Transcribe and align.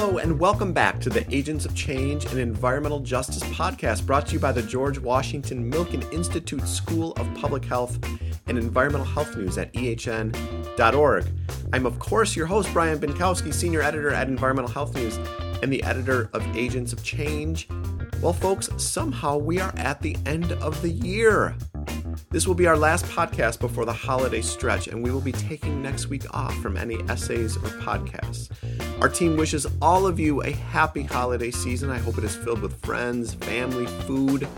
Hello, 0.00 0.18
and 0.18 0.38
welcome 0.38 0.72
back 0.72 1.00
to 1.00 1.10
the 1.10 1.26
Agents 1.34 1.64
of 1.64 1.74
Change 1.74 2.24
and 2.26 2.38
Environmental 2.38 3.00
Justice 3.00 3.42
podcast 3.52 4.06
brought 4.06 4.28
to 4.28 4.34
you 4.34 4.38
by 4.38 4.52
the 4.52 4.62
George 4.62 4.96
Washington 4.96 5.68
Milken 5.68 6.08
Institute 6.12 6.68
School 6.68 7.14
of 7.14 7.34
Public 7.34 7.64
Health 7.64 7.98
and 8.46 8.56
Environmental 8.56 9.04
Health 9.04 9.36
News 9.36 9.58
at 9.58 9.72
ehn.org. 9.72 11.26
I'm, 11.72 11.84
of 11.84 11.98
course, 11.98 12.36
your 12.36 12.46
host, 12.46 12.72
Brian 12.72 13.00
Bienkowski, 13.00 13.52
Senior 13.52 13.82
Editor 13.82 14.10
at 14.10 14.28
Environmental 14.28 14.70
Health 14.70 14.94
News 14.94 15.18
and 15.64 15.72
the 15.72 15.82
editor 15.82 16.30
of 16.32 16.46
Agents 16.56 16.92
of 16.92 17.02
Change. 17.02 17.66
Well, 18.22 18.32
folks, 18.32 18.70
somehow 18.76 19.36
we 19.38 19.58
are 19.58 19.74
at 19.78 20.00
the 20.00 20.16
end 20.26 20.52
of 20.52 20.80
the 20.80 20.90
year. 20.90 21.56
This 22.30 22.46
will 22.46 22.54
be 22.54 22.68
our 22.68 22.76
last 22.76 23.04
podcast 23.06 23.58
before 23.58 23.84
the 23.84 23.92
holiday 23.92 24.42
stretch, 24.42 24.86
and 24.86 25.02
we 25.02 25.10
will 25.10 25.20
be 25.20 25.32
taking 25.32 25.82
next 25.82 26.06
week 26.06 26.22
off 26.32 26.54
from 26.58 26.76
any 26.76 27.00
essays 27.08 27.56
or 27.56 27.70
podcasts. 27.80 28.48
Our 29.00 29.08
team 29.08 29.36
wishes 29.36 29.64
all 29.80 30.08
of 30.08 30.18
you 30.18 30.42
a 30.42 30.50
happy 30.50 31.04
holiday 31.04 31.52
season. 31.52 31.88
I 31.88 31.98
hope 31.98 32.18
it 32.18 32.24
is 32.24 32.34
filled 32.34 32.60
with 32.60 32.84
friends, 32.84 33.32
family, 33.32 33.86
food, 33.86 34.48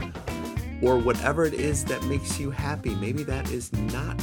or 0.81 0.97
whatever 0.97 1.45
it 1.45 1.53
is 1.53 1.85
that 1.85 2.03
makes 2.05 2.41
you 2.41 2.51
happy. 2.51 2.95
Maybe 2.95 3.23
that 3.25 3.51
is 3.51 3.71
not 3.75 4.19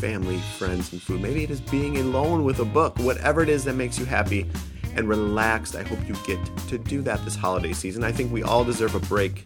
family, 0.00 0.38
friends, 0.56 0.92
and 0.92 1.02
food. 1.02 1.20
Maybe 1.20 1.44
it 1.44 1.50
is 1.50 1.60
being 1.60 1.98
alone 1.98 2.44
with 2.44 2.60
a 2.60 2.64
book. 2.64 2.98
Whatever 3.00 3.42
it 3.42 3.50
is 3.50 3.64
that 3.64 3.74
makes 3.74 3.98
you 3.98 4.06
happy 4.06 4.50
and 4.96 5.10
relaxed, 5.10 5.76
I 5.76 5.82
hope 5.82 5.98
you 6.08 6.14
get 6.26 6.38
to 6.68 6.78
do 6.78 7.02
that 7.02 7.22
this 7.26 7.36
holiday 7.36 7.74
season. 7.74 8.02
I 8.02 8.12
think 8.12 8.32
we 8.32 8.42
all 8.42 8.64
deserve 8.64 8.94
a 8.94 9.00
break 9.00 9.44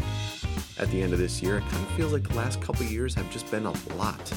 at 0.79 0.89
the 0.93 1.03
end 1.03 1.13
of 1.13 1.19
this 1.19 1.43
year. 1.43 1.59
It 1.59 1.63
kind 1.63 1.85
of 1.85 1.91
feels 1.95 2.13
like 2.13 2.29
the 2.29 2.35
last 2.35 2.61
couple 2.61 2.87
years 2.87 3.17
have 3.17 3.29
just 3.33 3.51
been 3.51 3.67
a 3.67 3.73
lot. 3.97 4.33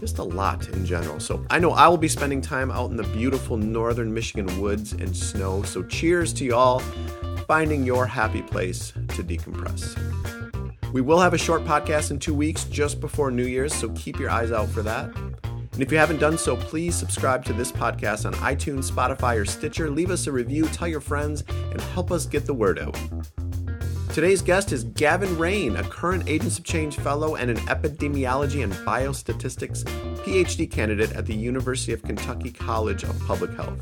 Just 0.00 0.18
a 0.18 0.22
lot 0.22 0.68
in 0.68 0.84
general. 0.84 1.20
So 1.20 1.44
I 1.50 1.58
know 1.58 1.72
I 1.72 1.88
will 1.88 1.96
be 1.96 2.08
spending 2.08 2.40
time 2.40 2.70
out 2.70 2.90
in 2.90 2.96
the 2.96 3.04
beautiful 3.04 3.56
northern 3.56 4.12
Michigan 4.12 4.60
woods 4.60 4.92
and 4.92 5.16
snow. 5.16 5.62
So 5.62 5.82
cheers 5.82 6.32
to 6.34 6.44
y'all 6.44 6.80
finding 7.46 7.84
your 7.84 8.06
happy 8.06 8.42
place 8.42 8.92
to 8.92 9.22
decompress. 9.22 9.96
We 10.92 11.00
will 11.00 11.20
have 11.20 11.34
a 11.34 11.38
short 11.38 11.64
podcast 11.64 12.10
in 12.10 12.18
two 12.18 12.34
weeks 12.34 12.64
just 12.64 13.00
before 13.00 13.30
New 13.30 13.44
Year's, 13.44 13.74
so 13.74 13.90
keep 13.90 14.18
your 14.18 14.30
eyes 14.30 14.52
out 14.52 14.68
for 14.68 14.82
that. 14.82 15.14
And 15.76 15.82
if 15.82 15.92
you 15.92 15.98
haven't 15.98 16.20
done 16.20 16.38
so, 16.38 16.56
please 16.56 16.94
subscribe 16.94 17.44
to 17.44 17.52
this 17.52 17.70
podcast 17.70 18.24
on 18.24 18.32
iTunes, 18.34 18.90
Spotify, 18.90 19.38
or 19.38 19.44
Stitcher. 19.44 19.90
Leave 19.90 20.10
us 20.10 20.26
a 20.26 20.32
review, 20.32 20.64
tell 20.68 20.88
your 20.88 21.00
friends, 21.00 21.44
and 21.70 21.80
help 21.80 22.10
us 22.10 22.24
get 22.24 22.46
the 22.46 22.54
word 22.54 22.78
out. 22.78 22.98
Today's 24.16 24.40
guest 24.40 24.72
is 24.72 24.84
Gavin 24.84 25.36
Rain, 25.36 25.76
a 25.76 25.82
current 25.82 26.26
Agents 26.26 26.58
of 26.58 26.64
Change 26.64 26.96
Fellow 26.96 27.34
and 27.34 27.50
an 27.50 27.58
Epidemiology 27.66 28.64
and 28.64 28.72
Biostatistics 28.72 29.84
PhD 30.24 30.70
candidate 30.70 31.12
at 31.12 31.26
the 31.26 31.34
University 31.34 31.92
of 31.92 32.02
Kentucky 32.02 32.50
College 32.50 33.02
of 33.02 33.20
Public 33.26 33.52
Health. 33.52 33.78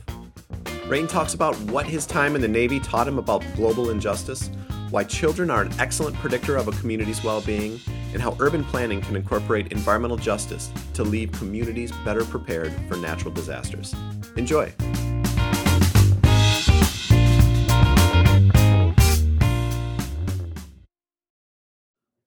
Rain 0.88 1.06
talks 1.06 1.34
about 1.34 1.54
what 1.70 1.86
his 1.86 2.04
time 2.04 2.34
in 2.34 2.42
the 2.42 2.48
Navy 2.48 2.80
taught 2.80 3.06
him 3.06 3.20
about 3.20 3.44
global 3.54 3.90
injustice, 3.90 4.50
why 4.90 5.04
children 5.04 5.50
are 5.50 5.62
an 5.62 5.72
excellent 5.78 6.16
predictor 6.16 6.56
of 6.56 6.66
a 6.66 6.72
community's 6.72 7.22
well 7.22 7.40
being, 7.42 7.78
and 8.12 8.20
how 8.20 8.36
urban 8.40 8.64
planning 8.64 9.00
can 9.02 9.14
incorporate 9.14 9.70
environmental 9.70 10.16
justice 10.16 10.72
to 10.94 11.04
leave 11.04 11.30
communities 11.30 11.92
better 12.04 12.24
prepared 12.24 12.72
for 12.88 12.96
natural 12.96 13.32
disasters. 13.32 13.94
Enjoy! 14.36 14.74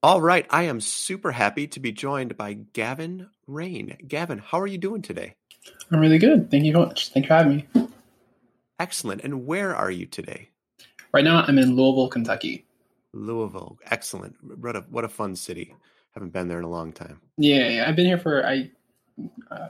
All 0.03 0.21
right, 0.21 0.45
I 0.51 0.63
am 0.63 0.79
super 0.79 1.31
happy 1.31 1.65
to 1.69 1.79
be 1.79 1.91
joined 1.91 2.37
by 2.37 2.53
Gavin 2.53 3.31
Rain. 3.47 3.97
Gavin, 4.07 4.37
how 4.37 4.61
are 4.61 4.67
you 4.67 4.77
doing 4.77 5.01
today? 5.01 5.33
I'm 5.91 5.99
really 5.99 6.19
good. 6.19 6.51
Thank 6.51 6.65
you 6.65 6.73
so 6.73 6.85
much. 6.85 7.09
Thank 7.09 7.25
you 7.25 7.27
for 7.29 7.33
having 7.33 7.55
me. 7.73 7.87
Excellent. 8.79 9.23
And 9.23 9.47
where 9.47 9.75
are 9.75 9.89
you 9.89 10.05
today? 10.05 10.49
Right 11.13 11.23
now, 11.23 11.43
I'm 11.47 11.57
in 11.57 11.75
Louisville, 11.75 12.09
Kentucky. 12.09 12.67
Louisville. 13.11 13.79
Excellent. 13.89 14.35
What 14.61 14.75
a, 14.75 14.81
what 14.81 15.03
a 15.03 15.09
fun 15.09 15.35
city. 15.35 15.73
Haven't 16.13 16.31
been 16.31 16.47
there 16.47 16.59
in 16.59 16.63
a 16.63 16.69
long 16.69 16.91
time. 16.91 17.19
Yeah, 17.37 17.67
yeah. 17.67 17.89
I've 17.89 17.95
been 17.95 18.05
here 18.05 18.19
for, 18.19 18.45
I 18.45 18.69
uh, 19.49 19.69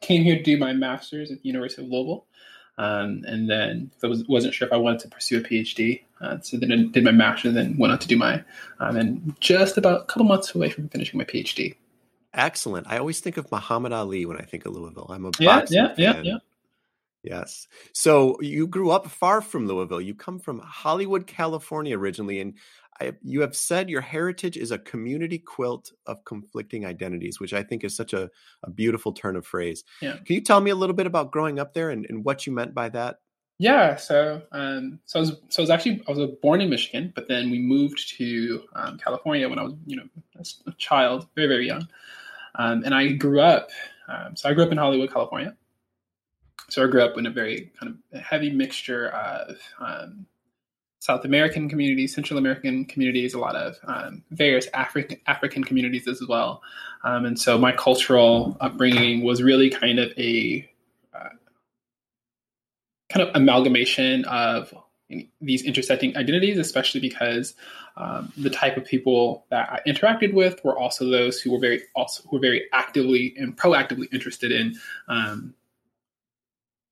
came 0.00 0.24
here 0.24 0.36
to 0.36 0.42
do 0.42 0.58
my 0.58 0.72
master's 0.72 1.30
at 1.30 1.42
the 1.42 1.48
University 1.48 1.82
of 1.82 1.88
Louisville. 1.88 2.26
Um, 2.76 3.22
and 3.24 3.48
then 3.48 3.92
I 4.02 4.08
was, 4.08 4.26
wasn't 4.26 4.54
sure 4.54 4.66
if 4.66 4.74
I 4.74 4.78
wanted 4.78 4.98
to 5.00 5.08
pursue 5.08 5.38
a 5.38 5.42
PhD. 5.42 6.02
Uh, 6.20 6.38
so 6.40 6.56
then 6.56 6.72
I 6.72 6.76
did 6.76 7.04
my 7.04 7.12
master's, 7.12 7.54
then 7.54 7.76
went 7.78 7.92
on 7.92 7.98
to 7.98 8.08
do 8.08 8.16
my, 8.16 8.42
um, 8.80 8.96
and 8.96 9.36
just 9.40 9.78
about 9.78 10.02
a 10.02 10.04
couple 10.04 10.24
months 10.24 10.54
away 10.54 10.70
from 10.70 10.88
finishing 10.88 11.18
my 11.18 11.24
PhD. 11.24 11.76
Excellent. 12.34 12.86
I 12.88 12.98
always 12.98 13.20
think 13.20 13.36
of 13.36 13.50
Muhammad 13.50 13.92
Ali 13.92 14.26
when 14.26 14.36
I 14.36 14.42
think 14.42 14.66
of 14.66 14.74
Louisville. 14.74 15.06
I'm 15.10 15.24
a 15.24 15.30
yeah, 15.38 15.60
boxing 15.60 15.76
yeah, 15.76 15.88
fan. 15.94 16.24
yeah, 16.24 16.32
yeah. 16.32 16.38
Yes. 17.22 17.66
So 17.92 18.40
you 18.40 18.66
grew 18.66 18.90
up 18.90 19.08
far 19.08 19.40
from 19.40 19.66
Louisville. 19.66 20.00
You 20.00 20.14
come 20.14 20.38
from 20.38 20.60
Hollywood, 20.60 21.26
California 21.26 21.98
originally, 21.98 22.40
and 22.40 22.54
I, 23.00 23.12
you 23.22 23.40
have 23.42 23.56
said 23.56 23.90
your 23.90 24.00
heritage 24.00 24.56
is 24.56 24.70
a 24.70 24.78
community 24.78 25.38
quilt 25.38 25.92
of 26.06 26.24
conflicting 26.24 26.84
identities, 26.84 27.40
which 27.40 27.52
I 27.52 27.62
think 27.62 27.84
is 27.84 27.96
such 27.96 28.12
a, 28.12 28.30
a 28.62 28.70
beautiful 28.70 29.12
turn 29.12 29.36
of 29.36 29.46
phrase. 29.46 29.84
Yeah. 30.00 30.16
Can 30.16 30.34
you 30.34 30.40
tell 30.40 30.60
me 30.60 30.70
a 30.70 30.76
little 30.76 30.96
bit 30.96 31.06
about 31.06 31.30
growing 31.30 31.58
up 31.58 31.74
there 31.74 31.90
and, 31.90 32.06
and 32.08 32.24
what 32.24 32.46
you 32.46 32.52
meant 32.52 32.74
by 32.74 32.88
that? 32.90 33.18
Yeah, 33.58 33.96
so 33.96 34.40
um, 34.52 35.00
so 35.04 35.18
I 35.18 35.20
was 35.22 35.32
so 35.48 35.60
I 35.60 35.64
was 35.64 35.70
actually 35.70 36.00
I 36.06 36.12
was 36.12 36.30
born 36.40 36.60
in 36.60 36.70
Michigan, 36.70 37.12
but 37.14 37.26
then 37.26 37.50
we 37.50 37.58
moved 37.58 38.16
to 38.16 38.62
um, 38.74 38.98
California 38.98 39.48
when 39.48 39.58
I 39.58 39.64
was 39.64 39.74
you 39.84 39.96
know 39.96 40.04
a 40.66 40.72
child, 40.78 41.26
very 41.34 41.48
very 41.48 41.66
young, 41.66 41.88
um, 42.54 42.84
and 42.84 42.94
I 42.94 43.08
grew 43.08 43.40
up. 43.40 43.70
Um, 44.06 44.36
so 44.36 44.48
I 44.48 44.54
grew 44.54 44.62
up 44.64 44.70
in 44.70 44.78
Hollywood, 44.78 45.12
California. 45.12 45.56
So 46.70 46.84
I 46.84 46.86
grew 46.86 47.02
up 47.02 47.18
in 47.18 47.26
a 47.26 47.30
very 47.30 47.72
kind 47.80 47.98
of 48.12 48.20
heavy 48.22 48.50
mixture 48.50 49.08
of 49.08 49.56
um, 49.80 50.26
South 51.00 51.24
American 51.24 51.68
communities, 51.68 52.14
Central 52.14 52.38
American 52.38 52.84
communities, 52.84 53.34
a 53.34 53.40
lot 53.40 53.56
of 53.56 53.76
um, 53.88 54.22
various 54.30 54.68
African 54.72 55.18
African 55.26 55.64
communities 55.64 56.06
as 56.06 56.22
well, 56.28 56.62
and 57.02 57.36
so 57.36 57.58
my 57.58 57.72
cultural 57.72 58.56
upbringing 58.60 59.24
was 59.24 59.42
really 59.42 59.68
kind 59.68 59.98
of 59.98 60.12
a 60.16 60.68
kind 63.08 63.26
of 63.26 63.34
amalgamation 63.34 64.24
of 64.26 64.74
these 65.40 65.62
intersecting 65.64 66.16
identities, 66.16 66.58
especially 66.58 67.00
because 67.00 67.54
um, 67.96 68.32
the 68.36 68.50
type 68.50 68.76
of 68.76 68.84
people 68.84 69.46
that 69.50 69.70
I 69.70 69.80
interacted 69.90 70.34
with 70.34 70.62
were 70.64 70.78
also 70.78 71.08
those 71.08 71.40
who 71.40 71.50
were 71.52 71.58
very 71.58 71.82
also 71.96 72.22
who 72.28 72.36
were 72.36 72.40
very 72.40 72.64
actively 72.72 73.34
and 73.38 73.56
proactively 73.56 74.12
interested 74.12 74.52
in 74.52 74.78
um, 75.08 75.54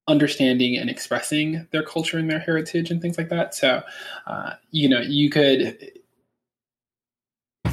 understanding 0.08 0.76
and 0.76 0.88
expressing 0.88 1.66
their 1.72 1.82
culture 1.82 2.18
and 2.18 2.30
their 2.30 2.38
heritage 2.38 2.90
and 2.90 3.02
things 3.02 3.18
like 3.18 3.28
that. 3.28 3.54
So, 3.54 3.82
uh, 4.26 4.52
you 4.70 4.88
know, 4.88 5.00
you 5.00 5.30
could. 5.30 5.92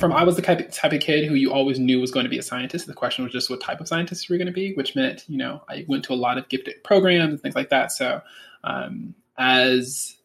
From 0.04 0.12
I 0.12 0.26
was 0.26 0.36
the 0.36 0.42
type, 0.42 0.60
of 0.60 1.00
kid 1.00 1.26
who 1.26 1.34
you 1.34 1.54
always 1.54 1.80
knew 1.80 2.02
was 2.02 2.12
going 2.12 2.26
to 2.26 2.30
be 2.30 2.38
a 2.38 2.44
scientist. 2.44 2.88
The 2.88 2.94
question 2.94 3.24
was 3.24 3.32
just 3.32 3.50
what 3.50 3.62
type 3.62 3.80
of 3.80 3.88
scientist 3.88 4.28
you 4.28 4.34
were 4.34 4.38
going 4.38 4.48
to 4.48 4.52
be, 4.52 4.74
which 4.74 4.98
meant 4.98 5.24
you 5.30 5.38
know 5.38 5.64
I 5.70 5.86
went 5.88 6.04
to 6.04 6.14
a 6.14 6.16
lot 6.16 6.38
of 6.38 6.50
gifted 6.50 6.84
programs 6.84 7.32
and 7.32 7.42
things 7.42 7.56
like 7.56 7.70
that. 7.70 7.90
So 7.94 8.22
um, 8.66 9.16
as 9.38 10.18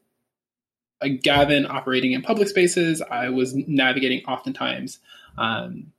a 1.01 1.09
Gavin 1.09 1.65
operating 1.65 2.11
in 2.11 2.23
public 2.23 2.49
spaces, 2.49 3.01
I 3.03 3.29
was 3.29 3.55
navigating 3.55 4.25
oftentimes, 4.25 4.99
um, 5.37 5.93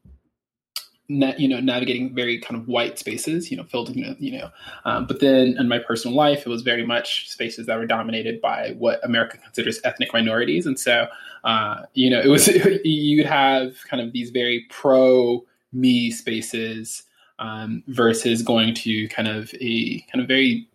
na- 1.10 1.34
you 1.38 1.48
know, 1.48 1.60
navigating 1.60 2.14
very 2.14 2.40
kind 2.40 2.60
of 2.60 2.68
white 2.68 2.98
spaces, 3.00 3.52
you 3.52 3.58
know, 3.58 3.64
filled, 3.64 3.94
know, 3.96 4.16
you 4.20 4.38
know. 4.38 4.50
Um, 4.86 5.08
but 5.08 5.20
then 5.20 5.58
in 5.58 5.68
my 5.68 5.80
personal 5.80 6.16
life, 6.16 6.46
it 6.46 6.50
was 6.50 6.62
very 6.62 6.86
much 6.86 7.30
spaces 7.30 7.66
that 7.66 7.78
were 7.78 7.88
dominated 7.88 8.40
by 8.40 8.76
what 8.78 9.04
America 9.04 9.38
considers 9.38 9.82
ethnic 9.84 10.14
minorities, 10.14 10.66
and 10.66 10.80
so, 10.80 11.08
uh, 11.44 11.82
you 11.96 12.10
know, 12.10 12.22
it 12.22 12.28
was 12.28 12.48
you'd 12.86 13.26
have 13.26 13.76
kind 13.90 14.02
of 14.02 14.14
these 14.14 14.30
very 14.30 14.66
pro 14.70 15.44
me 15.74 16.12
spaces 16.12 17.04
um, 17.40 17.84
versus 17.88 18.42
going 18.42 18.74
to 18.76 19.08
kind 19.10 19.28
of 19.28 19.54
a 19.60 20.00
kind 20.12 20.22
of 20.22 20.28
very 20.28 20.69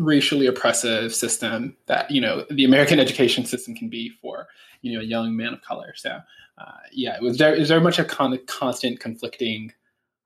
racially 0.00 0.46
oppressive 0.46 1.14
system 1.14 1.76
that 1.86 2.10
you 2.10 2.20
know 2.20 2.44
the 2.50 2.64
American 2.64 2.98
education 2.98 3.44
system 3.44 3.74
can 3.74 3.88
be 3.88 4.08
for 4.08 4.48
you 4.80 4.92
know 4.92 5.00
a 5.00 5.04
young 5.04 5.36
man 5.36 5.52
of 5.52 5.62
color. 5.62 5.92
So 5.94 6.18
uh, 6.58 6.78
yeah, 6.90 7.16
it 7.16 7.22
was 7.22 7.36
very 7.36 7.62
very 7.64 7.80
much 7.80 7.98
a 7.98 8.04
con- 8.04 8.38
constant 8.46 8.98
conflicting 8.98 9.72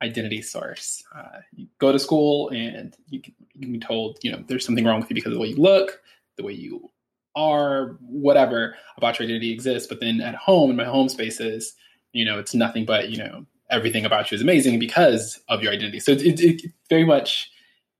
identity 0.01 0.43
source. 0.43 1.03
Uh, 1.15 1.41
you 1.53 1.67
go 1.79 1.93
to 1.93 1.99
school 1.99 2.49
and 2.51 2.97
you 3.09 3.21
can, 3.21 3.35
you 3.55 3.63
can 3.63 3.73
be 3.73 3.81
told 3.81 4.19
you 4.23 4.31
know 4.31 4.43
there's 4.47 4.65
something 4.65 4.85
wrong 4.85 5.01
with 5.01 5.11
you 5.11 5.15
because 5.15 5.33
of 5.33 5.35
the 5.35 5.41
way 5.41 5.49
you 5.49 5.57
look, 5.57 6.01
the 6.37 6.45
way 6.45 6.53
you 6.53 6.91
are, 7.35 7.99
whatever 8.01 8.77
about 8.97 9.19
your 9.19 9.27
identity 9.27 9.53
exists. 9.53 9.89
But 9.89 10.01
then 10.01 10.21
at 10.21 10.37
home 10.37 10.71
in 10.71 10.77
my 10.77 10.85
home 10.85 11.09
spaces, 11.09 11.75
you 12.13 12.25
know 12.25 12.39
it's 12.39 12.55
nothing 12.55 12.85
but 12.85 13.11
you 13.11 13.19
know 13.19 13.45
everything 13.71 14.05
about 14.05 14.31
you 14.31 14.37
is 14.37 14.43
amazing 14.43 14.79
because 14.79 15.41
of 15.49 15.63
your 15.63 15.73
identity. 15.73 15.99
So 15.99 16.13
it, 16.13 16.23
it, 16.23 16.41
it 16.41 16.73
very 16.89 17.05
much 17.05 17.51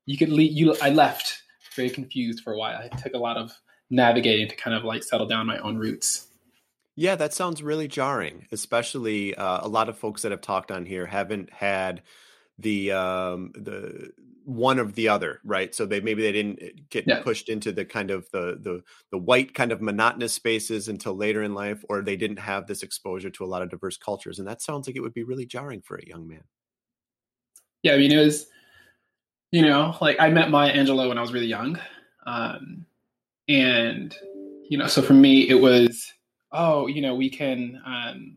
you 0.07 0.17
could 0.17 0.29
leave 0.29 0.53
you. 0.53 0.77
I 0.81 0.91
left 0.91 1.43
very 1.75 1.91
confused 1.91 2.41
for 2.41 2.53
a 2.53 2.59
while. 2.59 2.77
I 2.77 2.89
took 2.89 3.15
a 3.15 3.19
lot 3.19 3.37
of 3.37 3.53
navigating 3.91 4.49
to 4.49 4.57
kind 4.57 4.77
of 4.77 4.85
like 4.85 5.03
settle 5.03 5.27
down 5.27 5.47
my 5.47 5.59
own 5.59 5.77
roots. 5.77 6.29
Yeah, 6.97 7.17
that 7.17 7.35
sounds 7.35 7.63
really 7.63 7.89
jarring, 7.89 8.47
especially 8.53 9.35
uh, 9.35 9.67
a 9.67 9.69
lot 9.69 9.89
of 9.89 9.99
folks 9.99 10.23
that 10.23 10.31
have 10.31 10.41
talked 10.41 10.71
on 10.71 10.87
here 10.87 11.07
haven't 11.07 11.53
had 11.53 12.03
the 12.59 12.93
um, 12.93 13.53
the 13.55 14.13
one 14.45 14.79
of 14.79 14.95
the 14.95 15.09
other, 15.09 15.41
right? 15.45 15.75
So 15.75 15.87
they 15.87 16.01
maybe 16.01 16.23
they 16.23 16.33
didn't 16.33 16.63
eh, 16.63 16.69
get 16.91 17.05
yeah. 17.07 17.21
pushed 17.23 17.49
into 17.49 17.73
the 17.73 17.85
kind 17.85 18.11
of 18.11 18.31
the 18.31 18.59
the 18.61 18.83
the 19.11 19.19
white 19.19 19.55
kind 19.55 19.73
of 19.73 19.83
monotonous 19.83 20.35
spaces 20.35 20.89
until 20.89 21.15
later 21.15 21.43
in 21.43 21.55
life, 21.55 21.85
or 21.89 22.03
they 22.03 22.17
didn't 22.17 22.39
have 22.39 22.67
this 22.67 22.83
exposure 22.83 23.31
to 23.31 23.45
a 23.45 23.47
lot 23.47 23.63
of 23.63 23.71
diverse 23.71 23.97
cultures, 23.97 24.39
and 24.39 24.47
that 24.47 24.63
sounds 24.63 24.87
like 24.87 24.97
it 24.97 25.01
would 25.01 25.15
be 25.15 25.25
really 25.25 25.47
jarring 25.47 25.83
for 25.83 25.97
a 25.97 26.07
young 26.07 26.29
man. 26.29 26.45
Yeah, 27.83 27.95
I 27.95 27.99
mean, 27.99 28.13
it 28.13 28.25
was, 28.25 28.47
you 29.55 29.63
know, 29.63 29.97
like 30.01 30.17
I 30.19 30.31
met 30.31 30.51
Maya 30.51 30.75
Angelou 30.75 31.09
when 31.09 31.17
I 31.17 31.21
was 31.21 31.33
really 31.33 31.47
young, 31.47 31.79
um, 32.27 32.87
and 33.49 34.13
you 34.69 34.77
know, 34.77 34.89
so 34.89 35.01
for 35.01 35.13
me 35.13 35.49
it 35.49 35.61
was, 35.61 36.13
oh, 36.51 36.89
you 36.89 37.01
know, 37.01 37.15
we 37.15 37.31
can. 37.31 37.81
Um, 37.87 38.37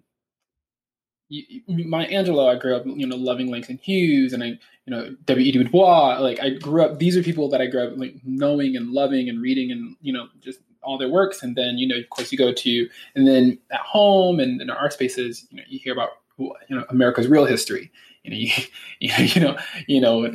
Maya 1.67 2.07
Angelou, 2.07 2.55
I 2.55 2.59
grew 2.59 2.75
up, 2.75 2.85
you 2.85 3.07
know, 3.07 3.15
loving 3.15 3.49
Langston 3.49 3.79
Hughes 3.81 4.31
and 4.31 4.43
I, 4.43 4.59
you 4.85 4.91
know, 4.91 5.15
W. 5.25 5.47
E. 5.47 5.51
Du 5.51 5.67
Bois. 5.67 6.19
Like 6.19 6.39
I 6.39 6.51
grew 6.51 6.83
up; 6.83 6.99
these 6.99 7.17
are 7.17 7.23
people 7.23 7.49
that 7.49 7.61
I 7.61 7.65
grew 7.65 7.87
up 7.87 7.93
like 7.97 8.17
knowing 8.23 8.77
and 8.77 8.91
loving 8.91 9.27
and 9.27 9.41
reading 9.41 9.71
and 9.71 9.95
you 10.01 10.13
know 10.13 10.27
just 10.39 10.59
all 10.83 10.99
their 10.99 11.09
works. 11.09 11.41
And 11.41 11.55
then 11.55 11.79
you 11.79 11.87
know, 11.87 11.95
of 11.95 12.07
course, 12.11 12.31
you 12.31 12.37
go 12.37 12.53
to 12.53 12.89
and 13.15 13.27
then 13.27 13.57
at 13.71 13.79
home 13.79 14.39
and 14.39 14.61
in 14.61 14.69
our 14.69 14.91
spaces, 14.91 15.47
you 15.49 15.57
know, 15.57 15.63
you 15.67 15.79
hear 15.79 15.93
about 15.93 16.09
you 16.37 16.75
know 16.75 16.85
America's 16.89 17.27
real 17.27 17.45
history. 17.45 17.91
You 18.23 18.29
know, 18.29 18.37
you, 18.37 18.51
you 18.99 19.09
know, 19.09 19.17
you 19.23 19.41
know, 19.41 19.57
you 19.87 20.01
know, 20.01 20.31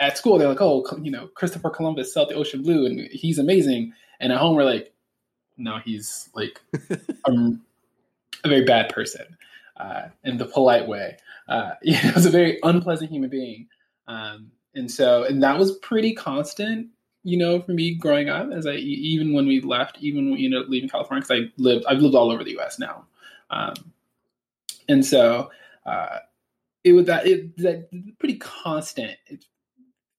at 0.00 0.18
school 0.18 0.38
they're 0.38 0.48
like, 0.48 0.60
oh, 0.60 0.84
you 1.00 1.10
know, 1.10 1.28
Christopher 1.28 1.70
Columbus 1.70 2.12
sailed 2.12 2.30
the 2.30 2.34
ocean 2.34 2.62
blue 2.62 2.86
and 2.86 3.00
he's 3.10 3.38
amazing. 3.38 3.92
And 4.20 4.32
at 4.32 4.38
home 4.38 4.56
we're 4.56 4.64
like, 4.64 4.92
no, 5.56 5.78
he's 5.78 6.28
like 6.34 6.60
a, 7.26 7.32
a 8.44 8.48
very 8.48 8.64
bad 8.64 8.88
person 8.88 9.36
uh, 9.76 10.08
in 10.24 10.38
the 10.38 10.46
polite 10.46 10.86
way. 10.86 11.16
Uh, 11.48 11.72
you 11.82 11.94
know, 12.02 12.12
was 12.14 12.26
a 12.26 12.30
very 12.30 12.58
unpleasant 12.62 13.10
human 13.10 13.30
being. 13.30 13.68
Um, 14.08 14.50
and 14.74 14.90
so, 14.90 15.24
and 15.24 15.42
that 15.42 15.58
was 15.58 15.78
pretty 15.78 16.14
constant, 16.14 16.88
you 17.22 17.36
know, 17.36 17.60
for 17.60 17.72
me 17.72 17.94
growing 17.94 18.28
up 18.28 18.50
as 18.52 18.66
I, 18.66 18.74
even 18.74 19.32
when 19.32 19.46
we 19.46 19.60
left, 19.60 19.98
even 20.00 20.30
when, 20.30 20.40
you 20.40 20.50
know, 20.50 20.64
leaving 20.68 20.88
California, 20.88 21.22
because 21.22 21.44
I 21.44 21.52
lived, 21.56 21.84
I've 21.86 22.00
lived 22.00 22.14
all 22.14 22.30
over 22.30 22.42
the 22.42 22.52
U.S. 22.52 22.78
now. 22.78 23.06
Um, 23.50 23.74
and 24.88 25.04
so, 25.04 25.50
uh, 25.86 26.18
it 26.82 26.92
was 26.92 27.06
that, 27.06 27.26
it, 27.26 27.56
that 27.58 27.88
pretty 28.18 28.36
constant, 28.36 29.16
it's 29.26 29.46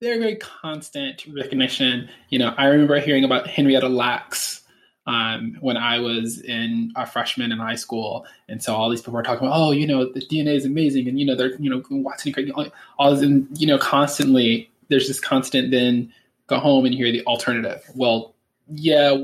very, 0.01 0.19
very 0.19 0.35
constant 0.35 1.25
recognition. 1.27 2.09
You 2.29 2.39
know, 2.39 2.53
I 2.57 2.65
remember 2.67 2.99
hearing 2.99 3.23
about 3.23 3.47
Henrietta 3.47 3.89
Lacks, 3.89 4.61
um, 5.07 5.57
when 5.59 5.77
I 5.77 5.99
was 5.99 6.41
in 6.41 6.91
a 6.95 7.05
freshman 7.05 7.51
in 7.51 7.59
high 7.59 7.75
school. 7.75 8.25
And 8.49 8.61
so 8.61 8.75
all 8.75 8.89
these 8.89 9.01
people 9.01 9.13
were 9.13 9.23
talking 9.23 9.47
about, 9.47 9.57
oh, 9.57 9.71
you 9.71 9.85
know, 9.85 10.11
the 10.11 10.21
DNA 10.21 10.55
is 10.55 10.65
amazing. 10.65 11.07
And, 11.07 11.19
you 11.19 11.25
know, 11.25 11.35
they're, 11.35 11.55
you 11.59 11.69
know, 11.69 11.83
Watson, 11.89 12.33
and 12.35 12.51
all, 12.53 12.67
all 12.97 13.11
this, 13.11 13.21
and, 13.21 13.47
you 13.59 13.67
know, 13.67 13.77
constantly 13.77 14.69
there's 14.89 15.07
this 15.07 15.19
constant 15.19 15.71
then 15.71 16.11
go 16.47 16.59
home 16.59 16.85
and 16.85 16.93
hear 16.93 17.11
the 17.11 17.25
alternative. 17.25 17.83
Well, 17.95 18.35
yeah, 18.67 19.15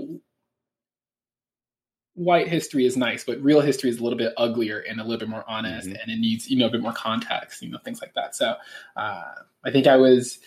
white 2.22 2.48
history 2.48 2.86
is 2.86 2.96
nice, 2.96 3.24
but 3.24 3.42
real 3.42 3.62
history 3.62 3.90
is 3.90 4.00
a 4.00 4.04
little 4.04 4.18
bit 4.18 4.34
uglier 4.38 4.80
and 4.80 5.00
a 5.00 5.04
little 5.04 5.18
bit 5.18 5.30
more 5.30 5.44
honest 5.48 5.88
mm-hmm. 5.88 5.98
and 6.02 6.12
it 6.12 6.20
needs, 6.20 6.50
you 6.50 6.58
know, 6.58 6.68
a 6.68 6.70
bit 6.70 6.82
more 6.82 6.94
context, 6.94 7.62
you 7.64 7.70
know, 7.70 7.80
things 7.84 8.00
like 8.02 8.14
that. 8.14 8.36
So 8.36 8.56
uh, 8.96 9.24
I 9.66 9.72
think 9.72 9.88
I 9.88 9.98
was, 9.98 10.40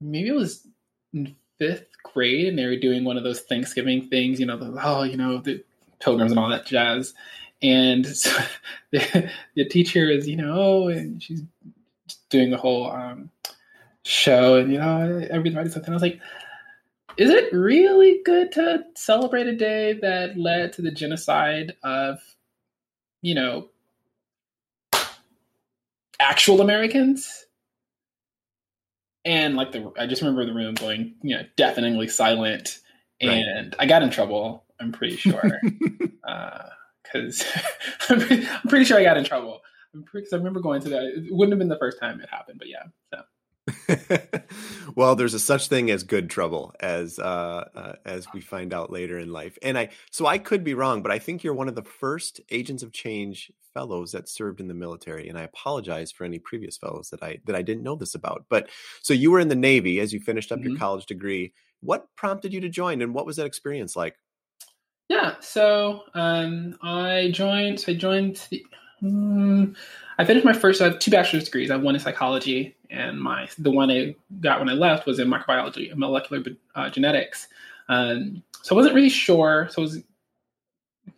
maybe 0.00 0.28
it 0.28 0.34
was 0.34 0.66
in 1.14 1.36
fifth 1.58 1.86
grade 2.02 2.48
and 2.48 2.58
they 2.58 2.66
were 2.66 2.76
doing 2.76 3.04
one 3.04 3.16
of 3.16 3.22
those 3.22 3.40
Thanksgiving 3.40 4.08
things, 4.08 4.40
you 4.40 4.46
know, 4.46 4.56
the, 4.56 4.76
oh, 4.82 5.04
you 5.04 5.16
know, 5.16 5.38
the 5.38 5.62
pilgrims 6.00 6.32
and 6.32 6.40
all 6.40 6.48
that 6.48 6.66
jazz. 6.66 7.14
And 7.62 8.04
so 8.04 8.36
the, 8.90 9.30
the 9.54 9.64
teacher 9.66 10.10
is, 10.10 10.26
you 10.28 10.36
know, 10.36 10.52
oh, 10.52 10.88
and 10.88 11.22
she's 11.22 11.42
doing 12.28 12.50
the 12.50 12.56
whole 12.56 12.90
um, 12.90 13.30
show 14.02 14.56
and, 14.56 14.72
you 14.72 14.78
know, 14.78 15.28
everybody's 15.30 15.74
something. 15.74 15.92
I 15.92 15.94
was 15.94 16.02
like, 16.02 16.20
is 17.16 17.30
it 17.30 17.52
really 17.52 18.20
good 18.24 18.52
to 18.52 18.84
celebrate 18.94 19.46
a 19.46 19.56
day 19.56 19.98
that 20.02 20.38
led 20.38 20.72
to 20.74 20.82
the 20.82 20.90
genocide 20.90 21.74
of, 21.82 22.18
you 23.20 23.34
know, 23.34 23.68
actual 26.20 26.60
Americans? 26.60 27.46
and 29.24 29.56
like 29.56 29.72
the 29.72 29.92
I 29.98 30.06
just 30.06 30.22
remember 30.22 30.44
the 30.44 30.52
room 30.52 30.74
going 30.74 31.14
you 31.22 31.36
know 31.36 31.42
deafeningly 31.56 32.08
silent, 32.08 32.80
and 33.20 33.66
right. 33.66 33.74
I 33.78 33.86
got 33.86 34.02
in 34.02 34.10
trouble. 34.10 34.64
I'm 34.80 34.92
pretty 34.92 35.16
sure 35.16 35.60
because 37.04 37.42
uh, 37.56 37.60
I'm, 38.08 38.22
I'm, 38.22 38.68
pretty 38.68 38.84
sure 38.84 38.98
I 38.98 39.04
got 39.04 39.16
in 39.16 39.24
trouble. 39.24 39.60
Because 40.12 40.32
I 40.32 40.36
remember 40.36 40.60
going 40.60 40.80
to 40.82 40.88
that. 40.88 41.02
It 41.02 41.34
wouldn't 41.34 41.52
have 41.52 41.58
been 41.58 41.68
the 41.68 41.78
first 41.78 42.00
time 42.00 42.20
it 42.20 42.28
happened, 42.30 42.58
but 42.58 42.68
yeah. 42.68 42.84
So. 43.12 43.22
well, 44.96 45.14
there's 45.14 45.34
a 45.34 45.38
such 45.38 45.68
thing 45.68 45.90
as 45.90 46.02
good 46.02 46.28
trouble, 46.28 46.74
as 46.80 47.18
uh, 47.18 47.68
uh, 47.74 47.92
as 48.04 48.26
we 48.34 48.40
find 48.40 48.74
out 48.74 48.90
later 48.90 49.18
in 49.18 49.32
life. 49.32 49.56
And 49.62 49.78
I, 49.78 49.90
so 50.10 50.26
I 50.26 50.38
could 50.38 50.64
be 50.64 50.74
wrong, 50.74 51.02
but 51.02 51.12
I 51.12 51.18
think 51.18 51.44
you're 51.44 51.54
one 51.54 51.68
of 51.68 51.74
the 51.74 51.82
first 51.82 52.40
agents 52.50 52.82
of 52.82 52.92
change 52.92 53.52
fellows 53.72 54.12
that 54.12 54.28
served 54.28 54.60
in 54.60 54.68
the 54.68 54.74
military. 54.74 55.28
And 55.28 55.38
I 55.38 55.42
apologize 55.42 56.10
for 56.10 56.24
any 56.24 56.38
previous 56.38 56.76
fellows 56.76 57.10
that 57.10 57.22
I 57.22 57.38
that 57.46 57.56
I 57.56 57.62
didn't 57.62 57.84
know 57.84 57.96
this 57.96 58.14
about. 58.14 58.46
But 58.48 58.68
so 59.00 59.14
you 59.14 59.30
were 59.30 59.40
in 59.40 59.48
the 59.48 59.54
Navy 59.54 60.00
as 60.00 60.12
you 60.12 60.20
finished 60.20 60.50
up 60.50 60.58
mm-hmm. 60.58 60.70
your 60.70 60.78
college 60.78 61.06
degree. 61.06 61.52
What 61.80 62.06
prompted 62.16 62.52
you 62.52 62.60
to 62.60 62.68
join, 62.68 63.02
and 63.02 63.14
what 63.14 63.26
was 63.26 63.36
that 63.36 63.46
experience 63.46 63.96
like? 63.96 64.16
Yeah, 65.08 65.34
so 65.40 66.02
um, 66.14 66.76
I 66.82 67.30
joined. 67.32 67.80
So 67.80 67.92
I 67.92 67.94
joined 67.94 68.46
the. 68.50 68.64
Um, 69.04 69.74
I 70.18 70.24
finished 70.24 70.44
my 70.44 70.52
first. 70.52 70.80
I 70.80 70.84
have 70.84 70.98
two 70.98 71.10
bachelor's 71.10 71.44
degrees. 71.44 71.70
I 71.70 71.74
have 71.74 71.82
one 71.82 71.94
in 71.94 72.00
psychology, 72.00 72.76
and 72.90 73.20
my 73.20 73.48
the 73.58 73.70
one 73.70 73.90
I 73.90 74.14
got 74.40 74.60
when 74.60 74.68
I 74.68 74.74
left 74.74 75.06
was 75.06 75.18
in 75.18 75.28
microbiology 75.28 75.90
and 75.90 75.98
molecular 75.98 76.42
uh, 76.74 76.90
genetics. 76.90 77.48
Um, 77.88 78.42
so 78.62 78.74
I 78.74 78.76
wasn't 78.76 78.94
really 78.94 79.08
sure. 79.08 79.68
So 79.70 79.82
I 79.82 79.84
was 79.84 80.02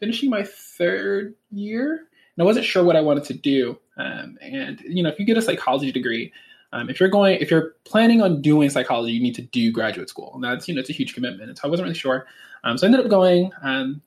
finishing 0.00 0.30
my 0.30 0.44
third 0.44 1.34
year, 1.50 1.92
and 1.92 2.42
I 2.42 2.44
wasn't 2.44 2.66
sure 2.66 2.84
what 2.84 2.96
I 2.96 3.00
wanted 3.00 3.24
to 3.24 3.34
do. 3.34 3.78
Um, 3.96 4.38
and 4.40 4.80
you 4.80 5.02
know, 5.02 5.08
if 5.08 5.18
you 5.18 5.24
get 5.24 5.38
a 5.38 5.42
psychology 5.42 5.92
degree, 5.92 6.32
um, 6.72 6.90
if 6.90 6.98
you're 6.98 7.08
going, 7.08 7.38
if 7.40 7.50
you're 7.50 7.74
planning 7.84 8.22
on 8.22 8.42
doing 8.42 8.70
psychology, 8.70 9.12
you 9.12 9.22
need 9.22 9.34
to 9.36 9.42
do 9.42 9.70
graduate 9.70 10.08
school, 10.08 10.32
and 10.34 10.42
that's 10.42 10.68
you 10.68 10.74
know 10.74 10.80
it's 10.80 10.90
a 10.90 10.94
huge 10.94 11.14
commitment. 11.14 11.48
And 11.48 11.58
so 11.58 11.68
I 11.68 11.70
wasn't 11.70 11.84
really 11.84 11.98
sure. 11.98 12.26
Um, 12.64 12.78
so 12.78 12.86
I 12.86 12.88
ended 12.88 13.04
up 13.04 13.10
going, 13.10 13.52
um, 13.62 14.00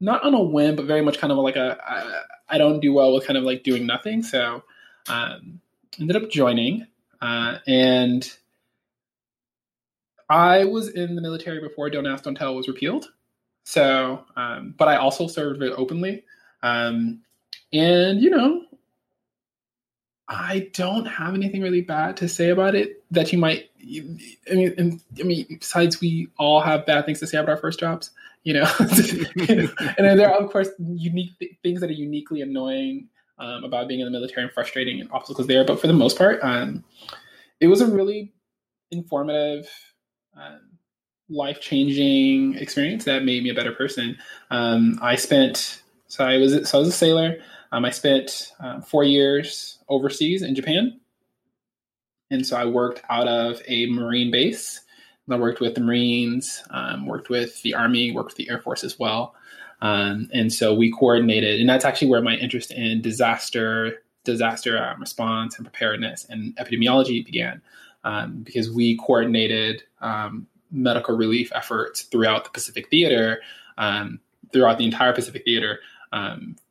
not 0.00 0.24
on 0.24 0.34
a 0.34 0.42
whim, 0.42 0.76
but 0.76 0.86
very 0.86 1.02
much 1.02 1.18
kind 1.18 1.32
of 1.32 1.38
like 1.38 1.56
a 1.56 1.78
I, 1.86 2.54
I 2.54 2.58
don't 2.58 2.80
do 2.80 2.92
well 2.92 3.14
with 3.14 3.26
kind 3.26 3.36
of 3.36 3.44
like 3.44 3.62
doing 3.62 3.86
nothing. 3.86 4.22
So 4.22 4.64
um, 5.08 5.60
ended 5.98 6.16
up 6.16 6.30
joining, 6.30 6.86
uh, 7.20 7.58
and 7.66 8.30
I 10.30 10.64
was 10.64 10.88
in 10.88 11.16
the 11.16 11.22
military 11.22 11.60
before 11.60 11.90
Don't 11.90 12.06
Ask, 12.06 12.22
Don't 12.24 12.36
Tell 12.36 12.54
was 12.54 12.68
repealed. 12.68 13.10
So, 13.64 14.24
um, 14.36 14.74
but 14.78 14.88
I 14.88 14.96
also 14.96 15.26
served 15.26 15.58
very 15.58 15.72
openly. 15.72 16.24
Um, 16.62 17.22
and, 17.72 18.20
you 18.20 18.30
know, 18.30 18.64
I 20.28 20.70
don't 20.72 21.06
have 21.06 21.34
anything 21.34 21.62
really 21.62 21.80
bad 21.80 22.16
to 22.18 22.28
say 22.28 22.50
about 22.50 22.76
it 22.76 23.02
that 23.10 23.32
you 23.32 23.38
might. 23.38 23.70
I 23.82 24.54
mean, 24.54 25.00
I 25.18 25.22
mean, 25.24 25.46
besides 25.58 26.00
we 26.00 26.28
all 26.38 26.60
have 26.60 26.86
bad 26.86 27.06
things 27.06 27.18
to 27.20 27.26
say 27.26 27.38
about 27.38 27.50
our 27.50 27.56
first 27.56 27.80
jobs, 27.80 28.10
you 28.44 28.54
know. 28.54 28.66
and 28.78 29.98
then 29.98 30.16
there 30.16 30.32
are 30.32 30.40
of 30.40 30.50
course 30.50 30.68
unique 30.78 31.38
th- 31.38 31.52
things 31.62 31.80
that 31.80 31.90
are 31.90 31.94
uniquely 31.94 32.40
annoying 32.40 33.08
um, 33.38 33.64
about 33.64 33.88
being 33.88 34.00
in 34.00 34.06
the 34.06 34.10
military 34.10 34.44
and 34.44 34.52
frustrating 34.52 35.00
and 35.00 35.10
obstacles 35.12 35.46
there. 35.46 35.64
But 35.64 35.80
for 35.80 35.86
the 35.86 35.92
most 35.92 36.16
part, 36.16 36.38
um, 36.42 36.84
it 37.60 37.66
was 37.66 37.80
a 37.80 37.86
really 37.86 38.32
informative, 38.90 39.68
um, 40.36 40.60
life 41.28 41.60
changing 41.60 42.56
experience 42.56 43.04
that 43.04 43.24
made 43.24 43.42
me 43.42 43.50
a 43.50 43.54
better 43.54 43.72
person. 43.72 44.16
Um, 44.50 44.98
I 45.00 45.16
spent 45.16 45.82
so 46.08 46.24
I 46.24 46.38
was 46.38 46.68
so 46.68 46.78
I 46.78 46.80
was 46.80 46.88
a 46.88 46.92
sailor. 46.92 47.36
Um, 47.72 47.84
I 47.84 47.90
spent 47.90 48.52
uh, 48.58 48.80
four 48.80 49.04
years 49.04 49.78
overseas 49.88 50.42
in 50.42 50.54
Japan. 50.54 50.98
And 52.30 52.46
so 52.46 52.56
I 52.56 52.64
worked 52.64 53.02
out 53.08 53.28
of 53.28 53.60
a 53.66 53.86
Marine 53.86 54.30
base. 54.30 54.80
I 55.28 55.36
worked 55.36 55.60
with 55.60 55.74
the 55.74 55.80
Marines, 55.80 56.62
um, 56.70 57.06
worked 57.06 57.30
with 57.30 57.62
the 57.62 57.74
Army, 57.74 58.10
worked 58.10 58.30
with 58.30 58.36
the 58.36 58.50
Air 58.50 58.58
Force 58.58 58.84
as 58.84 58.98
well. 58.98 59.34
Um, 59.80 60.28
and 60.32 60.52
so 60.52 60.74
we 60.74 60.90
coordinated, 60.90 61.60
and 61.60 61.68
that's 61.68 61.84
actually 61.84 62.08
where 62.08 62.20
my 62.20 62.34
interest 62.34 62.70
in 62.72 63.00
disaster, 63.00 64.02
disaster 64.24 64.82
um, 64.82 65.00
response 65.00 65.56
and 65.56 65.64
preparedness 65.64 66.26
and 66.28 66.54
epidemiology 66.56 67.24
began, 67.24 67.62
um, 68.04 68.42
because 68.42 68.70
we 68.70 68.96
coordinated 68.98 69.82
um, 70.00 70.46
medical 70.70 71.16
relief 71.16 71.50
efforts 71.54 72.02
throughout 72.02 72.44
the 72.44 72.50
Pacific 72.50 72.90
Theater, 72.90 73.40
um, 73.78 74.20
throughout 74.52 74.78
the 74.78 74.84
entire 74.84 75.12
Pacific 75.12 75.44
Theater, 75.44 75.80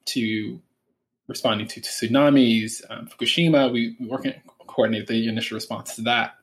to 0.05 0.61
responding 1.27 1.67
to, 1.67 1.79
to 1.79 1.89
tsunamis, 1.89 2.81
Fukushima. 3.09 3.71
We, 3.71 3.95
we 3.99 4.07
work 4.07 4.25
coordinate 4.67 5.07
the 5.07 5.27
initial 5.27 5.55
response 5.55 5.95
to 5.95 6.01
that, 6.03 6.35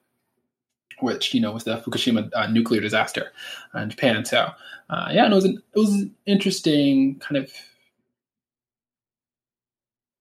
which 1.00 1.34
you 1.34 1.40
know 1.40 1.52
was 1.52 1.64
the 1.64 1.78
Fukushima 1.78 2.30
uh, 2.34 2.46
nuclear 2.46 2.80
disaster 2.80 3.32
uh, 3.74 3.80
in 3.80 3.90
Japan. 3.90 4.24
So 4.24 4.50
uh, 4.90 5.08
yeah, 5.12 5.24
and 5.24 5.32
it 5.32 5.36
was 5.36 5.44
an, 5.44 5.62
it 5.74 5.78
was 5.78 5.92
an 5.92 6.14
interesting 6.26 7.18
kind 7.18 7.36
of 7.36 7.52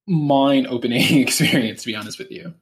mind 0.07 0.67
opening 0.67 1.19
experience, 1.21 1.81
to 1.83 1.87
be 1.87 1.95
honest 1.95 2.19
with 2.19 2.31
you. 2.31 2.53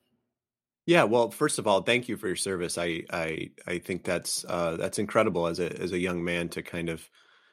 Yeah, 0.86 1.04
well, 1.04 1.32
first 1.32 1.60
of 1.60 1.68
all, 1.68 1.82
thank 1.82 2.10
you 2.10 2.18
for 2.18 2.28
your 2.28 2.36
service. 2.36 2.78
I 2.78 3.04
I 3.12 3.52
I 3.68 3.80
think 3.80 4.04
that's 4.04 4.46
uh, 4.48 4.78
that's 4.78 5.00
incredible 5.00 5.48
as 5.48 5.60
a 5.60 5.72
as 5.82 5.92
a 5.92 6.00
young 6.00 6.24
man 6.24 6.50
to 6.50 6.62
kind 6.62 6.90
of 6.90 7.10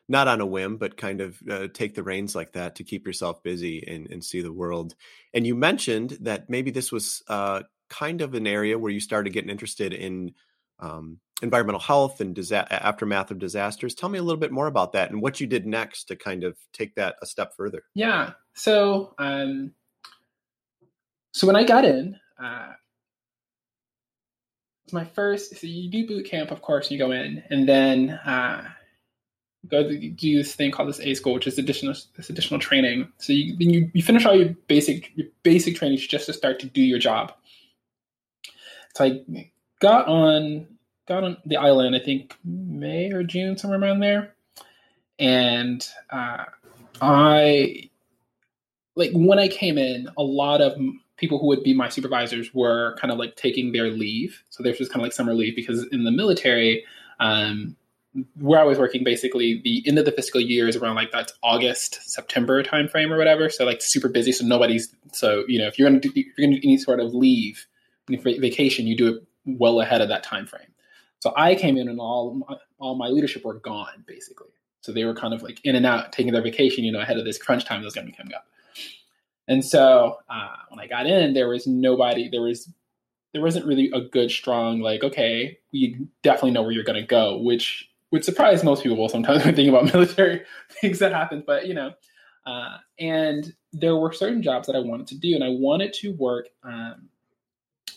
not 0.09 0.27
on 0.27 0.41
a 0.41 0.47
whim, 0.47 0.77
but 0.77 0.97
kind 0.97 1.21
of 1.21 1.41
uh, 1.49 1.69
take 1.73 1.95
the 1.95 2.03
reins 2.03 2.35
like 2.35 2.53
that 2.55 2.75
to 2.75 2.85
keep 2.85 3.07
yourself 3.07 3.45
busy 3.45 3.85
and, 3.87 4.11
and 4.11 4.25
see 4.25 4.41
the 4.41 4.53
world. 4.53 4.97
And 5.33 5.47
you 5.47 5.55
mentioned 5.55 6.19
that 6.23 6.51
maybe 6.51 6.73
this 6.73 6.91
was 6.91 7.23
uh, 7.29 7.63
kind 7.89 8.21
of 8.21 8.35
an 8.35 8.49
area 8.49 8.77
where 8.77 8.91
you 8.91 8.99
started 8.99 9.33
getting 9.33 9.51
interested 9.51 9.93
in 9.93 10.33
um, 10.81 11.21
environmental 11.43 11.81
health 11.81 12.21
and 12.21 12.35
disa- 12.35 12.71
aftermath 12.73 13.31
of 13.31 13.39
disasters. 13.39 13.95
Tell 13.95 14.09
me 14.09 14.19
a 14.19 14.23
little 14.23 14.41
bit 14.41 14.53
more 14.53 14.67
about 14.67 14.93
that 14.93 15.11
and 15.11 15.23
what 15.23 15.41
you 15.41 15.47
did 15.47 15.67
next 15.67 16.05
to 16.05 16.17
kind 16.17 16.45
of 16.45 16.57
take 16.73 16.95
that 16.97 17.17
a 17.23 17.27
step 17.27 17.55
further. 17.57 17.83
Yeah. 17.95 18.33
So, 18.55 19.15
um, 19.19 19.73
so 21.33 21.47
when 21.47 21.57
I 21.57 21.65
got 21.65 21.85
in, 21.85 22.19
uh, 22.43 22.73
it's 24.85 24.93
my 24.93 25.05
first. 25.05 25.57
So 25.57 25.67
you 25.67 25.91
do 25.91 26.07
boot 26.07 26.27
camp, 26.27 26.51
of 26.51 26.63
course. 26.63 26.91
You 26.91 26.99
go 26.99 27.13
in, 27.13 27.43
and 27.49 27.69
then 27.69 28.11
uh, 28.11 28.69
go 29.69 29.89
do 29.89 30.37
this 30.39 30.55
thing 30.55 30.73
called 30.73 30.89
this 30.89 31.01
A 31.01 31.15
school, 31.15 31.35
which 31.35 31.47
is 31.47 31.59
additional 31.59 31.95
this 32.17 32.29
additional 32.29 32.59
training. 32.59 33.13
So 33.19 33.33
you 33.33 33.57
then 33.57 33.71
you, 33.71 33.91
you 33.95 34.03
finish 34.03 34.27
all 34.27 34.35
your 34.35 34.49
basic 34.67 35.17
your 35.17 35.29
basic 35.45 35.77
training 35.77 35.99
just 35.99 36.27
to 36.27 36.33
start 36.33 36.59
to 36.61 36.67
do 36.67 36.83
your 36.83 36.99
job. 36.99 37.33
So 38.97 39.05
I 39.05 39.51
got 39.81 40.07
on 40.07 40.67
got 41.09 41.25
on 41.25 41.37
the 41.45 41.57
island, 41.57 41.97
I 41.97 41.99
think 41.99 42.37
May 42.45 43.11
or 43.11 43.25
June, 43.25 43.59
somewhere 43.59 43.81
around 43.81 44.01
there, 44.01 44.35
and 45.19 45.87
uh, 46.11 46.45
I 47.01 47.91
like 48.95 49.11
when 49.13 49.39
I 49.39 49.49
came 49.49 49.77
in, 49.77 50.09
a 50.17 50.23
lot 50.23 50.61
of 50.61 50.79
people 51.17 51.39
who 51.39 51.47
would 51.49 51.63
be 51.63 51.75
my 51.75 51.89
supervisors 51.89 52.55
were 52.55 52.97
kind 52.99 53.13
of 53.13 53.19
like 53.19 53.37
taking 53.37 53.73
their 53.73 53.91
leave. 53.91 54.43
So 54.51 54.63
there's 54.63 54.79
just 54.79 54.91
kind 54.91 55.03
of 55.03 55.05
like 55.05 55.13
summer 55.13 55.35
leave 55.35 55.55
because 55.55 55.87
in 55.93 56.05
the 56.05 56.11
military, 56.11 56.85
um, 57.19 57.77
where 58.39 58.59
I 58.59 58.65
was 58.65 58.79
working, 58.79 59.05
basically 59.05 59.61
the 59.63 59.85
end 59.87 59.99
of 59.99 60.05
the 60.05 60.13
fiscal 60.13 60.41
year 60.41 60.67
is 60.67 60.77
around 60.77 60.97
like 60.97 61.13
that's 61.13 61.33
August, 61.43 62.01
September 62.11 62.63
timeframe 62.63 63.11
or 63.11 63.19
whatever. 63.19 63.51
So 63.51 63.65
like 63.65 63.83
super 63.83 64.09
busy. 64.09 64.33
So 64.33 64.45
nobody's 64.47 64.95
so 65.13 65.45
you 65.49 65.59
know 65.59 65.67
if 65.67 65.79
you're 65.79 65.89
gonna 65.89 66.01
do, 66.01 66.11
if 66.15 66.39
you're 66.39 66.47
gonna 66.47 66.61
do 66.61 66.69
any 66.69 66.79
sort 66.79 67.01
of 67.01 67.15
leave, 67.15 67.67
vacation, 68.09 68.87
you 68.87 68.97
do 68.97 69.15
it 69.15 69.27
well 69.45 69.81
ahead 69.81 70.01
of 70.01 70.09
that 70.09 70.23
time 70.23 70.47
frame. 70.47 70.73
So 71.21 71.33
I 71.37 71.55
came 71.55 71.77
in 71.77 71.89
and 71.89 72.01
all 72.01 72.45
my, 72.49 72.57
all 72.79 72.95
my 72.97 73.09
leadership 73.09 73.45
were 73.45 73.55
gone 73.55 74.05
basically. 74.07 74.49
So 74.81 74.93
they 74.93 75.05
were 75.05 75.15
kind 75.15 75.35
of 75.35 75.43
like 75.43 75.61
in 75.65 75.77
and 75.77 75.85
out, 75.85 76.13
taking 76.13 76.33
their 76.33 76.43
vacation, 76.43 76.85
you 76.85 76.93
know, 76.93 77.01
ahead 77.01 77.19
of 77.19 77.25
this 77.25 77.39
crunch 77.39 77.65
time 77.65 77.81
that 77.81 77.85
was 77.85 77.95
going 77.95 78.07
to 78.07 78.11
be 78.11 78.17
coming 78.17 78.35
up. 78.35 78.47
And 79.47 79.65
so 79.65 80.19
uh, 80.31 80.57
when 80.69 80.81
I 80.81 80.87
got 80.87 81.07
in, 81.07 81.35
there 81.35 81.49
was 81.49 81.67
nobody. 81.67 82.29
There 82.29 82.41
was 82.41 82.73
there 83.33 83.43
wasn't 83.43 83.67
really 83.67 83.91
a 83.93 84.01
good, 84.01 84.31
strong 84.31 84.81
like, 84.81 85.05
okay, 85.05 85.59
we 85.73 86.07
definitely 86.23 86.51
know 86.51 86.63
where 86.63 86.73
you're 86.73 86.85
going 86.85 87.01
to 87.01 87.07
go, 87.07 87.39
which 87.39 87.89
would 88.11 88.25
surprise 88.25 88.65
most 88.65 88.83
people 88.83 89.09
sometimes 89.09 89.45
when 89.45 89.55
thinking 89.55 89.75
about 89.75 89.85
military 89.93 90.43
things 90.81 90.99
that 90.99 91.13
happen. 91.13 91.45
But 91.47 91.67
you 91.67 91.75
know, 91.75 91.93
uh, 92.47 92.79
and 92.99 93.53
there 93.73 93.97
were 93.97 94.13
certain 94.13 94.43
jobs 94.43 94.67
that 94.67 94.77
I 94.77 94.81
wanted 94.81 95.09
to 95.09 95.19
do, 95.19 95.35
and 95.35 95.45
I 95.45 95.51
wanted 95.51 95.93
to 95.95 96.13
work 96.13 96.49
um, 96.63 97.09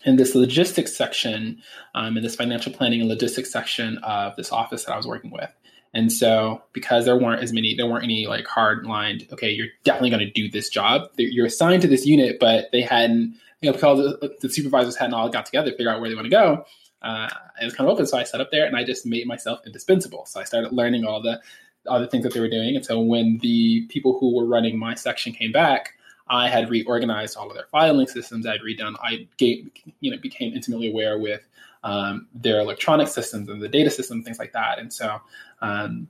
in 0.05 0.17
this 0.17 0.35
logistics 0.35 0.95
section, 0.95 1.61
um, 1.95 2.17
in 2.17 2.23
this 2.23 2.35
financial 2.35 2.71
planning 2.71 3.01
and 3.01 3.09
logistics 3.09 3.51
section 3.51 3.97
of 3.99 4.35
this 4.35 4.51
office 4.51 4.85
that 4.85 4.93
I 4.93 4.97
was 4.97 5.07
working 5.07 5.31
with. 5.31 5.49
And 5.93 6.11
so, 6.11 6.61
because 6.73 7.05
there 7.05 7.17
weren't 7.17 7.43
as 7.43 7.53
many, 7.53 7.75
there 7.75 7.85
weren't 7.85 8.03
any 8.03 8.25
like 8.25 8.47
hard 8.47 8.85
lined, 8.85 9.27
okay, 9.31 9.51
you're 9.51 9.67
definitely 9.83 10.09
going 10.09 10.25
to 10.25 10.31
do 10.31 10.49
this 10.49 10.69
job. 10.69 11.09
You're 11.17 11.45
assigned 11.45 11.83
to 11.83 11.87
this 11.87 12.05
unit, 12.05 12.37
but 12.39 12.69
they 12.71 12.81
hadn't, 12.81 13.35
you 13.61 13.69
know, 13.69 13.73
because 13.73 13.99
the, 14.19 14.35
the 14.41 14.49
supervisors 14.49 14.95
hadn't 14.95 15.13
all 15.13 15.29
got 15.29 15.45
together 15.45 15.69
to 15.69 15.77
figure 15.77 15.91
out 15.91 16.01
where 16.01 16.09
they 16.09 16.15
want 16.15 16.25
to 16.25 16.31
go. 16.31 16.65
Uh, 17.03 17.29
it 17.61 17.65
was 17.65 17.75
kind 17.75 17.87
of 17.87 17.93
open. 17.93 18.07
So 18.07 18.17
I 18.17 18.23
set 18.23 18.41
up 18.41 18.49
there 18.49 18.65
and 18.65 18.75
I 18.75 18.83
just 18.83 19.05
made 19.05 19.27
myself 19.27 19.59
indispensable. 19.65 20.25
So 20.25 20.39
I 20.39 20.45
started 20.45 20.71
learning 20.71 21.05
all 21.05 21.21
the, 21.21 21.39
all 21.87 21.99
the 21.99 22.07
things 22.07 22.23
that 22.23 22.33
they 22.33 22.39
were 22.39 22.49
doing. 22.49 22.75
And 22.75 22.83
so 22.83 22.99
when 22.99 23.37
the 23.41 23.85
people 23.87 24.17
who 24.19 24.35
were 24.35 24.45
running 24.45 24.79
my 24.79 24.95
section 24.95 25.31
came 25.31 25.51
back, 25.51 25.93
I 26.27 26.49
had 26.49 26.69
reorganized 26.69 27.37
all 27.37 27.49
of 27.49 27.55
their 27.55 27.67
filing 27.71 28.07
systems. 28.07 28.47
I'd 28.47 28.61
redone. 28.61 28.95
I 29.01 29.27
gave, 29.37 29.69
you 29.99 30.11
know, 30.11 30.17
became 30.17 30.53
intimately 30.53 30.89
aware 30.89 31.17
with 31.17 31.45
um, 31.83 32.27
their 32.33 32.59
electronic 32.61 33.07
systems 33.07 33.49
and 33.49 33.61
the 33.61 33.67
data 33.67 33.89
system, 33.89 34.23
things 34.23 34.39
like 34.39 34.53
that. 34.53 34.79
And 34.79 34.91
so 34.91 35.19
um, 35.61 36.07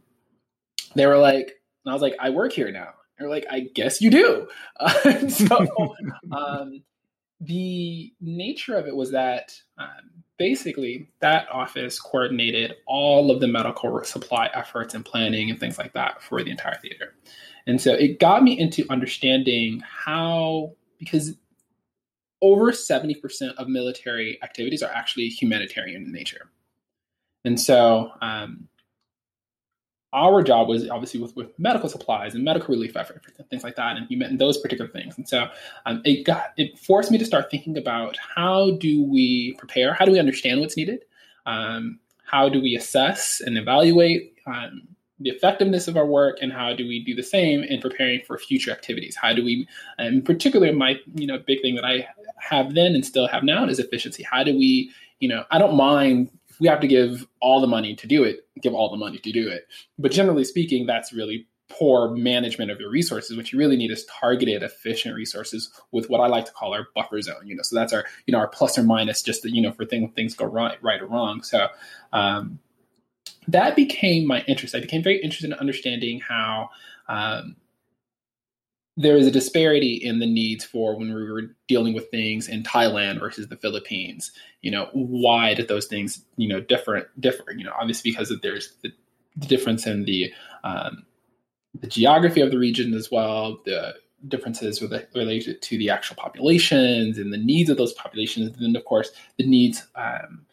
they 0.96 1.06
were 1.06 1.18
like, 1.18 1.60
and 1.84 1.92
I 1.92 1.94
was 1.94 2.02
like, 2.02 2.16
I 2.20 2.30
work 2.30 2.54
here 2.54 2.72
now. 2.72 2.90
They're 3.18 3.30
like, 3.30 3.46
I 3.50 3.62
guess 3.62 4.02
you 4.02 4.10
do. 4.10 4.48
Uh, 4.80 5.28
so 5.30 5.96
um, 6.32 6.84
the 7.40 8.12
nature 8.20 8.76
of 8.76 8.88
it 8.88 8.96
was 8.96 9.12
that 9.12 9.54
um, 9.78 10.23
basically 10.44 11.08
that 11.22 11.48
office 11.50 12.02
coordinated 12.02 12.74
all 12.86 13.32
of 13.32 13.40
the 13.40 13.48
medical 13.48 14.04
supply 14.04 14.50
efforts 14.54 14.94
and 14.94 15.06
planning 15.06 15.50
and 15.50 15.58
things 15.58 15.78
like 15.78 15.94
that 15.94 16.22
for 16.22 16.44
the 16.44 16.52
entire 16.52 16.78
theater. 16.82 17.16
And 17.66 17.80
so 17.80 17.94
it 17.94 18.20
got 18.20 18.44
me 18.44 18.60
into 18.60 18.86
understanding 18.90 19.82
how, 19.88 20.74
because 21.00 21.38
over 22.42 22.74
70% 22.74 23.56
of 23.56 23.70
military 23.70 24.38
activities 24.44 24.84
are 24.84 24.92
actually 24.92 25.30
humanitarian 25.30 26.04
in 26.04 26.12
nature. 26.12 26.50
And 27.46 27.58
so 27.58 28.12
um, 28.22 28.68
our 30.14 30.44
job 30.44 30.68
was 30.68 30.90
obviously 30.90 31.20
with, 31.20 31.36
with 31.36 31.58
medical 31.58 31.90
supplies 31.90 32.36
and 32.36 32.44
medical 32.44 32.74
relief 32.74 32.96
efforts, 32.96 33.28
and 33.38 33.50
things 33.50 33.64
like 33.64 33.76
that, 33.76 33.98
and 33.98 34.06
you 34.10 34.18
meant 34.18 34.38
those 34.40 34.58
particular 34.60 34.90
things. 34.90 35.18
And 35.18 35.28
so 35.28 35.48
um, 35.86 36.02
it 36.06 36.26
got 36.26 36.54
it 36.56 36.78
forced 36.78 37.12
me 37.12 37.18
to 37.18 37.26
start 37.26 37.50
thinking 37.50 37.78
about 37.78 38.18
how 38.18 38.72
do 38.78 39.04
we 39.04 39.56
prepare, 39.58 39.94
how 39.94 40.06
do 40.06 40.12
we 40.12 40.20
understand 40.20 40.62
what's 40.62 40.78
needed, 40.78 41.04
um, 41.46 42.00
how 42.26 42.48
do 42.48 42.62
we 42.62 42.76
assess 42.76 43.42
and 43.42 43.58
evaluate 43.58 44.38
um, 44.46 44.84
the 45.20 45.30
effectiveness 45.30 45.88
of 45.88 45.98
our 45.98 46.06
work 46.06 46.38
and 46.42 46.52
how 46.52 46.74
do 46.74 46.88
we 46.88 47.04
do 47.04 47.16
the 47.16 47.24
same 47.24 47.64
in 47.64 47.82
preparing 47.82 48.22
for 48.22 48.38
future 48.38 48.72
activities? 48.72 49.16
How 49.16 49.34
do 49.34 49.44
we 49.44 49.68
in 49.98 50.22
particular 50.22 50.72
my 50.74 50.96
you 51.16 51.28
know 51.28 51.40
big 51.40 51.62
thing 51.62 51.76
that 51.76 51.86
i 51.86 52.08
have 52.40 52.74
then 52.74 52.94
and 52.94 53.06
still 53.06 53.28
have 53.28 53.44
now 53.44 53.66
is 53.66 53.80
efficiency. 53.80 54.24
How 54.24 54.44
do 54.44 54.56
we 54.58 54.92
you 55.20 55.30
know 55.30 55.44
i 55.52 55.58
don't 55.58 55.76
mind 55.76 56.30
we 56.60 56.68
have 56.68 56.80
to 56.82 56.88
give 56.88 57.26
all 57.42 57.62
the 57.62 57.68
money 57.68 57.96
to 57.96 58.08
do 58.08 58.24
it 58.24 58.48
give 58.62 58.74
all 58.74 58.90
the 58.90 58.98
money 58.98 59.18
to 59.18 59.32
do 59.32 59.48
it. 59.50 59.68
But 59.98 60.12
generally 60.12 60.44
speaking 60.44 60.86
that's 60.86 61.14
really 61.14 61.48
poor 61.70 62.12
management 62.12 62.70
of 62.70 62.80
your 62.80 62.90
resources. 62.90 63.36
What 63.36 63.52
you 63.52 63.58
really 63.58 63.78
need 63.78 63.92
is 63.92 64.06
targeted 64.06 64.62
efficient 64.62 65.16
resources 65.16 65.72
with 65.92 66.10
what 66.10 66.22
i 66.22 66.28
like 66.28 66.46
to 66.46 66.52
call 66.52 66.74
our 66.74 66.88
buffer 66.96 67.22
zone 67.22 67.46
you 67.46 67.56
know. 67.56 67.64
So 67.64 67.76
that's 67.76 67.94
our 67.94 68.06
you 68.26 68.32
know 68.32 68.40
our 68.40 68.48
plus 68.48 68.78
or 68.78 68.84
minus 68.84 69.22
just 69.22 69.44
you 69.46 69.62
know 69.62 69.72
for 69.72 69.86
things 69.86 70.12
things 70.16 70.36
go 70.36 70.46
right 70.46 70.78
right 70.82 71.02
or 71.02 71.08
wrong. 71.08 71.44
So 71.44 71.68
um, 72.12 72.60
that 73.48 73.76
became 73.76 74.26
my 74.26 74.42
interest. 74.48 74.76
I 74.76 74.80
became 74.80 75.04
very 75.04 75.18
interested 75.22 75.52
in 75.52 75.54
understanding 75.54 76.22
how 76.22 76.70
um, 77.08 77.56
there 78.96 79.18
is 79.18 79.26
a 79.26 79.32
disparity 79.32 79.96
in 79.96 80.20
the 80.20 80.28
needs 80.28 80.64
for 80.64 80.96
when 80.96 81.14
we 81.14 81.32
were 81.32 81.56
dealing 81.68 81.94
with 81.94 82.12
things 82.12 82.48
in 82.48 82.64
Thailand 82.64 83.20
versus 83.20 83.48
the 83.48 83.58
Philippines. 83.58 84.32
You 84.62 84.72
know, 84.72 84.90
why 84.94 85.56
did 85.56 85.68
those 85.68 85.88
things, 85.88 86.24
you 86.38 86.48
know, 86.48 86.62
different, 86.62 87.08
different? 87.20 87.60
You 87.60 87.66
know, 87.66 87.74
obviously 87.80 88.12
because 88.12 88.30
of 88.30 88.42
there's 88.42 88.76
the, 88.84 88.92
the 89.36 89.48
difference 89.48 89.88
in 89.88 90.06
the 90.06 90.32
um, 90.64 91.06
the 91.80 91.88
geography 91.88 92.42
of 92.42 92.52
the 92.52 92.60
region 92.60 92.94
as 92.94 93.10
well, 93.10 93.60
the 93.66 93.96
differences 94.28 94.80
the, 94.80 95.08
related 95.16 95.62
to 95.64 95.78
the 95.78 95.90
actual 95.90 96.16
populations 96.16 97.18
and 97.18 97.34
the 97.34 97.38
needs 97.38 97.70
of 97.72 97.78
those 97.78 97.94
populations, 97.94 98.56
and 98.56 98.64
then 98.64 98.76
of 98.76 98.86
course 98.86 99.12
the 99.38 99.46
needs 99.46 99.88
um, 99.96 100.46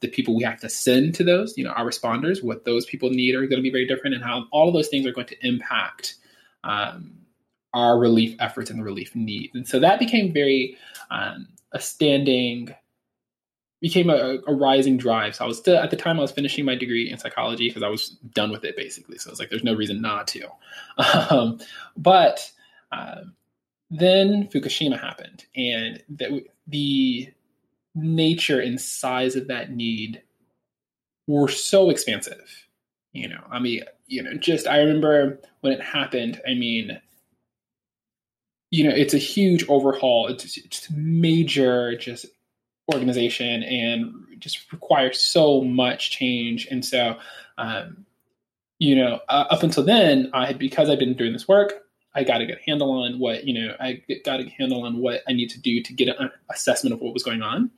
the 0.00 0.08
people 0.08 0.36
we 0.36 0.44
have 0.44 0.60
to 0.60 0.68
send 0.68 1.14
to 1.14 1.24
those, 1.24 1.56
you 1.56 1.64
know, 1.64 1.70
our 1.70 1.86
responders, 1.86 2.44
what 2.44 2.66
those 2.66 2.84
people 2.84 3.08
need 3.08 3.34
are 3.34 3.46
going 3.46 3.56
to 3.56 3.62
be 3.62 3.70
very 3.70 3.86
different, 3.86 4.14
and 4.14 4.22
how 4.22 4.44
all 4.52 4.68
of 4.68 4.74
those 4.74 4.88
things 4.88 5.06
are 5.06 5.12
going 5.12 5.26
to 5.26 5.46
impact 5.46 6.16
um, 6.64 7.25
our 7.76 7.98
relief 7.98 8.34
efforts 8.40 8.70
and 8.70 8.80
the 8.80 8.84
relief 8.84 9.14
needs. 9.14 9.54
And 9.54 9.68
so 9.68 9.78
that 9.80 9.98
became 9.98 10.32
very 10.32 10.78
um, 11.10 11.46
a 11.72 11.80
standing, 11.80 12.74
became 13.82 14.08
a, 14.08 14.38
a, 14.46 14.54
rising 14.54 14.96
drive. 14.96 15.36
So 15.36 15.44
I 15.44 15.48
was 15.48 15.58
still 15.58 15.76
at 15.76 15.90
the 15.90 15.96
time 15.96 16.18
I 16.18 16.22
was 16.22 16.32
finishing 16.32 16.64
my 16.64 16.74
degree 16.74 17.10
in 17.10 17.18
psychology 17.18 17.68
because 17.68 17.82
I 17.82 17.88
was 17.88 18.16
done 18.34 18.50
with 18.50 18.64
it 18.64 18.76
basically. 18.78 19.18
So 19.18 19.28
I 19.28 19.32
was 19.32 19.38
like 19.38 19.50
there's 19.50 19.62
no 19.62 19.74
reason 19.74 20.00
not 20.00 20.26
to. 20.28 20.48
Um, 21.30 21.58
but 21.98 22.50
uh, 22.90 23.22
then 23.90 24.48
Fukushima 24.48 24.98
happened, 24.98 25.44
and 25.54 26.02
the, 26.08 26.46
the 26.66 27.30
nature 27.94 28.60
and 28.60 28.80
size 28.80 29.36
of 29.36 29.48
that 29.48 29.70
need 29.70 30.22
were 31.26 31.48
so 31.48 31.90
expansive. 31.90 32.66
You 33.12 33.28
know, 33.28 33.44
I 33.50 33.58
mean, 33.58 33.82
you 34.06 34.22
know, 34.22 34.34
just 34.34 34.66
I 34.66 34.78
remember 34.78 35.38
when 35.60 35.74
it 35.74 35.82
happened. 35.82 36.40
I 36.48 36.54
mean, 36.54 36.98
you 38.76 38.84
know, 38.84 38.94
it's 38.94 39.14
a 39.14 39.18
huge 39.18 39.66
overhaul. 39.68 40.26
It's, 40.26 40.58
it's 40.58 40.90
major, 40.90 41.96
just 41.96 42.26
organization, 42.92 43.62
and 43.62 44.12
just 44.38 44.70
requires 44.70 45.18
so 45.18 45.62
much 45.62 46.10
change. 46.10 46.68
And 46.70 46.84
so, 46.84 47.16
um, 47.56 48.04
you 48.78 48.94
know, 48.94 49.20
uh, 49.30 49.46
up 49.48 49.62
until 49.62 49.82
then, 49.82 50.30
I 50.34 50.52
because 50.52 50.90
I've 50.90 50.98
been 50.98 51.14
doing 51.14 51.32
this 51.32 51.48
work, 51.48 51.72
I 52.14 52.22
got 52.22 52.42
a 52.42 52.46
good 52.46 52.58
handle 52.66 52.90
on 52.90 53.18
what 53.18 53.46
you 53.46 53.54
know. 53.54 53.74
I 53.80 54.02
got 54.24 54.40
a 54.40 54.48
handle 54.50 54.82
on 54.82 54.98
what 54.98 55.22
I 55.26 55.32
need 55.32 55.48
to 55.50 55.60
do 55.60 55.82
to 55.82 55.92
get 55.94 56.08
an 56.08 56.30
assessment 56.50 56.92
of 56.92 57.00
what 57.00 57.14
was 57.14 57.22
going 57.22 57.42
on. 57.42 57.70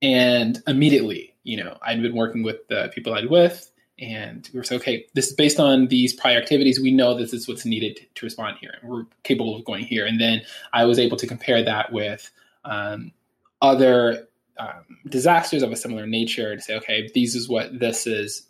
And 0.00 0.62
immediately, 0.68 1.34
you 1.42 1.56
know, 1.56 1.76
I'd 1.82 2.00
been 2.00 2.14
working 2.14 2.44
with 2.44 2.66
the 2.68 2.90
people 2.94 3.12
I'd 3.12 3.28
with, 3.28 3.69
and 4.00 4.48
we 4.52 4.58
were 4.58 4.64
saying, 4.64 4.80
okay, 4.80 5.06
this 5.14 5.28
is 5.28 5.34
based 5.34 5.60
on 5.60 5.88
these 5.88 6.12
prior 6.12 6.38
activities. 6.38 6.80
We 6.80 6.90
know 6.90 7.14
this 7.14 7.32
is 7.32 7.46
what's 7.46 7.66
needed 7.66 8.00
to 8.14 8.26
respond 8.26 8.56
here, 8.60 8.74
and 8.80 8.90
we're 8.90 9.04
capable 9.24 9.56
of 9.56 9.64
going 9.64 9.84
here. 9.84 10.06
And 10.06 10.20
then 10.20 10.42
I 10.72 10.84
was 10.84 10.98
able 10.98 11.16
to 11.18 11.26
compare 11.26 11.62
that 11.62 11.92
with 11.92 12.30
um, 12.64 13.12
other 13.60 14.26
um, 14.58 14.98
disasters 15.08 15.62
of 15.62 15.72
a 15.72 15.76
similar 15.76 16.06
nature 16.06 16.56
to 16.56 16.62
say, 16.62 16.76
okay, 16.76 17.10
these 17.14 17.34
is 17.34 17.48
what 17.48 17.78
this 17.78 18.06
is 18.06 18.46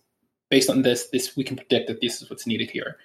based 0.50 0.70
on 0.70 0.82
this. 0.82 1.08
This 1.08 1.36
we 1.36 1.44
can 1.44 1.56
predict 1.56 1.88
that 1.88 2.00
this 2.00 2.22
is 2.22 2.30
what's 2.30 2.46
needed 2.46 2.70
here. 2.70 2.96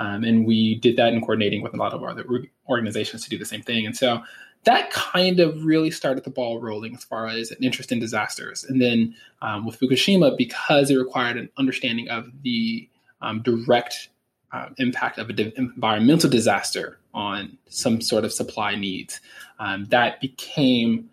Um, 0.00 0.22
and 0.22 0.46
we 0.46 0.76
did 0.76 0.96
that 0.96 1.12
in 1.12 1.20
coordinating 1.20 1.62
with 1.62 1.74
a 1.74 1.76
lot 1.76 1.92
of 1.92 2.04
other 2.04 2.24
organizations 2.68 3.24
to 3.24 3.30
do 3.30 3.38
the 3.38 3.44
same 3.44 3.62
thing. 3.62 3.84
And 3.84 3.96
so 3.96 4.22
that 4.64 4.90
kind 4.90 5.40
of 5.40 5.64
really 5.64 5.90
started 5.90 6.24
the 6.24 6.30
ball 6.30 6.60
rolling 6.60 6.94
as 6.94 7.04
far 7.04 7.26
as 7.26 7.50
an 7.50 7.58
interest 7.62 7.92
in 7.92 8.00
disasters. 8.00 8.64
And 8.64 8.82
then 8.82 9.14
um, 9.40 9.66
with 9.66 9.78
Fukushima, 9.78 10.36
because 10.36 10.90
it 10.90 10.96
required 10.96 11.36
an 11.36 11.48
understanding 11.56 12.08
of 12.08 12.26
the 12.42 12.88
um, 13.22 13.42
direct 13.42 14.08
uh, 14.52 14.68
impact 14.78 15.18
of 15.18 15.30
an 15.30 15.52
environmental 15.56 16.30
disaster 16.30 16.98
on 17.14 17.56
some 17.68 18.00
sort 18.00 18.24
of 18.24 18.32
supply 18.32 18.74
needs, 18.74 19.20
um, 19.58 19.86
that 19.86 20.20
became. 20.20 21.10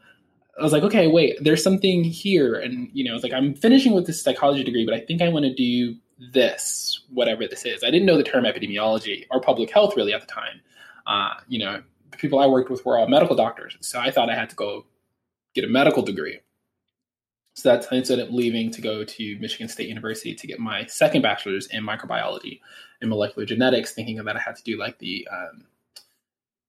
I 0.58 0.64
was 0.64 0.72
like, 0.72 0.84
okay, 0.84 1.08
wait, 1.08 1.38
there's 1.42 1.62
something 1.62 2.04
here, 2.04 2.56
and 2.56 2.90
you 2.94 3.04
know, 3.04 3.14
it's 3.16 3.24
like 3.24 3.34
I'm 3.34 3.54
finishing 3.54 3.92
with 3.92 4.08
this 4.08 4.22
psychology 4.22 4.64
degree, 4.64 4.86
but 4.86 4.94
I 4.94 5.02
think 5.02 5.22
I 5.22 5.28
want 5.28 5.44
to 5.44 5.54
do 5.54 5.96
this, 6.32 7.02
whatever 7.14 7.46
this 7.46 7.66
is. 7.66 7.84
I 7.84 7.92
didn't 7.92 8.06
know 8.06 8.18
the 8.18 8.24
term 8.24 8.46
epidemiology 8.46 9.26
or 9.32 9.42
public 9.42 9.70
health 9.70 9.98
really 9.98 10.14
at 10.14 10.22
the 10.22 10.28
time. 10.28 10.62
Uh, 11.06 11.34
you 11.50 11.60
know, 11.60 11.84
the 12.16 12.22
people 12.22 12.40
I 12.40 12.48
worked 12.48 12.70
with 12.70 12.86
were 12.86 12.98
all 12.98 13.08
medical 13.08 13.36
doctors. 13.36 13.78
So 13.82 14.00
I 14.00 14.12
thought 14.12 14.30
I 14.30 14.36
had 14.36 14.50
to 14.50 14.56
go 14.56 14.86
get 15.54 15.66
a 15.66 15.68
medical 15.68 16.02
degree. 16.02 16.40
So 17.54 17.70
that's 17.70 17.88
I 17.92 17.96
ended 17.98 18.20
up 18.20 18.32
leaving 18.32 18.70
to 18.72 18.82
go 18.82 19.06
to 19.06 19.40
Michigan 19.40 19.70
State 19.70 19.88
University 19.88 20.36
to 20.36 20.48
get 20.48 20.60
my 20.60 20.86
second 20.88 21.22
bachelor's 21.22 21.68
in 21.68 21.86
microbiology 21.86 22.60
and 23.00 23.10
molecular 23.10 23.46
genetics, 23.46 23.94
thinking 23.94 24.18
that 24.18 24.36
I 24.36 24.40
had 24.40 24.58
to 24.58 24.64
do 24.64 24.78
like 24.78 25.00
the 25.00 25.26
um, 25.32 25.66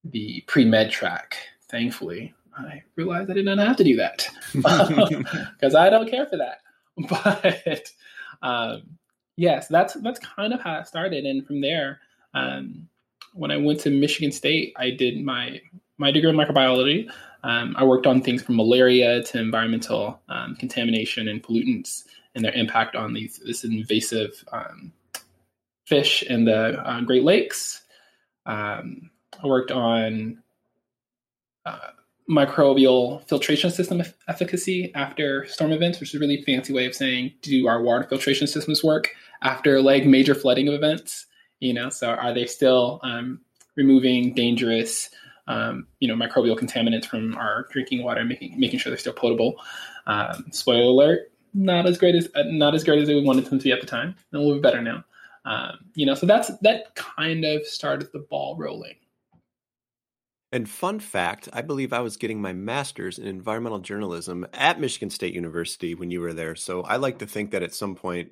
the 0.04 0.44
pre 0.46 0.64
med 0.64 0.90
track. 0.90 1.36
Thankfully, 1.68 2.32
I 2.56 2.82
realized 2.94 3.30
I 3.30 3.34
did 3.34 3.46
not 3.46 3.58
have 3.58 3.76
to 3.78 3.84
do 3.84 3.96
that 3.96 4.28
because 4.54 5.74
I 5.74 5.90
don't 5.90 6.10
care 6.10 6.26
for 6.26 6.36
that. 6.36 6.60
But 7.10 7.92
um, 8.42 8.82
yes, 9.36 9.66
that's 9.68 9.94
that's 9.94 10.20
kind 10.20 10.54
of 10.54 10.60
how 10.60 10.78
it 10.78 10.86
started, 10.86 11.26
and 11.26 11.44
from 11.46 11.60
there, 11.60 12.00
um, 12.32 12.88
when 13.36 13.50
I 13.50 13.56
went 13.56 13.80
to 13.80 13.90
Michigan 13.90 14.32
State, 14.32 14.72
I 14.76 14.90
did 14.90 15.22
my 15.22 15.60
my 15.98 16.10
degree 16.10 16.30
in 16.30 16.36
microbiology. 16.36 17.10
Um, 17.42 17.74
I 17.78 17.84
worked 17.84 18.06
on 18.06 18.22
things 18.22 18.42
from 18.42 18.56
malaria 18.56 19.22
to 19.22 19.38
environmental 19.38 20.20
um, 20.28 20.56
contamination 20.56 21.28
and 21.28 21.42
pollutants 21.42 22.04
and 22.34 22.44
their 22.44 22.52
impact 22.52 22.96
on 22.96 23.14
these 23.14 23.40
this 23.44 23.64
invasive 23.64 24.44
um, 24.52 24.92
fish 25.86 26.22
in 26.22 26.44
the 26.44 26.80
uh, 26.80 27.00
Great 27.02 27.22
Lakes. 27.22 27.82
Um, 28.46 29.10
I 29.42 29.46
worked 29.46 29.70
on 29.70 30.42
uh, 31.64 31.90
microbial 32.28 33.26
filtration 33.28 33.70
system 33.70 34.02
efficacy 34.28 34.92
after 34.94 35.46
storm 35.46 35.72
events, 35.72 36.00
which 36.00 36.10
is 36.10 36.14
a 36.16 36.18
really 36.18 36.42
fancy 36.42 36.72
way 36.72 36.86
of 36.86 36.94
saying 36.94 37.32
do 37.42 37.66
our 37.68 37.82
water 37.82 38.04
filtration 38.04 38.46
systems 38.46 38.82
work 38.82 39.10
after 39.42 39.80
like 39.80 40.04
major 40.04 40.34
flooding 40.34 40.68
of 40.68 40.74
events? 40.74 41.26
You 41.66 41.74
know, 41.74 41.90
so 41.90 42.10
are 42.10 42.32
they 42.32 42.46
still 42.46 43.00
um, 43.02 43.40
removing 43.74 44.34
dangerous, 44.34 45.10
um, 45.48 45.88
you 45.98 46.06
know, 46.06 46.14
microbial 46.14 46.56
contaminants 46.56 47.06
from 47.06 47.36
our 47.36 47.66
drinking 47.72 48.04
water, 48.04 48.24
making 48.24 48.58
making 48.58 48.78
sure 48.78 48.90
they're 48.90 48.98
still 48.98 49.12
potable? 49.12 49.56
Um, 50.06 50.46
spoiler 50.52 50.82
alert: 50.82 51.32
not 51.54 51.86
as 51.86 51.98
great 51.98 52.14
as 52.14 52.28
uh, 52.36 52.44
not 52.46 52.76
as 52.76 52.84
great 52.84 53.02
as 53.02 53.08
we 53.08 53.20
wanted 53.20 53.46
them 53.46 53.58
to 53.58 53.64
be 53.64 53.72
at 53.72 53.80
the 53.80 53.86
time. 53.86 54.14
A 54.32 54.38
little 54.38 54.54
bit 54.54 54.62
better 54.62 54.80
now. 54.80 55.04
Um, 55.44 55.78
you 55.94 56.06
know, 56.06 56.14
so 56.14 56.24
that's 56.24 56.56
that 56.58 56.94
kind 56.94 57.44
of 57.44 57.66
started 57.66 58.12
the 58.12 58.20
ball 58.20 58.56
rolling. 58.56 58.94
And 60.52 60.68
fun 60.68 61.00
fact, 61.00 61.48
I 61.52 61.62
believe 61.62 61.92
I 61.92 62.00
was 62.00 62.16
getting 62.16 62.40
my 62.40 62.52
master's 62.52 63.18
in 63.18 63.26
environmental 63.26 63.80
journalism 63.80 64.46
at 64.54 64.78
Michigan 64.78 65.10
State 65.10 65.34
University 65.34 65.96
when 65.96 66.12
you 66.12 66.20
were 66.20 66.32
there. 66.32 66.54
So 66.54 66.82
I 66.82 66.96
like 66.96 67.18
to 67.18 67.26
think 67.26 67.50
that 67.50 67.64
at 67.64 67.74
some 67.74 67.96
point 67.96 68.30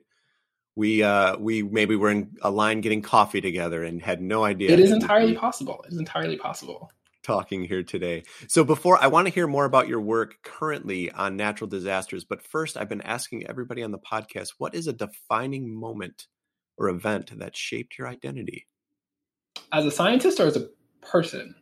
we 0.77 1.03
uh 1.03 1.37
we 1.39 1.63
maybe 1.63 1.97
were 1.97 2.11
in 2.11 2.37
a 2.43 2.51
line 2.51 2.81
getting 2.81 3.03
coffee 3.03 3.41
together 3.41 3.85
and 3.85 4.03
had 4.03 4.21
no 4.21 4.45
idea. 4.45 4.73
It 4.73 4.81
is 4.81 4.93
entirely 4.93 5.35
possible. 5.35 5.85
It 5.87 5.93
is 5.93 5.99
entirely 5.99 6.37
possible. 6.37 6.91
Talking 7.23 7.65
here 7.65 7.83
today. 7.83 8.25
So 8.49 8.65
before 8.65 9.03
I 9.03 9.07
want 9.07 9.27
to 9.27 9.33
hear 9.33 9.47
more 9.47 9.65
about 9.65 9.89
your 9.89 10.01
work 10.01 10.37
currently 10.43 11.11
on 11.11 11.37
natural 11.37 11.69
disasters, 11.69 12.25
but 12.25 12.43
first 12.43 12.77
I've 12.77 12.89
been 12.89 13.01
asking 13.01 13.47
everybody 13.47 13.83
on 13.83 13.93
the 13.93 13.99
podcast, 13.99 14.55
what 14.59 14.75
is 14.75 14.87
a 14.89 14.93
defining 14.93 15.75
moment 15.75 16.27
or 16.77 16.89
event 16.89 17.39
that 17.39 17.57
shaped 17.57 17.97
your 17.97 18.09
identity? 18.09 18.67
As 19.73 19.87
a 19.87 19.91
scientist 19.91 20.39
or 20.39 20.47
as 20.47 20.57
a 20.57 20.69
person? 21.01 21.55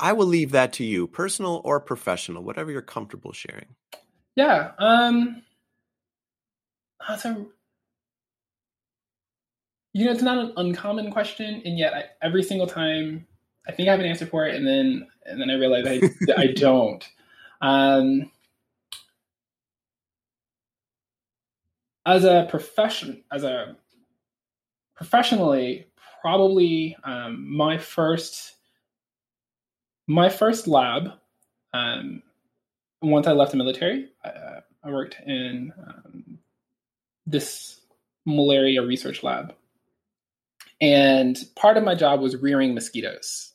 I 0.00 0.14
will 0.14 0.26
leave 0.26 0.50
that 0.50 0.72
to 0.74 0.84
you, 0.84 1.06
personal 1.06 1.60
or 1.64 1.78
professional, 1.78 2.42
whatever 2.42 2.72
you're 2.72 2.82
comfortable 2.82 3.32
sharing. 3.32 3.76
Yeah, 4.34 4.72
um 4.78 5.42
that's 7.06 7.24
a 7.24 7.46
you 9.94 10.04
know, 10.04 10.10
it's 10.10 10.22
not 10.22 10.38
an 10.38 10.52
uncommon 10.56 11.12
question, 11.12 11.62
and 11.64 11.78
yet 11.78 11.94
I, 11.94 12.04
every 12.20 12.42
single 12.42 12.66
time 12.66 13.26
I 13.66 13.72
think 13.72 13.88
I 13.88 13.92
have 13.92 14.00
an 14.00 14.06
answer 14.06 14.26
for 14.26 14.46
it, 14.46 14.56
and 14.56 14.66
then 14.66 15.06
and 15.24 15.40
then 15.40 15.50
I 15.50 15.54
realize 15.54 15.86
I 15.86 16.00
I 16.36 16.48
don't. 16.48 17.08
Um, 17.62 18.30
as 22.04 22.24
a 22.24 22.46
profession, 22.50 23.22
as 23.32 23.44
a 23.44 23.76
professionally, 24.96 25.86
probably 26.20 26.96
um, 27.04 27.56
my 27.56 27.78
first 27.78 28.56
my 30.08 30.28
first 30.28 30.66
lab. 30.66 31.12
Um, 31.72 32.22
once 33.00 33.26
I 33.26 33.32
left 33.32 33.52
the 33.52 33.58
military, 33.58 34.08
I, 34.24 34.60
I 34.82 34.90
worked 34.90 35.20
in 35.26 35.72
um, 35.86 36.38
this 37.26 37.80
malaria 38.26 38.82
research 38.82 39.22
lab 39.22 39.54
and 40.80 41.36
part 41.56 41.76
of 41.76 41.84
my 41.84 41.94
job 41.94 42.20
was 42.20 42.36
rearing 42.36 42.74
mosquitoes. 42.74 43.52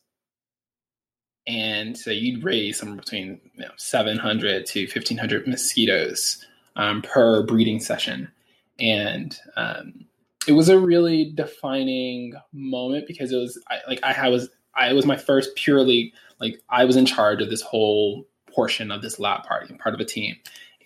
And 1.48 1.98
so 1.98 2.12
you'd 2.12 2.44
raise 2.44 2.78
somewhere 2.78 2.98
between 2.98 3.42
you 3.56 3.62
know, 3.62 3.72
700 3.78 4.66
to 4.68 4.82
1500 4.82 5.48
mosquitoes 5.48 6.46
um, 6.76 7.02
per 7.02 7.44
breeding 7.44 7.80
session. 7.80 8.32
And 8.80 9.38
um, 9.58 10.06
it 10.48 10.54
was 10.54 10.70
a 10.70 10.80
really 10.80 11.32
defining 11.36 12.34
moment 12.54 13.08
because 13.08 13.32
it 13.32 13.38
was 13.38 13.62
I, 13.68 13.80
like 13.88 14.00
I 14.04 14.30
was 14.30 14.50
I 14.76 14.94
was 14.94 15.06
my 15.06 15.18
first 15.18 15.56
purely 15.56 16.14
like 16.40 16.62
I 16.70 16.86
was 16.86 16.96
in 16.96 17.06
charge 17.06 17.42
of 17.42 17.50
this 17.50 17.62
whole 17.62 18.26
portion 18.48 18.92
of 18.92 19.02
this 19.02 19.20
lab 19.20 19.44
party, 19.44 19.74
part 19.76 19.94
of 19.94 20.02
a 20.02 20.06
team, 20.06 20.36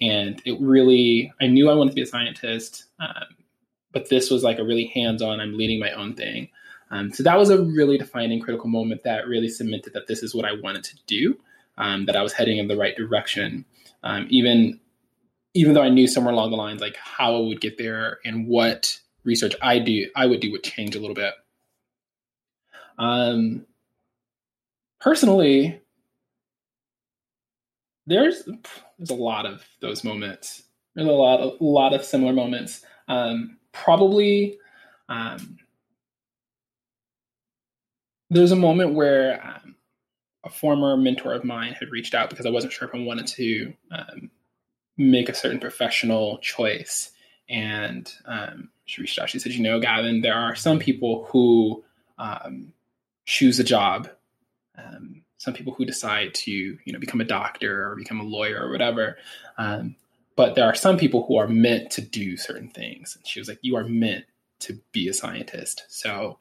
and 0.02 0.42
it 0.46 0.60
really 0.60 1.32
I 1.40 1.48
knew 1.48 1.70
I 1.70 1.76
wanted 1.76 1.92
to 1.92 1.96
be 1.96 2.02
a 2.02 2.08
scientist. 2.08 2.86
Um, 3.00 3.43
but 3.94 4.10
this 4.10 4.30
was 4.30 4.44
like 4.44 4.60
a 4.60 4.64
really 4.64 4.86
hands-on 4.88 5.40
i'm 5.40 5.58
leading 5.58 5.80
my 5.80 5.92
own 5.92 6.14
thing. 6.16 6.50
Um, 6.92 7.12
so 7.12 7.24
that 7.24 7.40
was 7.40 7.50
a 7.50 7.62
really 7.62 7.98
defining 7.98 8.40
critical 8.40 8.70
moment 8.70 9.04
that 9.04 9.28
really 9.28 9.50
cemented 9.50 9.94
that 9.94 10.08
this 10.08 10.22
is 10.22 10.36
what 10.36 10.46
i 10.46 10.54
wanted 10.54 10.84
to 10.86 10.98
do 11.08 11.38
um, 11.78 12.06
that 12.06 12.16
i 12.16 12.22
was 12.22 12.34
heading 12.34 12.58
in 12.58 12.68
the 12.68 12.78
right 12.78 12.96
direction. 12.96 13.66
Um, 14.04 14.28
even 14.30 14.80
even 15.54 15.74
though 15.74 15.82
i 15.82 15.90
knew 15.90 16.08
somewhere 16.08 16.34
along 16.34 16.52
the 16.52 16.58
lines 16.58 16.82
like 16.82 16.98
how 16.98 17.36
i 17.36 17.40
would 17.40 17.62
get 17.62 17.78
there 17.78 18.20
and 18.26 18.48
what 18.48 19.00
research 19.24 19.56
i 19.62 19.80
do 19.80 20.10
i 20.16 20.26
would 20.26 20.40
do 20.42 20.52
would 20.52 20.64
change 20.64 20.96
a 20.96 21.00
little 21.00 21.16
bit. 21.16 21.34
Um, 23.00 23.66
personally 25.00 25.80
there's 28.06 28.44
there's 28.98 29.10
a 29.10 29.16
lot 29.16 29.46
of 29.46 29.64
those 29.80 30.04
moments 30.04 30.64
there's 30.96 31.08
a 31.08 31.12
lot 31.12 31.40
of 31.40 31.60
a 31.60 31.64
lot 31.64 31.94
of 31.94 32.04
similar 32.04 32.34
moments. 32.34 32.82
Um, 33.08 33.58
probably 33.74 34.58
um, 35.10 35.58
there's 38.30 38.52
a 38.52 38.56
moment 38.56 38.94
where 38.94 39.46
um, 39.46 39.76
a 40.44 40.50
former 40.50 40.98
mentor 40.98 41.34
of 41.34 41.44
mine 41.44 41.74
had 41.74 41.90
reached 41.92 42.14
out 42.14 42.30
because 42.30 42.46
I 42.46 42.50
wasn't 42.50 42.74
sure 42.74 42.88
if 42.88 42.96
I 42.96 43.00
wanted 43.00 43.28
to 43.28 43.74
um, 43.92 44.32
make 44.98 45.30
a 45.30 45.34
certain 45.34 45.60
professional 45.60 46.38
choice. 46.40 47.12
And 47.50 48.12
um, 48.26 48.70
she 48.86 49.02
reached 49.02 49.20
out. 49.20 49.30
She 49.30 49.40
said, 49.40 49.52
"You 49.52 49.64
know, 49.64 49.80
Gavin, 49.80 50.22
there 50.22 50.36
are 50.36 50.56
some 50.56 50.80
people 50.80 51.26
who 51.30 51.84
um, 52.18 52.74
choose 53.26 53.60
a 53.60 53.64
job. 53.64 54.10
Um, 54.78 55.24
some 55.38 55.54
people 55.54 55.74
who 55.74 55.86
decide 55.86 56.34
to, 56.34 56.52
you 56.52 56.94
know, 56.94 57.00
become 57.00 57.20
a 57.20 57.26
doctor 57.26 57.92
or 57.92 57.96
become 57.98 58.22
a 58.22 58.24
lawyer 58.24 58.66
or 58.66 58.72
whatever. 58.72 59.18
But 60.36 60.56
there 60.56 60.66
are 60.66 60.76
some 60.76 60.98
people 60.98 61.26
who 61.28 61.38
are 61.38 61.48
meant 61.48 61.92
to 61.92 62.02
do 62.02 62.38
certain 62.38 62.70
things. 62.70 63.16
And 63.16 63.28
she 63.28 63.40
was 63.40 63.48
like, 63.48 63.60
You 63.62 63.76
are 63.76 63.88
meant 63.88 64.26
to 64.62 64.80
be 64.92 65.08
a 65.08 65.14
scientist. 65.14 65.84
So 65.90 66.40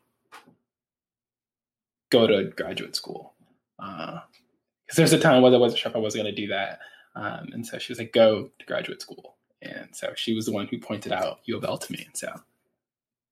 go 2.11 2.27
to 2.27 2.51
graduate 2.57 2.95
school. 2.95 3.35
Because 3.79 4.19
uh, 4.19 4.95
there's 4.97 5.13
a 5.13 5.19
time 5.19 5.43
where 5.43 5.53
I 5.53 5.57
wasn't 5.57 5.81
sure 5.81 5.91
if 5.91 5.97
I 5.97 6.01
was 6.01 6.15
going 6.15 6.27
to 6.27 6.35
do 6.35 6.49
that. 6.49 6.81
Um, 7.17 7.49
and 7.53 7.67
so 7.67 7.79
she 7.79 7.91
was 7.91 7.99
like, 7.99 8.13
go 8.13 8.51
to 8.59 8.67
graduate 8.67 9.03
school. 9.03 9.37
And 9.61 9.89
so 9.93 10.13
she 10.15 10.35
was 10.35 10.47
the 10.47 10.53
one 10.53 10.67
who 10.67 10.79
pointed 10.79 11.13
out 11.13 11.41
U 11.45 11.57
of 11.57 11.65
L 11.65 11.79
to 11.79 11.93
me. 11.93 12.05
And 12.07 12.17
so, 12.17 12.33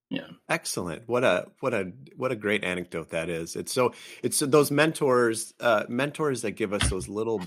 yeah. 0.08 0.28
Excellent. 0.48 1.08
What 1.08 1.24
a, 1.24 1.48
what 1.60 1.74
a, 1.74 1.92
what 2.16 2.32
a 2.32 2.36
great 2.36 2.64
anecdote 2.64 3.10
that 3.10 3.28
is. 3.28 3.56
It's 3.56 3.72
so, 3.72 3.94
it's 4.22 4.40
those 4.40 4.70
mentors, 4.70 5.54
uh, 5.60 5.84
mentors 5.88 6.42
that 6.42 6.52
give 6.52 6.72
us 6.72 6.88
those 6.90 7.08
little 7.08 7.42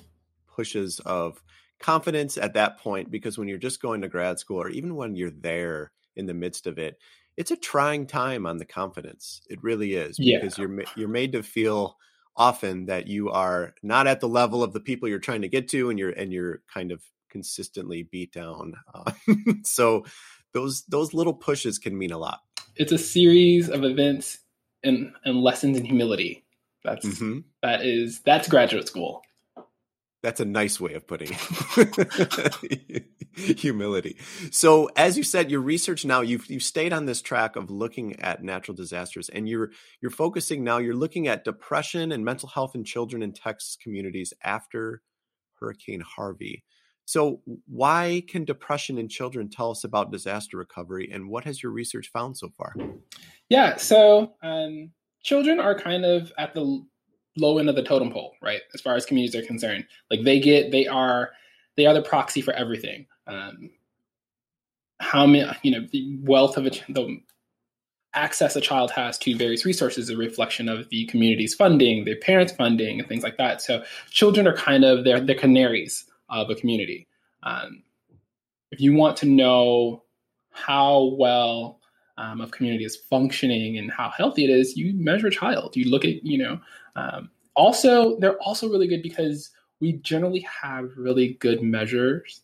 pushes 0.56 1.00
of 1.02 1.42
confidence 1.84 2.38
at 2.38 2.54
that 2.54 2.80
point, 2.80 3.12
because 3.12 3.38
when 3.38 3.48
you're 3.48 3.58
just 3.58 3.82
going 3.82 4.02
to 4.02 4.08
grad 4.08 4.40
school 4.40 4.62
or 4.62 4.70
even 4.70 4.96
when 4.96 5.16
you're 5.16 5.30
there 5.30 5.92
in 6.16 6.26
the 6.26 6.34
midst 6.34 6.66
of 6.66 6.80
it, 6.80 6.98
it's 7.38 7.52
a 7.52 7.58
trying 7.58 8.08
time 8.08 8.46
on 8.46 8.58
the 8.58 8.66
confidence. 8.66 9.42
It 9.50 9.62
really 9.62 9.94
is 9.94 10.18
because 10.18 10.58
yeah. 10.58 10.66
you're, 10.66 10.84
you're 10.96 11.08
made 11.08 11.34
to 11.34 11.44
feel 11.44 11.98
often 12.36 12.86
that 12.88 13.08
you 13.08 13.30
are 13.30 13.74
not 13.84 14.08
at 14.08 14.20
the 14.20 14.28
level 14.28 14.64
of 14.64 14.74
the 14.74 14.80
people 14.80 15.08
you're 15.08 15.20
trying 15.20 15.42
to 15.42 15.50
get 15.50 15.68
to 15.70 15.90
and 15.90 16.00
you're 16.00 16.10
and 16.10 16.34
you're 16.34 16.62
kind 16.72 16.92
of 16.92 17.04
consistently 17.30 18.04
beat 18.04 18.32
down 18.32 18.74
uh, 18.94 19.12
so 19.64 20.04
those 20.54 20.84
those 20.86 21.14
little 21.14 21.34
pushes 21.34 21.78
can 21.78 21.98
mean 21.98 22.12
a 22.12 22.18
lot 22.18 22.42
it's 22.76 22.92
a 22.92 22.98
series 22.98 23.70
of 23.70 23.84
events 23.84 24.40
and 24.84 25.14
and 25.26 25.42
lessons 25.42 25.78
in 25.78 25.86
humility 25.86 26.44
that's 26.84 27.06
mm-hmm. 27.06 27.40
that 27.62 27.86
is 27.86 28.22
that's 28.22 28.48
graduate 28.48 28.88
school 28.88 29.22
that's 30.24 30.40
a 30.40 30.46
nice 30.46 30.80
way 30.80 30.94
of 30.94 31.06
putting 31.06 31.28
it. 31.32 33.06
Humility. 33.60 34.18
So, 34.52 34.90
as 34.96 35.18
you 35.18 35.24
said, 35.24 35.52
your 35.52 35.60
research 35.60 36.06
now 36.06 36.22
you've 36.22 36.50
you've 36.50 36.64
stayed 36.64 36.94
on 36.94 37.06
this 37.06 37.22
track 37.22 37.58
of 37.58 37.70
looking 37.70 38.20
at 38.22 38.42
natural 38.42 38.74
disasters, 38.74 39.28
and 39.28 39.50
you're 39.50 39.72
you're 40.02 40.12
focusing 40.12 40.64
now. 40.64 40.78
You're 40.78 40.96
looking 40.96 41.28
at 41.28 41.44
depression 41.44 42.14
and 42.14 42.24
mental 42.24 42.48
health 42.48 42.74
in 42.74 42.86
children 42.86 43.22
in 43.22 43.34
Texas 43.34 43.76
communities 43.76 44.34
after 44.42 45.02
Hurricane 45.60 46.02
Harvey. 46.02 46.64
So, 47.06 47.42
why 47.68 48.24
can 48.30 48.46
depression 48.46 48.98
in 48.98 49.10
children 49.10 49.50
tell 49.50 49.72
us 49.72 49.84
about 49.84 50.12
disaster 50.12 50.58
recovery, 50.58 51.10
and 51.12 51.28
what 51.28 51.44
has 51.44 51.62
your 51.62 51.74
research 51.74 52.10
found 52.14 52.38
so 52.38 52.50
far? 52.50 52.74
Yeah, 53.50 53.76
so 53.76 54.36
um, 54.42 54.92
children 55.22 55.60
are 55.60 55.78
kind 55.78 56.06
of 56.06 56.32
at 56.38 56.54
the 56.54 56.86
low 57.38 57.58
end 57.58 57.70
of 57.70 57.76
the 57.76 57.84
totem 57.84 58.12
pole, 58.12 58.36
right? 58.42 58.62
As 58.74 58.82
far 58.82 58.96
as 58.96 59.06
communities 59.06 59.36
are 59.36 59.46
concerned, 59.46 59.86
like 60.10 60.24
they 60.24 60.40
get, 60.40 60.72
they 60.72 60.88
are, 60.88 61.32
they 61.78 61.86
are 61.86 61.94
the 61.94 62.02
proxy 62.02 62.42
for 62.42 62.54
everything. 62.54 63.08
Um, 63.28 63.72
how 65.00 65.26
many, 65.26 65.50
you 65.64 65.72
know, 65.72 65.88
the 65.92 66.18
wealth 66.22 66.58
of 66.58 66.66
a, 66.66 66.70
the 66.90 67.20
access 68.14 68.56
a 68.56 68.62
child 68.62 68.92
has 68.92 69.18
to 69.18 69.36
various 69.36 69.66
resources 69.66 70.06
is 70.06 70.10
a 70.12 70.18
reflection 70.18 70.70
of 70.70 70.88
the 70.90 71.06
community's 71.08 71.56
funding, 71.56 72.06
their 72.06 72.16
parents' 72.16 72.54
funding, 72.54 73.00
and 73.00 73.10
things 73.10 73.24
like 73.24 73.38
that. 73.38 73.62
So 73.62 73.84
children 74.12 74.48
are 74.48 74.56
kind 74.56 74.84
of 74.84 75.04
they're 75.04 75.20
the 75.20 75.36
canaries 75.36 76.06
of 76.30 76.50
a 76.50 76.56
community. 76.56 77.08
Um, 77.42 77.84
if 78.72 78.80
you 78.80 78.94
want 78.94 79.18
to 79.18 79.26
know 79.26 80.04
how 80.52 81.16
well 81.18 81.80
um, 82.18 82.42
of 82.42 82.52
community 82.52 82.86
is 82.86 82.96
functioning 82.96 83.78
and 83.78 83.92
how 83.92 84.12
healthy 84.16 84.44
it 84.44 84.50
is, 84.50 84.78
you 84.78 84.94
measure 84.94 85.28
a 85.28 85.32
child. 85.32 85.76
You 85.76 85.90
look 85.90 86.06
at, 86.06 86.24
you 86.24 86.38
know, 86.38 86.60
um, 86.96 87.30
also, 87.56 88.18
they're 88.20 88.38
also 88.38 88.70
really 88.70 88.88
good 88.88 89.04
because 89.04 89.52
we 89.80 89.94
generally 89.94 90.46
have 90.62 90.92
really 90.98 91.34
good 91.40 91.62
measures 91.62 92.42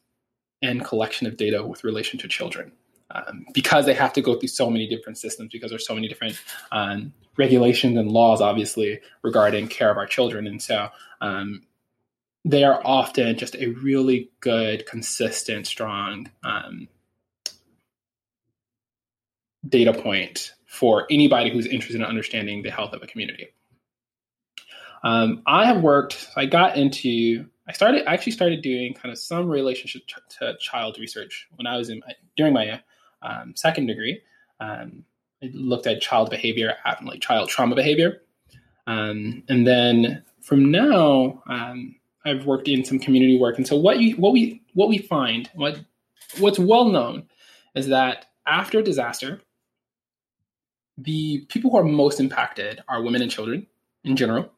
and 0.61 0.83
collection 0.83 1.25
of 1.27 1.37
data 1.37 1.65
with 1.65 1.83
relation 1.83 2.19
to 2.19 2.27
children. 2.27 2.71
Um, 3.11 3.45
because 3.55 3.87
they 3.87 3.95
have 3.95 4.13
to 4.13 4.21
go 4.21 4.35
through 4.35 4.49
so 4.49 4.69
many 4.69 4.87
different 4.87 5.17
systems, 5.17 5.49
because 5.51 5.71
there's 5.71 5.87
so 5.87 5.95
many 5.95 6.07
different 6.07 6.39
um, 6.71 7.11
regulations 7.37 7.97
and 7.97 8.11
laws, 8.11 8.39
obviously, 8.39 8.99
regarding 9.23 9.67
care 9.67 9.89
of 9.89 9.97
our 9.97 10.05
children. 10.05 10.45
And 10.45 10.61
so 10.61 10.89
um, 11.19 11.63
they 12.45 12.63
are 12.63 12.79
often 12.85 13.35
just 13.35 13.55
a 13.55 13.69
really 13.69 14.29
good, 14.41 14.85
consistent, 14.85 15.65
strong 15.65 16.29
um, 16.43 16.87
data 19.67 19.93
point 19.93 20.53
for 20.67 21.07
anybody 21.09 21.49
who's 21.49 21.65
interested 21.65 21.95
in 21.95 22.03
understanding 22.03 22.61
the 22.61 22.69
health 22.69 22.93
of 22.93 23.01
a 23.01 23.07
community. 23.07 23.47
Um, 25.03 25.41
I 25.45 25.65
have 25.65 25.81
worked. 25.81 26.29
I 26.35 26.45
got 26.45 26.77
into. 26.77 27.45
I 27.67 27.73
started. 27.73 28.07
I 28.07 28.13
actually 28.13 28.33
started 28.33 28.61
doing 28.61 28.93
kind 28.93 29.11
of 29.11 29.17
some 29.17 29.47
relationship 29.47 30.03
to 30.39 30.55
child 30.59 30.97
research 30.99 31.47
when 31.55 31.67
I 31.67 31.77
was 31.77 31.89
in 31.89 31.99
my, 31.99 32.13
during 32.35 32.53
my 32.53 32.81
um, 33.21 33.53
second 33.55 33.87
degree. 33.87 34.21
Um, 34.59 35.05
I 35.41 35.49
looked 35.53 35.87
at 35.87 36.01
child 36.01 36.29
behavior, 36.29 36.75
like 37.05 37.21
child 37.21 37.49
trauma 37.49 37.75
behavior, 37.75 38.21
um, 38.87 39.43
and 39.47 39.65
then 39.65 40.23
from 40.41 40.71
now, 40.71 41.43
um, 41.47 41.95
I've 42.25 42.45
worked 42.45 42.67
in 42.67 42.83
some 42.83 42.99
community 42.99 43.37
work. 43.37 43.57
And 43.57 43.67
so 43.67 43.77
what 43.77 43.99
you 43.99 44.15
what 44.15 44.33
we 44.33 44.61
what 44.73 44.89
we 44.89 44.97
find 44.97 45.49
what 45.53 45.79
what's 46.39 46.59
well 46.59 46.85
known 46.85 47.27
is 47.75 47.87
that 47.87 48.25
after 48.45 48.79
a 48.79 48.83
disaster, 48.83 49.41
the 50.97 51.45
people 51.49 51.71
who 51.71 51.77
are 51.77 51.83
most 51.83 52.19
impacted 52.19 52.81
are 52.87 53.01
women 53.01 53.21
and 53.21 53.31
children 53.31 53.67
in 54.03 54.15
general. 54.15 54.51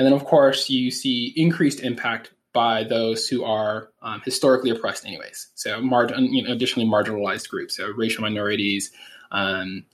And 0.00 0.06
then, 0.06 0.14
of 0.14 0.24
course, 0.24 0.70
you 0.70 0.90
see 0.90 1.34
increased 1.36 1.80
impact 1.80 2.30
by 2.54 2.84
those 2.84 3.28
who 3.28 3.44
are 3.44 3.90
um, 4.00 4.22
historically 4.24 4.70
oppressed, 4.70 5.04
anyways. 5.04 5.48
So, 5.56 5.78
mar- 5.82 6.08
you 6.16 6.42
know, 6.42 6.50
additionally 6.50 6.88
marginalized 6.88 7.50
groups, 7.50 7.76
so 7.76 7.90
racial 7.90 8.22
minorities, 8.22 8.92
um, 9.30 9.84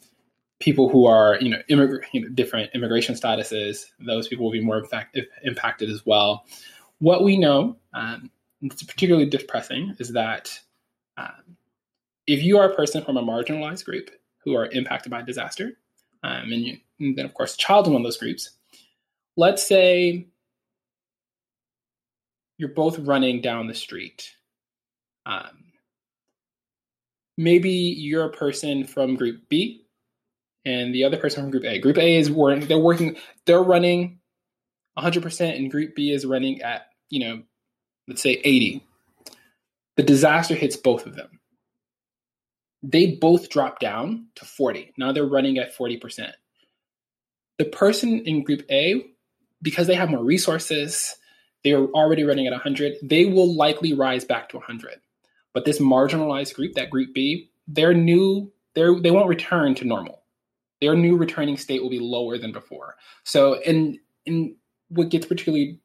people 0.61 0.89
who 0.89 1.07
are, 1.07 1.39
you 1.41 1.51
know, 1.51 1.59
immig- 1.69 2.05
you 2.13 2.21
know, 2.21 2.29
different 2.29 2.71
immigration 2.73 3.17
statuses. 3.17 3.87
Those 3.99 4.29
people 4.29 4.45
will 4.45 4.53
be 4.53 4.61
more 4.61 4.79
impact- 4.79 5.19
impacted 5.43 5.91
as 5.91 6.07
well. 6.07 6.47
What 7.01 7.25
we 7.25 7.37
know, 7.37 7.77
um, 7.93 8.31
it's 8.63 8.85
particularly 8.85 9.29
depressing, 9.29 9.97
is 9.99 10.13
that 10.13 10.57
um, 11.17 11.57
if 12.29 12.45
you 12.45 12.59
are 12.59 12.71
a 12.71 12.77
person 12.77 13.03
from 13.03 13.17
a 13.17 13.23
marginalized 13.25 13.85
group 13.85 14.13
who 14.45 14.55
are 14.55 14.67
impacted 14.67 15.11
by 15.11 15.23
disaster, 15.23 15.73
um, 16.23 16.53
and, 16.53 16.63
you, 16.63 16.79
and 17.01 17.19
then, 17.19 17.25
of 17.25 17.35
course, 17.35 17.55
a 17.55 17.59
child 17.59 17.89
in 17.89 17.93
one 17.93 18.03
of 18.03 18.07
those 18.07 18.19
groups, 18.19 18.51
let's 19.37 19.67
say 19.67 20.27
you're 22.59 22.71
both 22.71 22.99
running 23.01 23.41
down 23.41 23.67
the 23.67 23.75
street. 23.75 24.33
Um, 25.27 25.65
maybe 27.37 27.71
you're 27.71 28.25
a 28.25 28.33
person 28.33 28.87
from 28.87 29.17
group 29.17 29.49
B 29.49 29.85
and 30.65 30.95
the 30.95 31.05
other 31.05 31.17
person 31.17 31.43
from 31.43 31.51
group 31.51 31.65
A. 31.65 31.79
Group 31.79 31.99
A 31.99 32.17
is 32.17 32.31
working, 32.31 32.67
they're 32.67 32.79
working, 32.79 33.17
they're 33.45 33.63
running 33.63 34.21
100% 34.99 35.57
and 35.57 35.71
group 35.71 35.95
B 35.95 36.13
is 36.13 36.25
running 36.25 36.63
at, 36.63 36.87
you 37.11 37.21
know, 37.21 37.43
let's 38.09 38.23
say 38.23 38.41
80. 38.43 38.83
The 39.97 40.03
disaster 40.03 40.55
hits 40.55 40.77
both 40.77 41.07
of 41.07 41.17
them. 41.17 41.41
They 42.83 43.13
both 43.17 43.51
drop 43.51 43.81
down 43.81 44.27
to 44.37 44.45
40. 44.45 44.93
Now 44.97 45.13
they're 45.13 45.25
running 45.25 45.59
at 45.59 45.77
40%. 45.77 46.31
The 47.59 47.65
person 47.65 48.21
in 48.21 48.45
group 48.45 48.63
A 48.71 49.07
because 49.63 49.87
they 49.87 49.95
have 49.95 50.11
more 50.11 50.25
resources, 50.25 51.17
they 51.65 51.73
are 51.73 51.87
already 51.89 52.25
running 52.25 52.47
at 52.47 52.53
100, 52.53 52.97
they 53.03 53.27
will 53.27 53.55
likely 53.55 53.93
rise 53.93 54.25
back 54.25 54.49
to 54.51 54.57
100. 54.57 55.01
But 55.53 55.65
this 55.65 55.79
marginalized 55.79 56.55
group, 56.55 56.75
that 56.75 56.91
group 56.91 57.15
B, 57.15 57.51
their 57.67 57.95
new, 57.95 58.53
their, 58.75 58.99
they 59.01 59.11
won't 59.11 59.29
return 59.29 59.75
to 59.77 59.85
normal. 59.85 60.23
Their 60.81 60.95
new 60.95 61.17
returning 61.17 61.57
state 61.57 61.83
will 61.83 61.91
be 61.91 61.99
lower 61.99 62.37
than 62.37 62.53
before. 62.53 62.97
So, 63.25 63.55
and, 63.63 63.99
and 64.27 64.55
what 64.89 65.09
gets 65.09 65.27
particularly 65.27 65.81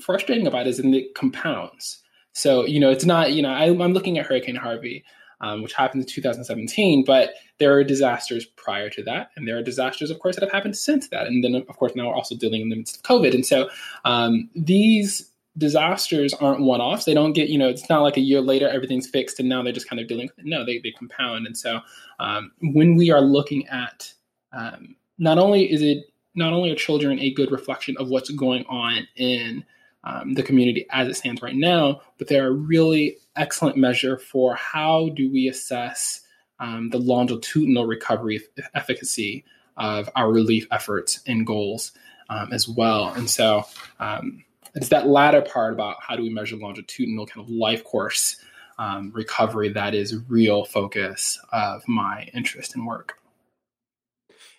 frustrating 0.00 0.46
about 0.46 0.66
it 0.66 0.70
is 0.70 0.78
in 0.78 0.94
it 0.94 1.14
compounds. 1.14 2.00
So, 2.32 2.64
you 2.64 2.80
know, 2.80 2.90
it's 2.90 3.04
not, 3.04 3.32
you 3.32 3.42
know, 3.42 3.50
I, 3.50 3.64
I'm 3.64 3.92
looking 3.92 4.16
at 4.16 4.26
Hurricane 4.26 4.56
Harvey 4.56 5.04
um, 5.40 5.62
which 5.62 5.74
happened 5.74 6.02
in 6.02 6.08
2017. 6.08 7.04
But 7.04 7.34
there 7.60 7.74
are 7.74 7.84
disasters 7.84 8.44
prior 8.44 8.90
to 8.90 9.02
that, 9.04 9.30
and 9.36 9.46
there 9.46 9.56
are 9.56 9.62
disasters, 9.62 10.10
of 10.10 10.18
course, 10.18 10.34
that 10.34 10.42
have 10.42 10.50
happened 10.50 10.76
since 10.76 11.08
that. 11.08 11.26
And 11.26 11.44
then, 11.44 11.54
of 11.54 11.76
course, 11.76 11.92
now 11.94 12.08
we're 12.08 12.14
also 12.14 12.34
dealing 12.34 12.62
in 12.62 12.70
the 12.70 12.76
midst 12.76 12.96
of 12.96 13.02
COVID. 13.02 13.34
And 13.34 13.46
so 13.46 13.68
um, 14.04 14.50
these 14.56 15.30
disasters 15.58 16.32
aren't 16.34 16.62
one-offs. 16.62 17.04
They 17.04 17.14
don't 17.14 17.34
get, 17.34 17.48
you 17.48 17.58
know, 17.58 17.68
it's 17.68 17.88
not 17.88 18.02
like 18.02 18.16
a 18.16 18.20
year 18.20 18.40
later 18.40 18.68
everything's 18.68 19.08
fixed 19.08 19.38
and 19.38 19.48
now 19.48 19.62
they're 19.62 19.72
just 19.72 19.88
kind 19.88 20.00
of 20.00 20.08
dealing. 20.08 20.28
With 20.28 20.38
it. 20.38 20.48
No, 20.48 20.64
they 20.64 20.78
they 20.78 20.92
compound. 20.92 21.46
And 21.46 21.56
so 21.56 21.80
um, 22.18 22.52
when 22.62 22.96
we 22.96 23.10
are 23.10 23.20
looking 23.20 23.66
at 23.68 24.12
um, 24.52 24.96
not 25.18 25.38
only 25.38 25.70
is 25.70 25.82
it 25.82 26.06
not 26.34 26.52
only 26.52 26.70
are 26.70 26.76
children 26.76 27.18
a 27.18 27.34
good 27.34 27.50
reflection 27.50 27.96
of 27.98 28.08
what's 28.08 28.30
going 28.30 28.64
on 28.66 29.06
in 29.16 29.64
um, 30.04 30.34
the 30.34 30.42
community 30.42 30.86
as 30.90 31.08
it 31.08 31.16
stands 31.16 31.42
right 31.42 31.56
now, 31.56 32.00
but 32.16 32.28
they're 32.28 32.48
a 32.48 32.52
really 32.52 33.18
excellent 33.36 33.76
measure 33.76 34.16
for 34.16 34.54
how 34.54 35.10
do 35.14 35.30
we 35.30 35.48
assess 35.48 36.22
um, 36.60 36.90
the 36.90 36.98
longitudinal 36.98 37.86
recovery 37.86 38.40
efficacy 38.74 39.44
of 39.76 40.08
our 40.14 40.30
relief 40.30 40.66
efforts 40.70 41.20
and 41.26 41.46
goals 41.46 41.92
um, 42.28 42.52
as 42.52 42.68
well. 42.68 43.08
And 43.08 43.28
so 43.28 43.64
um, 43.98 44.44
it's 44.74 44.88
that 44.88 45.08
latter 45.08 45.42
part 45.42 45.72
about 45.72 45.96
how 46.00 46.16
do 46.16 46.22
we 46.22 46.30
measure 46.30 46.56
longitudinal 46.56 47.26
kind 47.26 47.44
of 47.44 47.50
life 47.50 47.82
course 47.82 48.36
um, 48.78 49.10
recovery 49.14 49.70
that 49.70 49.94
is 49.94 50.16
real 50.28 50.64
focus 50.64 51.38
of 51.52 51.86
my 51.88 52.28
interest 52.32 52.74
and 52.74 52.86
work. 52.86 53.18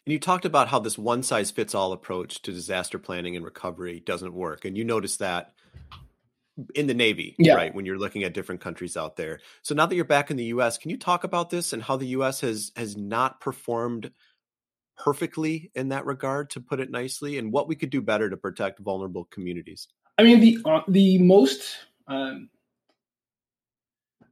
And 0.05 0.13
you 0.13 0.19
talked 0.19 0.45
about 0.45 0.67
how 0.67 0.79
this 0.79 0.97
one 0.97 1.23
size 1.23 1.51
fits 1.51 1.75
all 1.75 1.91
approach 1.91 2.41
to 2.43 2.51
disaster 2.51 2.97
planning 2.97 3.35
and 3.35 3.45
recovery 3.45 3.99
doesn't 3.99 4.33
work. 4.33 4.65
And 4.65 4.77
you 4.77 4.83
noticed 4.83 5.19
that 5.19 5.53
in 6.75 6.87
the 6.87 6.93
Navy, 6.93 7.35
yeah. 7.37 7.55
right? 7.55 7.73
When 7.73 7.85
you're 7.85 7.97
looking 7.97 8.23
at 8.23 8.33
different 8.33 8.61
countries 8.61 8.97
out 8.97 9.15
there. 9.15 9.39
So 9.61 9.75
now 9.75 9.85
that 9.85 9.95
you're 9.95 10.05
back 10.05 10.31
in 10.31 10.37
the 10.37 10.45
US, 10.45 10.77
can 10.77 10.91
you 10.91 10.97
talk 10.97 11.23
about 11.23 11.49
this 11.49 11.73
and 11.73 11.81
how 11.81 11.97
the 11.97 12.07
US 12.07 12.41
has 12.41 12.71
has 12.75 12.97
not 12.97 13.39
performed 13.39 14.11
perfectly 14.97 15.71
in 15.73 15.89
that 15.89 16.05
regard 16.05 16.49
to 16.51 16.61
put 16.61 16.79
it 16.79 16.91
nicely 16.91 17.37
and 17.37 17.51
what 17.51 17.67
we 17.67 17.75
could 17.75 17.89
do 17.89 18.01
better 18.01 18.29
to 18.29 18.37
protect 18.37 18.79
vulnerable 18.79 19.25
communities? 19.25 19.87
I 20.17 20.23
mean 20.23 20.39
the 20.39 20.57
uh, 20.65 20.81
the 20.87 21.17
most 21.17 21.77
um, 22.07 22.49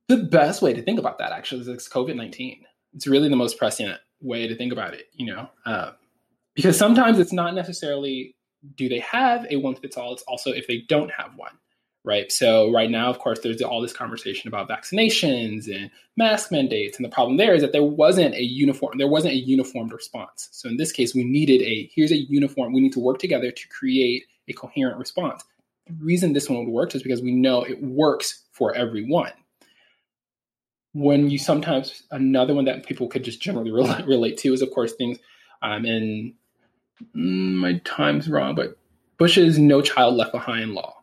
the 0.08 0.18
best 0.18 0.62
way 0.62 0.74
to 0.74 0.82
think 0.82 1.00
about 1.00 1.20
that 1.20 1.32
actually 1.32 1.72
is 1.72 1.88
COVID-19. 1.88 2.62
It's 2.96 3.08
really 3.08 3.30
the 3.30 3.36
most 3.36 3.58
prescient 3.58 4.00
way 4.22 4.48
to 4.48 4.56
think 4.56 4.74
about 4.74 4.94
it, 4.94 5.06
you 5.14 5.28
know. 5.28 5.50
Uh, 5.66 5.92
because 6.56 6.78
sometimes 6.78 7.20
it's 7.20 7.32
not 7.32 7.56
necessarily 7.56 8.36
do 8.76 8.90
they 8.90 9.00
have 9.00 9.46
a 9.50 9.56
one 9.56 9.76
fits 9.76 9.98
all, 9.98 10.14
it's 10.14 10.24
also 10.24 10.52
if 10.52 10.68
they 10.68 10.84
don't 10.88 11.12
have 11.12 11.32
one 11.36 11.54
right? 12.04 12.32
So 12.32 12.72
right 12.72 12.90
now, 12.90 13.10
of 13.10 13.20
course, 13.20 13.40
there's 13.42 13.62
all 13.62 13.82
this 13.82 13.94
conversation 13.94 14.48
about 14.48 14.70
vaccinations 14.70 15.68
and 15.74 15.92
mask 16.18 16.52
mandates, 16.52 16.98
and 16.98 17.06
the 17.06 17.10
problem 17.10 17.38
there 17.38 17.54
is 17.54 17.62
that 17.62 17.72
there 17.72 17.84
wasn't 17.84 18.36
a 18.36 18.44
uniform, 18.44 18.98
there 18.98 19.08
wasn't 19.08 19.34
a 19.34 19.38
uniformed 19.38 19.92
response. 19.92 20.50
So 20.52 20.70
in 20.70 20.78
this 20.78 20.92
case, 20.92 21.14
we 21.14 21.24
needed 21.24 21.62
a 21.62 21.90
here's 21.94 22.12
a 22.12 22.18
uniform. 22.18 22.74
We 22.74 22.82
need 22.82 22.94
to 22.94 23.00
work 23.00 23.20
together 23.20 23.52
to 23.52 23.68
create 23.68 24.24
a 24.48 24.54
coherent 24.54 24.98
response. 24.98 25.44
The 25.88 25.94
reason 26.04 26.34
this 26.34 26.50
one 26.50 26.66
would 26.66 26.72
work 26.72 26.96
is 26.96 27.04
because 27.04 27.22
we 27.22 27.32
know 27.32 27.64
it 27.64 27.82
works 27.82 28.44
for 28.52 28.74
everyone. 28.76 29.32
When 30.94 31.30
you 31.30 31.38
sometimes 31.38 32.04
another 32.12 32.56
one 32.56 32.66
that 32.66 32.86
people 32.86 33.08
could 33.08 33.24
just 33.24 33.42
generally 33.42 33.72
relate, 33.80 34.06
relate 34.06 34.38
to 34.40 34.54
is 34.54 34.62
of 34.62 34.72
course 34.72 34.94
things 34.94 35.18
um, 35.62 35.86
in 35.86 36.34
mm, 37.16 37.54
my 37.54 37.80
time's 37.84 38.30
wrong, 38.30 38.56
but 38.56 38.78
Bush's 39.18 39.60
No 39.60 39.82
Child 39.82 40.16
Left 40.16 40.32
Behind 40.32 40.72
law 40.74 40.99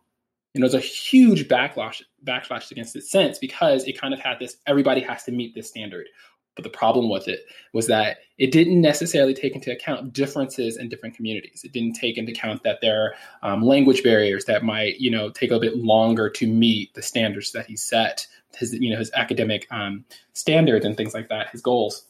and 0.57 0.63
there 0.63 0.67
was 0.67 0.75
a 0.75 0.81
huge 0.81 1.49
backlash 1.49 2.01
backlash 2.25 2.71
against 2.71 2.97
it 2.97 3.05
since 3.05 3.39
because 3.39 3.85
it 3.85 4.01
kind 4.01 4.15
of 4.15 4.21
had 4.21 4.39
this 4.39 4.57
everybody 4.67 5.03
has 5.03 5.23
to 5.25 5.31
meet 5.31 5.55
this 5.55 5.69
standard. 5.69 6.07
But 6.55 6.63
the 6.63 6.71
problem 6.71 7.11
with 7.11 7.29
it 7.29 7.41
was 7.75 7.89
that 7.89 8.17
it 8.39 8.53
didn't 8.53 8.81
necessarily 8.81 9.35
take 9.35 9.55
into 9.55 9.71
account 9.71 10.15
differences 10.15 10.79
in 10.79 10.89
different 10.89 11.15
communities. 11.15 11.61
It 11.63 11.73
didn't 11.73 11.93
take 11.93 12.17
into 12.17 12.33
account 12.33 12.63
that 12.63 12.79
there 12.81 13.15
are 13.43 13.53
um, 13.53 13.63
language 13.63 14.03
barriers 14.03 14.47
that 14.47 14.65
might, 14.65 14.99
you 14.99 15.11
know, 15.11 15.29
take 15.29 15.51
a 15.51 15.61
bit 15.61 15.77
longer 15.77 16.31
to 16.31 16.47
meet 16.47 16.95
the 16.95 17.03
standards 17.03 17.53
that 17.53 17.67
he 17.67 17.77
set, 17.77 18.27
his, 18.57 18.73
you 18.73 18.91
know, 18.91 18.99
his 18.99 19.13
academic 19.13 19.67
um, 19.71 20.07
standards 20.33 20.87
and 20.87 20.97
things 20.97 21.13
like 21.13 21.29
that, 21.29 21.51
his 21.51 21.61
goals. 21.61 22.07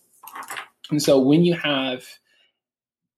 And 0.92 1.02
so 1.02 1.18
when 1.18 1.44
you 1.44 1.54
have 1.54 2.06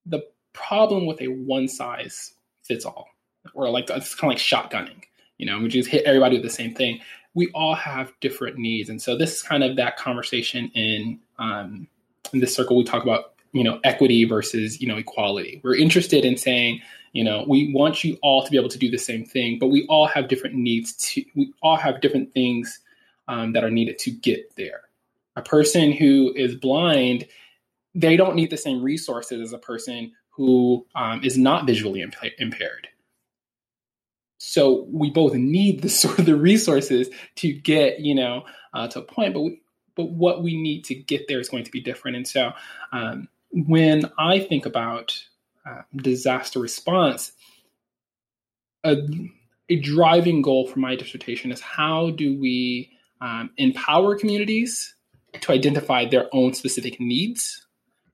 the 0.07 0.21
problem 0.53 1.05
with 1.05 1.21
a 1.21 1.27
one 1.27 1.67
size 1.67 2.33
fits 2.63 2.85
all, 2.85 3.07
or 3.53 3.69
like 3.69 3.91
it's 3.91 4.15
kind 4.15 4.33
of 4.33 4.39
like 4.39 4.43
shotgunning, 4.43 5.03
you 5.39 5.45
know, 5.45 5.57
we 5.57 5.69
just 5.69 5.89
hit 5.89 6.03
everybody 6.05 6.35
with 6.35 6.43
the 6.43 6.49
same 6.49 6.75
thing. 6.75 6.99
We 7.33 7.49
all 7.55 7.73
have 7.73 8.13
different 8.19 8.57
needs, 8.57 8.89
and 8.89 9.01
so 9.01 9.17
this 9.17 9.37
is 9.37 9.41
kind 9.41 9.63
of 9.63 9.77
that 9.77 9.97
conversation 9.97 10.69
in 10.75 11.19
um, 11.39 11.87
in 12.33 12.41
this 12.41 12.53
circle. 12.53 12.77
We 12.77 12.83
talk 12.83 13.03
about 13.03 13.33
you 13.53 13.63
know 13.63 13.79
equity 13.83 14.25
versus 14.25 14.81
you 14.81 14.87
know 14.87 14.97
equality. 14.97 15.61
We're 15.63 15.77
interested 15.77 16.25
in 16.25 16.37
saying 16.37 16.81
you 17.13 17.23
know 17.23 17.45
we 17.47 17.73
want 17.73 18.03
you 18.03 18.17
all 18.21 18.43
to 18.43 18.51
be 18.51 18.57
able 18.57 18.69
to 18.69 18.77
do 18.77 18.91
the 18.91 18.97
same 18.97 19.25
thing, 19.25 19.57
but 19.57 19.67
we 19.67 19.85
all 19.87 20.07
have 20.07 20.27
different 20.27 20.55
needs. 20.55 20.93
To 21.13 21.23
we 21.35 21.53
all 21.63 21.77
have 21.77 22.01
different 22.01 22.33
things 22.33 22.79
um, 23.29 23.53
that 23.53 23.63
are 23.63 23.71
needed 23.71 23.97
to 23.99 24.11
get 24.11 24.55
there. 24.57 24.81
A 25.37 25.41
person 25.41 25.93
who 25.93 26.33
is 26.35 26.55
blind, 26.55 27.25
they 27.95 28.17
don't 28.17 28.35
need 28.35 28.49
the 28.49 28.57
same 28.57 28.83
resources 28.83 29.39
as 29.39 29.53
a 29.53 29.57
person 29.57 30.11
who 30.31 30.85
um, 30.95 31.23
is 31.23 31.37
not 31.37 31.65
visually 31.65 32.01
imp- 32.01 32.15
impaired 32.39 32.88
so 34.39 34.87
we 34.91 35.11
both 35.11 35.33
need 35.33 35.81
the 35.83 35.89
sort 36.01 36.17
of 36.17 36.25
the 36.25 36.35
resources 36.35 37.09
to 37.35 37.53
get 37.53 37.99
you 37.99 38.15
know 38.15 38.43
uh, 38.73 38.87
to 38.87 38.99
a 38.99 39.03
point 39.03 39.35
but 39.35 39.41
we, 39.41 39.61
but 39.95 40.11
what 40.11 40.41
we 40.41 40.59
need 40.59 40.85
to 40.85 40.95
get 40.95 41.27
there 41.27 41.39
is 41.39 41.49
going 41.49 41.65
to 41.65 41.71
be 41.71 41.81
different. 41.81 42.15
And 42.15 42.27
so 42.27 42.51
um, 42.93 43.27
when 43.51 44.09
i 44.17 44.39
think 44.39 44.65
about 44.65 45.23
uh, 45.65 45.81
disaster 45.95 46.59
response 46.59 47.31
a, 48.83 48.95
a, 49.67 49.75
driving 49.75 50.41
goal 50.41 50.67
for 50.67 50.79
my 50.79 50.95
dissertation 50.95 51.51
is 51.51 51.59
how 51.59 52.11
do 52.11 52.39
we 52.39 52.89
um, 53.19 53.49
empower 53.57 54.15
communities 54.15 54.95
to 55.41 55.51
identify 55.51 56.05
their 56.05 56.27
own 56.31 56.53
specific 56.53 56.99
needs 56.99 57.65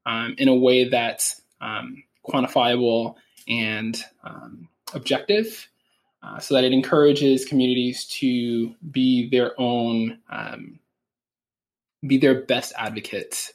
um, 0.06 0.34
in 0.38 0.48
a 0.48 0.56
way 0.56 0.90
that's 0.90 1.42
um, 1.62 2.04
quantifiable 2.28 3.16
and 3.48 4.04
um, 4.24 4.68
objective 4.94 5.68
uh, 6.26 6.40
so 6.40 6.56
that 6.56 6.64
it 6.64 6.74
encourages 6.74 7.46
communities 7.46 8.06
to 8.06 8.74
be 8.90 9.30
their 9.30 9.60
own, 9.60 10.20
um, 10.30 10.80
be 12.06 12.18
their 12.18 12.42
best 12.42 12.74
advocates 12.78 13.54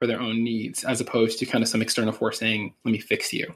for 0.00 0.06
their 0.06 0.20
own 0.20 0.42
needs, 0.42 0.82
as 0.82 1.00
opposed 1.00 1.38
to 1.38 1.46
kind 1.46 1.62
of 1.62 1.68
some 1.68 1.82
external 1.82 2.12
force 2.12 2.38
saying, 2.38 2.74
"Let 2.84 2.92
me 2.92 2.98
fix 2.98 3.32
you." 3.32 3.54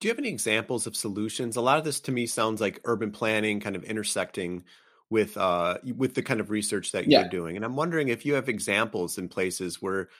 Do 0.00 0.06
you 0.06 0.10
have 0.10 0.18
any 0.18 0.28
examples 0.28 0.86
of 0.86 0.94
solutions? 0.94 1.56
A 1.56 1.60
lot 1.60 1.78
of 1.78 1.84
this 1.84 1.98
to 2.00 2.12
me 2.12 2.26
sounds 2.26 2.60
like 2.60 2.80
urban 2.84 3.10
planning, 3.10 3.58
kind 3.58 3.74
of 3.74 3.82
intersecting 3.82 4.62
with 5.10 5.36
uh, 5.36 5.78
with 5.96 6.14
the 6.14 6.22
kind 6.22 6.38
of 6.38 6.50
research 6.50 6.92
that 6.92 7.10
you're 7.10 7.22
yeah. 7.22 7.28
doing, 7.28 7.56
and 7.56 7.64
I'm 7.64 7.76
wondering 7.76 8.08
if 8.08 8.24
you 8.24 8.34
have 8.34 8.48
examples 8.48 9.18
in 9.18 9.28
places 9.28 9.82
where 9.82 10.10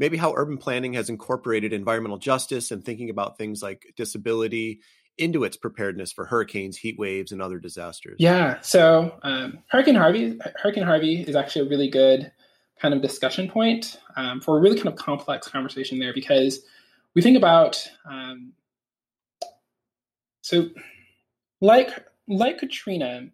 maybe 0.00 0.16
how 0.16 0.34
urban 0.36 0.58
planning 0.58 0.94
has 0.94 1.10
incorporated 1.10 1.72
environmental 1.72 2.18
justice 2.18 2.70
and 2.70 2.84
thinking 2.84 3.10
about 3.10 3.38
things 3.38 3.62
like 3.62 3.92
disability 3.96 4.80
into 5.18 5.44
its 5.44 5.56
preparedness 5.56 6.12
for 6.12 6.24
hurricanes, 6.24 6.76
heat 6.76 6.98
waves, 6.98 7.32
and 7.32 7.42
other 7.42 7.58
disasters? 7.58 8.16
Yeah. 8.18 8.60
So 8.60 9.18
um, 9.22 9.58
Hurricane 9.68 9.94
Harvey, 9.94 10.38
Hurricane 10.62 10.84
Harvey 10.84 11.22
is 11.22 11.36
actually 11.36 11.66
a 11.66 11.70
really 11.70 11.88
good 11.88 12.32
kind 12.80 12.94
of 12.94 13.02
discussion 13.02 13.48
point 13.48 14.00
um, 14.16 14.40
for 14.40 14.56
a 14.56 14.60
really 14.60 14.76
kind 14.76 14.88
of 14.88 14.96
complex 14.96 15.48
conversation 15.48 15.98
there 15.98 16.14
because 16.14 16.60
we 17.14 17.22
think 17.22 17.36
about 17.36 17.84
um, 18.08 18.52
so 20.42 20.68
like 21.60 21.90
like 22.28 22.58
Katrina, 22.58 23.26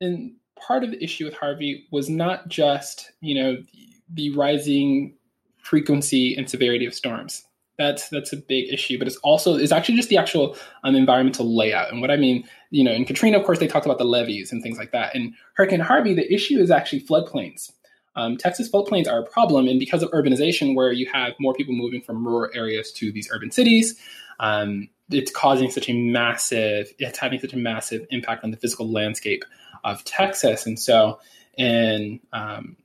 and 0.00 0.32
part 0.58 0.82
of 0.82 0.90
the 0.90 1.02
issue 1.02 1.24
with 1.24 1.34
Harvey 1.34 1.86
was 1.90 2.08
not 2.08 2.48
just 2.48 3.12
you 3.20 3.34
know 3.34 3.56
the, 3.72 3.88
the 4.12 4.36
rising 4.36 5.14
frequency 5.62 6.34
and 6.36 6.48
severity 6.48 6.86
of 6.86 6.94
storms 6.94 7.44
that's 7.78 8.08
that's 8.08 8.32
a 8.32 8.36
big 8.36 8.72
issue 8.72 8.98
but 8.98 9.06
it's 9.06 9.16
also 9.18 9.54
it's 9.54 9.72
actually 9.72 9.96
just 9.96 10.08
the 10.08 10.16
actual 10.16 10.56
um, 10.84 10.94
environmental 10.94 11.56
layout. 11.56 11.90
And 11.90 12.00
what 12.00 12.10
i 12.10 12.16
mean 12.16 12.44
you 12.70 12.84
know 12.84 12.92
in 12.92 13.04
katrina 13.04 13.38
of 13.38 13.46
course 13.46 13.58
they 13.58 13.68
talked 13.68 13.86
about 13.86 13.98
the 13.98 14.04
levees 14.04 14.52
and 14.52 14.62
things 14.62 14.78
like 14.78 14.92
that. 14.92 15.14
And 15.14 15.34
hurricane 15.54 15.80
harvey 15.80 16.14
the 16.14 16.32
issue 16.32 16.58
is 16.58 16.70
actually 16.70 17.02
floodplains. 17.02 17.72
Um, 18.16 18.36
texas 18.36 18.70
floodplains 18.70 19.10
are 19.10 19.20
a 19.20 19.26
problem 19.26 19.68
and 19.68 19.78
because 19.78 20.02
of 20.02 20.10
urbanization 20.10 20.74
where 20.74 20.92
you 20.92 21.06
have 21.12 21.34
more 21.38 21.54
people 21.54 21.74
moving 21.74 22.02
from 22.02 22.26
rural 22.26 22.50
areas 22.52 22.92
to 22.92 23.12
these 23.12 23.28
urban 23.32 23.50
cities 23.50 23.98
um, 24.40 24.88
it's 25.10 25.30
causing 25.30 25.70
such 25.70 25.88
a 25.88 25.92
massive 25.92 26.92
it's 26.98 27.18
having 27.18 27.38
such 27.38 27.52
a 27.52 27.56
massive 27.56 28.06
impact 28.10 28.44
on 28.44 28.50
the 28.50 28.56
physical 28.56 28.90
landscape 28.90 29.44
of 29.84 30.04
texas. 30.04 30.66
And 30.66 30.78
so 30.78 31.20
in 31.56 32.20
um, 32.32 32.76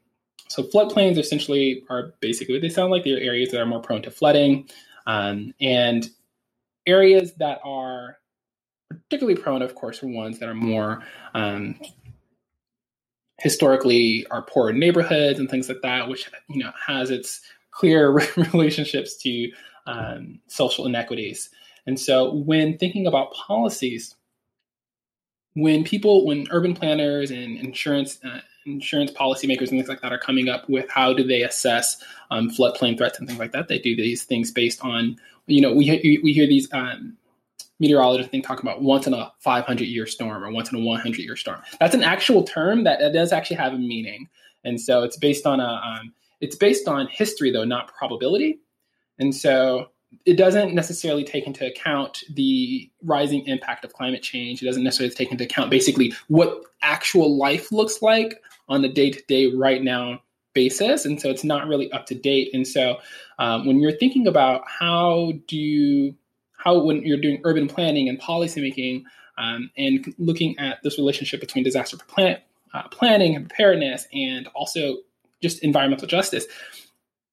so 0.48 0.64
floodplains 0.64 1.18
essentially 1.18 1.84
are 1.90 2.14
basically 2.20 2.56
what 2.56 2.62
they 2.62 2.70
sound 2.70 2.92
like. 2.92 3.04
They're 3.04 3.20
areas 3.20 3.52
that 3.52 3.62
are 3.62 3.66
more 3.66 3.82
prone 3.82 4.02
to 4.04 4.12
flooding, 4.12 4.70
um, 5.08 5.54
and 5.60 6.10
areas 6.86 7.34
that 7.36 7.60
are 7.64 8.20
particularly 8.90 9.40
prone, 9.40 9.62
of 9.62 9.76
course, 9.76 10.04
are 10.04 10.08
ones 10.08 10.40
that 10.40 10.50
are 10.50 10.56
more 10.56 11.04
um, 11.34 11.80
historically 13.40 14.26
are 14.32 14.44
poor 14.44 14.72
neighborhoods 14.72 15.40
and 15.40 15.50
things 15.50 15.68
like 15.70 15.82
that, 15.82 16.08
which 16.08 16.30
you 16.50 16.64
know 16.64 16.72
has 16.86 17.10
its 17.10 17.42
clear 17.72 18.12
relationships 18.54 19.18
to 19.18 19.52
um, 19.86 20.40
social 20.48 20.86
inequities. 20.86 21.50
And 21.86 22.00
so, 22.00 22.34
when 22.34 22.78
thinking 22.78 23.08
about 23.08 23.34
policies, 23.34 24.16
when 25.54 25.84
people, 25.84 26.26
when 26.26 26.48
urban 26.50 26.74
planners 26.74 27.32
and 27.32 27.58
insurance 27.58 28.20
uh, 28.24 28.40
insurance 28.66 29.12
policymakers 29.12 29.70
and 29.70 29.72
things 29.72 29.88
like 29.88 30.02
that 30.02 30.12
are 30.12 30.20
coming 30.20 30.50
up 30.50 30.68
with 30.70 30.90
how 30.90 31.14
do 31.14 31.24
they 31.24 31.42
assess 31.42 32.02
um, 32.32 32.50
floodplain 32.50 32.98
threats 32.98 33.20
and 33.20 33.28
things 33.28 33.40
like 33.40 33.52
that. 33.52 33.68
They 33.68 33.80
do 33.80 33.96
these 33.96 34.24
things 34.24 34.52
based 34.52 34.84
on, 34.84 35.18
you 35.48 35.62
know, 35.62 35.74
we 35.74 36.20
we 36.24 36.34
hear 36.34 36.48
these 36.48 36.72
um, 36.74 37.18
meteorologists 37.80 38.32
think 38.32 38.46
talk 38.46 38.62
about 38.62 38.82
once 38.82 39.08
in 39.08 39.14
a 39.14 39.32
500 39.40 39.84
year 39.86 40.06
storm 40.06 40.44
or 40.44 40.52
once 40.52 40.72
in 40.72 40.80
a 40.80 40.84
100 40.84 41.20
year 41.20 41.36
storm. 41.36 41.62
That's 41.80 41.96
an 41.96 42.04
actual 42.04 42.44
term 42.44 42.84
that, 42.86 43.00
that 43.00 43.14
does 43.14 43.32
actually 43.32 43.58
have 43.58 43.74
a 43.74 43.78
meaning, 43.78 44.30
and 44.64 44.80
so 44.80 45.04
it's 45.04 45.18
based 45.18 45.46
on 45.46 45.60
a 45.60 45.82
um, 45.84 46.14
it's 46.42 46.56
based 46.56 46.88
on 46.88 47.08
history 47.08 47.52
though, 47.52 47.66
not 47.66 47.94
probability. 47.94 48.60
And 49.20 49.34
so 49.36 49.90
it 50.26 50.38
doesn't 50.38 50.74
necessarily 50.74 51.24
take 51.24 51.48
into 51.48 51.66
account 51.66 52.24
the 52.30 52.90
rising 53.04 53.46
impact 53.48 53.84
of 53.86 53.94
climate 53.94 54.22
change. 54.22 54.62
It 54.62 54.66
doesn't 54.66 54.84
necessarily 54.84 55.14
take 55.14 55.32
into 55.32 55.44
account 55.44 55.72
basically 55.72 56.14
what 56.28 56.64
actual 56.82 57.38
life 57.38 57.72
looks 57.72 58.02
like 58.02 58.42
on 58.74 58.82
the 58.82 58.90
day 58.90 59.12
to 59.12 59.24
day 59.28 59.48
right 59.48 59.82
now 59.82 60.20
basis, 60.54 61.06
and 61.06 61.22
so 61.22 61.30
it's 61.30 61.44
not 61.44 61.68
really 61.68 61.92
up 61.92 62.08
to 62.08 62.16
date. 62.16 62.50
And 62.54 62.68
so 62.68 62.98
um, 63.38 63.66
when 63.66 63.80
you're 63.80 63.98
thinking 63.98 64.28
about 64.28 64.64
how 64.68 65.34
do 65.48 65.58
you 65.58 66.16
how 66.58 66.84
when 66.84 67.04
you're 67.04 67.22
doing 67.22 67.42
urban 67.44 67.68
planning 67.68 68.10
and 68.10 68.20
policymaking 68.20 69.04
um, 69.38 69.70
and 69.78 70.14
looking 70.18 70.58
at 70.60 70.82
this 70.84 70.98
relationship 70.98 71.40
between 71.40 71.64
disaster 71.64 71.98
plan, 71.98 72.38
uh, 72.74 72.88
planning 72.90 73.36
and 73.36 73.50
preparedness 73.50 74.08
and 74.14 74.48
also 74.56 74.98
just 75.42 75.64
environmental 75.64 76.08
justice, 76.08 76.46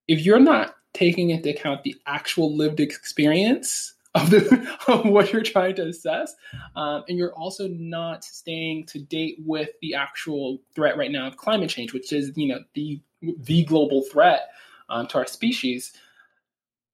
if 0.08 0.20
you're 0.20 0.40
not 0.40 0.74
taking 0.92 1.30
into 1.30 1.48
account 1.50 1.84
the 1.84 1.94
actual 2.06 2.54
lived 2.56 2.80
experience 2.80 3.94
of, 4.14 4.30
the, 4.30 4.76
of 4.88 5.04
what 5.04 5.32
you're 5.32 5.42
trying 5.42 5.76
to 5.76 5.86
assess, 5.88 6.34
um, 6.76 7.04
and 7.08 7.18
you're 7.18 7.34
also 7.34 7.68
not 7.68 8.24
staying 8.24 8.86
to 8.86 8.98
date 8.98 9.36
with 9.44 9.70
the 9.82 9.94
actual 9.94 10.60
threat 10.74 10.96
right 10.96 11.10
now 11.10 11.26
of 11.26 11.36
climate 11.36 11.70
change, 11.70 11.92
which 11.92 12.12
is 12.12 12.32
you 12.36 12.48
know 12.48 12.60
the 12.74 13.00
the 13.22 13.64
global 13.64 14.02
threat 14.02 14.48
um, 14.88 15.06
to 15.08 15.18
our 15.18 15.26
species. 15.26 15.92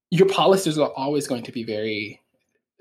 Your 0.09 0.27
policies 0.27 0.77
are 0.77 0.91
always 0.95 1.27
going 1.27 1.43
to 1.43 1.51
be 1.51 1.63
very 1.63 2.21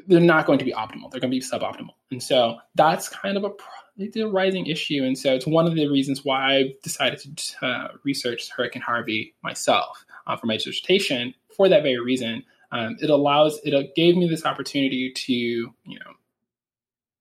they're 0.07 0.21
not 0.21 0.47
going 0.47 0.59
to 0.59 0.65
be 0.65 0.73
optimal. 0.73 1.11
They're 1.11 1.21
going 1.21 1.31
to 1.33 1.37
be 1.37 1.41
suboptimal. 1.41 1.91
And 2.11 2.23
so 2.23 2.59
that's 2.75 3.09
kind 3.09 3.37
of 3.37 3.45
a, 3.45 3.51
it's 3.97 4.17
a 4.17 4.29
rising 4.29 4.67
issue. 4.67 5.03
And 5.05 5.17
so 5.19 5.35
it's 5.35 5.47
one 5.47 5.67
of 5.67 5.75
the 5.75 5.89
reasons 5.89 6.25
why 6.25 6.57
I 6.57 6.75
decided 6.83 7.37
to 7.37 7.67
uh, 7.67 7.89
research 8.05 8.49
Hurricane 8.51 8.83
Harvey 8.83 9.35
myself 9.43 10.05
uh, 10.27 10.37
for 10.37 10.47
my 10.47 10.57
dissertation 10.57 11.35
for 11.57 11.69
that 11.69 11.83
very 11.83 11.99
reason. 11.99 12.45
Um, 12.77 12.97
it 13.01 13.11
allows, 13.11 13.59
it 13.65 13.95
gave 13.95 14.17
me 14.17 14.29
this 14.29 14.45
opportunity 14.45 15.13
to, 15.15 15.33
you 15.33 15.75
know, 15.87 16.13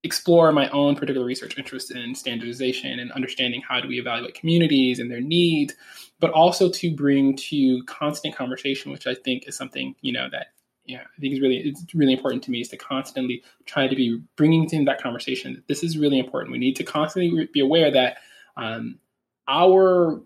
explore 0.03 0.51
my 0.51 0.69
own 0.69 0.95
particular 0.95 1.25
research 1.25 1.57
interest 1.57 1.91
in 1.91 2.13
standardization 2.13 2.99
and 2.99 3.11
understanding 3.13 3.61
how 3.67 3.79
do 3.79 3.87
we 3.87 3.99
evaluate 3.99 4.35
communities 4.35 4.99
and 4.99 5.09
their 5.09 5.21
needs, 5.21 5.73
but 6.19 6.29
also 6.31 6.69
to 6.69 6.93
bring 6.93 7.35
to 7.37 7.81
constant 7.85 8.35
conversation, 8.35 8.91
which 8.91 9.07
I 9.07 9.15
think 9.15 9.47
is 9.47 9.55
something, 9.55 9.95
you 10.01 10.13
know, 10.13 10.27
that 10.31 10.47
yeah, 10.85 11.01
I 11.01 11.19
think 11.19 11.33
is 11.33 11.41
really 11.41 11.57
it's 11.57 11.83
really 11.95 12.13
important 12.13 12.43
to 12.43 12.51
me 12.51 12.61
is 12.61 12.69
to 12.69 12.77
constantly 12.77 13.43
try 13.65 13.87
to 13.87 13.95
be 13.95 14.21
bringing 14.35 14.69
in 14.69 14.85
that 14.85 15.01
conversation. 15.01 15.63
This 15.67 15.83
is 15.83 15.97
really 15.97 16.19
important. 16.19 16.51
We 16.51 16.59
need 16.59 16.75
to 16.75 16.83
constantly 16.83 17.49
be 17.51 17.59
aware 17.59 17.89
that 17.91 18.17
um, 18.55 18.99
our 19.47 20.21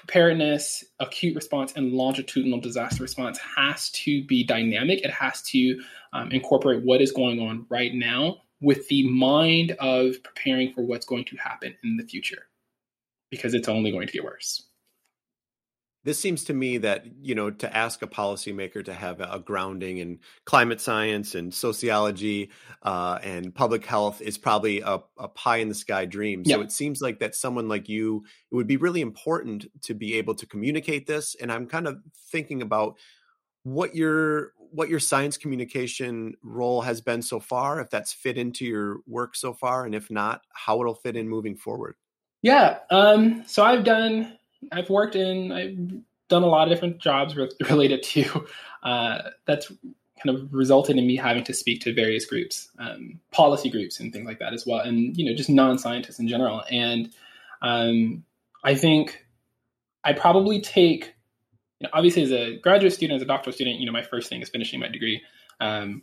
preparedness, 0.00 0.82
acute 0.98 1.36
response, 1.36 1.74
and 1.76 1.92
longitudinal 1.92 2.58
disaster 2.58 3.02
response 3.02 3.38
has 3.38 3.90
to 3.90 4.24
be 4.24 4.42
dynamic. 4.42 5.02
It 5.02 5.10
has 5.10 5.42
to 5.42 5.80
um, 6.14 6.32
incorporate 6.32 6.82
what 6.82 7.02
is 7.02 7.12
going 7.12 7.38
on 7.38 7.66
right 7.68 7.94
now 7.94 8.38
with 8.62 8.88
the 8.88 9.06
mind 9.08 9.72
of 9.78 10.22
preparing 10.22 10.72
for 10.72 10.82
what's 10.82 11.04
going 11.04 11.26
to 11.26 11.36
happen 11.36 11.74
in 11.84 11.98
the 11.98 12.04
future, 12.04 12.46
because 13.30 13.52
it's 13.52 13.68
only 13.68 13.92
going 13.92 14.06
to 14.06 14.12
get 14.12 14.24
worse 14.24 14.66
this 16.04 16.18
seems 16.18 16.44
to 16.44 16.54
me 16.54 16.78
that 16.78 17.04
you 17.20 17.34
know 17.34 17.50
to 17.50 17.76
ask 17.76 18.02
a 18.02 18.06
policymaker 18.06 18.84
to 18.84 18.94
have 18.94 19.20
a 19.20 19.38
grounding 19.38 19.98
in 19.98 20.18
climate 20.44 20.80
science 20.80 21.34
and 21.34 21.52
sociology 21.52 22.50
uh, 22.82 23.18
and 23.22 23.54
public 23.54 23.84
health 23.84 24.20
is 24.20 24.38
probably 24.38 24.80
a, 24.80 25.00
a 25.18 25.28
pie 25.28 25.58
in 25.58 25.68
the 25.68 25.74
sky 25.74 26.06
dream. 26.06 26.44
So 26.44 26.60
it 26.60 26.72
seems 26.72 27.00
like 27.00 27.18
that 27.20 27.34
someone 27.34 27.68
like 27.68 27.88
you 27.88 28.24
it 28.50 28.54
would 28.54 28.66
be 28.66 28.76
really 28.76 29.00
important 29.00 29.66
to 29.82 29.94
be 29.94 30.14
able 30.14 30.34
to 30.36 30.46
communicate 30.46 31.06
this. 31.06 31.34
And 31.34 31.52
i'm 31.52 31.66
kind 31.66 31.86
of 31.86 31.98
thinking 32.30 32.62
about 32.62 32.96
what 33.62 33.94
your 33.94 34.52
what 34.72 34.88
your 34.88 35.00
science 35.00 35.36
communication 35.36 36.34
role 36.42 36.80
has 36.82 37.00
been 37.00 37.22
so 37.22 37.40
far 37.40 37.80
if 37.80 37.90
that's 37.90 38.12
fit 38.12 38.38
into 38.38 38.64
your 38.64 38.98
work 39.06 39.34
so 39.34 39.52
far 39.52 39.84
and 39.84 39.94
if 39.94 40.10
not 40.10 40.42
how 40.52 40.80
it'll 40.80 40.94
fit 40.94 41.16
in 41.16 41.28
moving 41.28 41.56
forward. 41.56 41.96
Yeah 42.42 42.78
um, 42.90 43.44
so 43.46 43.62
i've 43.62 43.84
done 43.84 44.38
I've 44.72 44.90
worked 44.90 45.16
in, 45.16 45.52
I've 45.52 46.02
done 46.28 46.42
a 46.42 46.46
lot 46.46 46.68
of 46.68 46.74
different 46.74 46.98
jobs 46.98 47.36
re- 47.36 47.50
related 47.68 48.02
to 48.02 48.46
uh, 48.82 49.18
that's 49.46 49.70
kind 50.24 50.36
of 50.36 50.52
resulted 50.52 50.96
in 50.96 51.06
me 51.06 51.16
having 51.16 51.44
to 51.44 51.54
speak 51.54 51.80
to 51.82 51.94
various 51.94 52.26
groups, 52.26 52.70
um, 52.78 53.20
policy 53.30 53.70
groups, 53.70 54.00
and 54.00 54.12
things 54.12 54.26
like 54.26 54.38
that 54.38 54.52
as 54.52 54.66
well, 54.66 54.80
and 54.80 55.16
you 55.16 55.24
know 55.24 55.34
just 55.34 55.50
non-scientists 55.50 56.18
in 56.18 56.28
general. 56.28 56.62
And 56.70 57.10
um, 57.62 58.24
I 58.64 58.74
think 58.74 59.24
I 60.04 60.12
probably 60.12 60.60
take, 60.60 61.14
you 61.78 61.84
know, 61.84 61.90
obviously 61.92 62.22
as 62.22 62.32
a 62.32 62.56
graduate 62.58 62.92
student, 62.92 63.16
as 63.16 63.22
a 63.22 63.26
doctoral 63.26 63.52
student, 63.52 63.78
you 63.80 63.86
know, 63.86 63.92
my 63.92 64.02
first 64.02 64.28
thing 64.28 64.42
is 64.42 64.48
finishing 64.48 64.80
my 64.80 64.88
degree. 64.88 65.22
Um, 65.60 66.02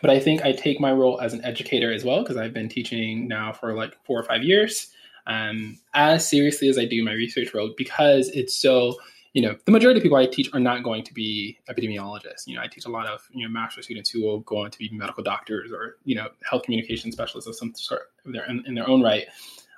but 0.00 0.10
I 0.10 0.20
think 0.20 0.44
I 0.44 0.52
take 0.52 0.80
my 0.80 0.92
role 0.92 1.20
as 1.20 1.34
an 1.34 1.44
educator 1.44 1.92
as 1.92 2.04
well 2.04 2.22
because 2.22 2.36
I've 2.36 2.54
been 2.54 2.68
teaching 2.68 3.28
now 3.28 3.52
for 3.52 3.74
like 3.74 3.96
four 4.04 4.18
or 4.18 4.22
five 4.22 4.42
years 4.42 4.90
um, 5.26 5.78
as 5.94 6.28
seriously 6.28 6.68
as 6.68 6.78
I 6.78 6.84
do 6.84 7.04
my 7.04 7.12
research 7.12 7.52
role 7.54 7.72
because 7.76 8.28
it's 8.28 8.56
so 8.56 8.96
you 9.32 9.42
know 9.42 9.56
the 9.64 9.72
majority 9.72 10.00
of 10.00 10.02
people 10.02 10.18
I 10.18 10.26
teach 10.26 10.50
are 10.52 10.60
not 10.60 10.82
going 10.82 11.04
to 11.04 11.14
be 11.14 11.58
epidemiologists. 11.68 12.46
You 12.46 12.56
know, 12.56 12.62
I 12.62 12.66
teach 12.66 12.84
a 12.84 12.90
lot 12.90 13.06
of 13.06 13.20
you 13.30 13.46
know 13.46 13.52
master 13.52 13.82
students 13.82 14.10
who 14.10 14.22
will 14.22 14.40
go 14.40 14.64
on 14.64 14.70
to 14.70 14.78
be 14.78 14.90
medical 14.92 15.22
doctors 15.22 15.70
or 15.72 15.96
you 16.04 16.16
know 16.16 16.28
health 16.42 16.64
communication 16.64 17.12
specialists 17.12 17.48
of 17.48 17.54
some 17.54 17.74
sort 17.74 18.02
in 18.24 18.32
their, 18.32 18.44
in, 18.46 18.64
in 18.66 18.74
their 18.74 18.88
own 18.88 19.02
right. 19.02 19.26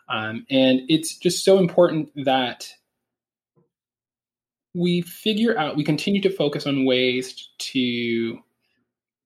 Um, 0.08 0.46
and 0.50 0.80
it's 0.88 1.16
just 1.16 1.44
so 1.44 1.58
important 1.58 2.10
that 2.24 2.68
we 4.74 5.02
figure 5.02 5.58
out 5.58 5.76
we 5.76 5.84
continue 5.84 6.20
to 6.22 6.30
focus 6.30 6.66
on 6.66 6.86
ways 6.86 7.50
to 7.58 8.38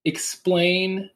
explain 0.04 1.10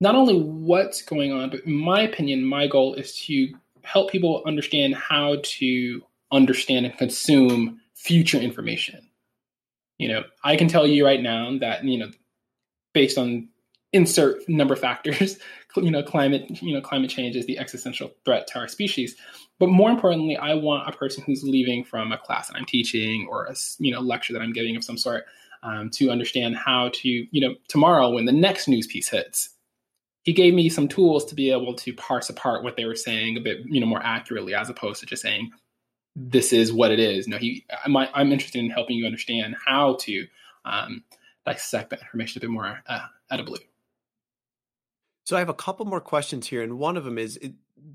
not 0.00 0.14
only 0.14 0.38
what's 0.38 1.02
going 1.02 1.32
on, 1.32 1.50
but 1.50 1.60
in 1.60 1.72
my 1.72 2.02
opinion, 2.02 2.44
my 2.44 2.66
goal 2.66 2.94
is 2.94 3.16
to 3.26 3.54
help 3.82 4.10
people 4.10 4.42
understand 4.46 4.94
how 4.94 5.36
to 5.42 6.02
understand 6.32 6.86
and 6.86 6.96
consume 6.98 7.80
future 7.94 8.38
information. 8.38 9.08
You 9.98 10.08
know, 10.08 10.24
I 10.44 10.56
can 10.56 10.68
tell 10.68 10.86
you 10.86 11.04
right 11.04 11.22
now 11.22 11.56
that, 11.60 11.84
you 11.84 11.98
know, 11.98 12.10
based 12.92 13.16
on 13.16 13.48
insert 13.92 14.46
number 14.48 14.74
of 14.74 14.80
factors, 14.80 15.38
you 15.76 15.90
know, 15.90 16.02
climate, 16.02 16.62
you 16.62 16.74
know, 16.74 16.80
climate 16.80 17.10
change 17.10 17.36
is 17.36 17.46
the 17.46 17.58
existential 17.58 18.10
threat 18.24 18.46
to 18.48 18.58
our 18.58 18.68
species. 18.68 19.16
But 19.58 19.68
more 19.68 19.90
importantly, 19.90 20.36
I 20.36 20.54
want 20.54 20.88
a 20.88 20.96
person 20.96 21.22
who's 21.24 21.42
leaving 21.42 21.84
from 21.84 22.12
a 22.12 22.18
class 22.18 22.48
that 22.48 22.56
I'm 22.56 22.66
teaching 22.66 23.26
or 23.30 23.46
a, 23.46 23.54
you 23.78 23.92
know, 23.92 24.00
lecture 24.00 24.34
that 24.34 24.42
I'm 24.42 24.52
giving 24.52 24.76
of 24.76 24.84
some 24.84 24.98
sort 24.98 25.24
um, 25.62 25.88
to 25.90 26.10
understand 26.10 26.56
how 26.56 26.90
to, 26.94 27.08
you 27.08 27.40
know, 27.40 27.54
tomorrow 27.68 28.10
when 28.10 28.26
the 28.26 28.32
next 28.32 28.68
news 28.68 28.86
piece 28.86 29.08
hits, 29.08 29.55
he 30.26 30.32
gave 30.32 30.52
me 30.54 30.68
some 30.68 30.88
tools 30.88 31.24
to 31.26 31.36
be 31.36 31.52
able 31.52 31.72
to 31.72 31.94
parse 31.94 32.28
apart 32.28 32.64
what 32.64 32.76
they 32.76 32.84
were 32.84 32.96
saying 32.96 33.36
a 33.36 33.40
bit, 33.40 33.60
you 33.64 33.80
know, 33.80 33.86
more 33.86 34.02
accurately, 34.02 34.54
as 34.54 34.68
opposed 34.68 34.98
to 35.00 35.06
just 35.06 35.22
saying, 35.22 35.52
"This 36.16 36.52
is 36.52 36.72
what 36.72 36.90
it 36.90 36.98
is." 36.98 37.28
No, 37.28 37.38
he, 37.38 37.64
I'm, 37.84 37.96
I'm 37.96 38.32
interested 38.32 38.58
in 38.58 38.68
helping 38.68 38.96
you 38.96 39.06
understand 39.06 39.54
how 39.64 39.94
to 40.00 40.26
um, 40.64 41.04
dissect 41.46 41.90
that 41.90 42.02
information 42.02 42.40
a 42.40 42.42
bit 42.42 42.50
more 42.50 42.82
uh, 42.88 43.06
edibly. 43.30 43.60
So 45.26 45.36
I 45.36 45.38
have 45.38 45.48
a 45.48 45.54
couple 45.54 45.86
more 45.86 46.00
questions 46.00 46.48
here, 46.48 46.60
and 46.60 46.76
one 46.76 46.96
of 46.96 47.04
them 47.04 47.18
is: 47.18 47.38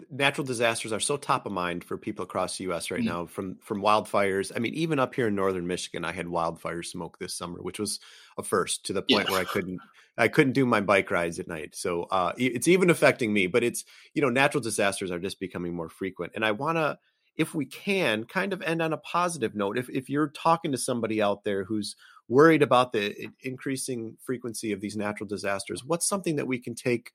natural 0.10 0.46
disasters 0.46 0.92
are 0.94 1.00
so 1.00 1.18
top 1.18 1.46
of 1.46 1.52
mind 1.52 1.84
for 1.84 1.98
people 1.98 2.24
across 2.24 2.58
the 2.58 2.66
U.S. 2.66 2.92
right 2.92 3.00
mm-hmm. 3.00 3.08
now, 3.08 3.26
from 3.26 3.56
from 3.62 3.82
wildfires. 3.82 4.52
I 4.56 4.60
mean, 4.60 4.74
even 4.74 5.00
up 5.00 5.16
here 5.16 5.28
in 5.28 5.36
northern 5.36 5.68
Michigan, 5.68 6.06
I 6.06 6.12
had 6.12 6.28
wildfire 6.28 6.84
smoke 6.84 7.18
this 7.20 7.34
summer, 7.34 7.60
which 7.62 7.80
was 7.80 8.00
a 8.38 8.44
first 8.44 8.86
to 8.86 8.94
the 8.94 9.02
point 9.02 9.28
yeah. 9.28 9.32
where 9.32 9.42
I 9.42 9.46
couldn't 9.46 9.80
I 10.18 10.28
couldn't 10.28 10.54
do 10.54 10.66
my 10.66 10.82
bike 10.82 11.10
rides 11.10 11.40
at 11.40 11.48
night. 11.48 11.76
So 11.76 12.04
uh, 12.04 12.34
it's 12.38 12.68
even 12.68 12.90
affecting 12.90 13.34
me. 13.34 13.48
But 13.48 13.64
it's 13.64 13.84
you 14.14 14.22
know 14.22 14.30
natural 14.30 14.62
disasters 14.62 15.12
are 15.12 15.20
just 15.20 15.40
becoming 15.40 15.74
more 15.74 15.90
frequent, 15.90 16.34
and 16.36 16.46
I 16.46 16.52
want 16.52 16.78
to, 16.78 16.98
if 17.36 17.56
we 17.56 17.66
can, 17.66 18.26
kind 18.26 18.54
of 18.54 18.62
end 18.62 18.82
on 18.82 18.94
a 18.94 18.98
positive 18.98 19.56
note. 19.56 19.78
If 19.78 19.90
if 19.90 20.10
you're 20.10 20.30
talking 20.30 20.72
to 20.72 20.78
somebody 20.78 21.22
out 21.22 21.44
there 21.44 21.64
who's 21.64 21.96
worried 22.28 22.62
about 22.62 22.94
the 22.94 23.30
increasing 23.42 24.16
frequency 24.22 24.72
of 24.72 24.80
these 24.80 24.96
natural 24.96 25.28
disasters, 25.28 25.84
what's 25.84 26.08
something 26.08 26.36
that 26.36 26.48
we 26.48 26.60
can 26.60 26.76
take? 26.76 27.12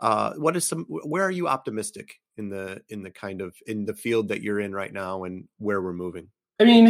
Uh, 0.00 0.34
what 0.34 0.56
is 0.56 0.66
some? 0.66 0.84
Where 0.88 1.24
are 1.24 1.30
you 1.30 1.48
optimistic 1.48 2.20
in 2.36 2.48
the 2.48 2.80
in 2.88 3.02
the 3.02 3.10
kind 3.10 3.40
of 3.40 3.54
in 3.66 3.84
the 3.84 3.94
field 3.94 4.28
that 4.28 4.42
you're 4.42 4.60
in 4.60 4.72
right 4.74 4.92
now, 4.92 5.24
and 5.24 5.48
where 5.58 5.82
we're 5.82 5.92
moving? 5.92 6.28
I 6.60 6.64
mean, 6.64 6.86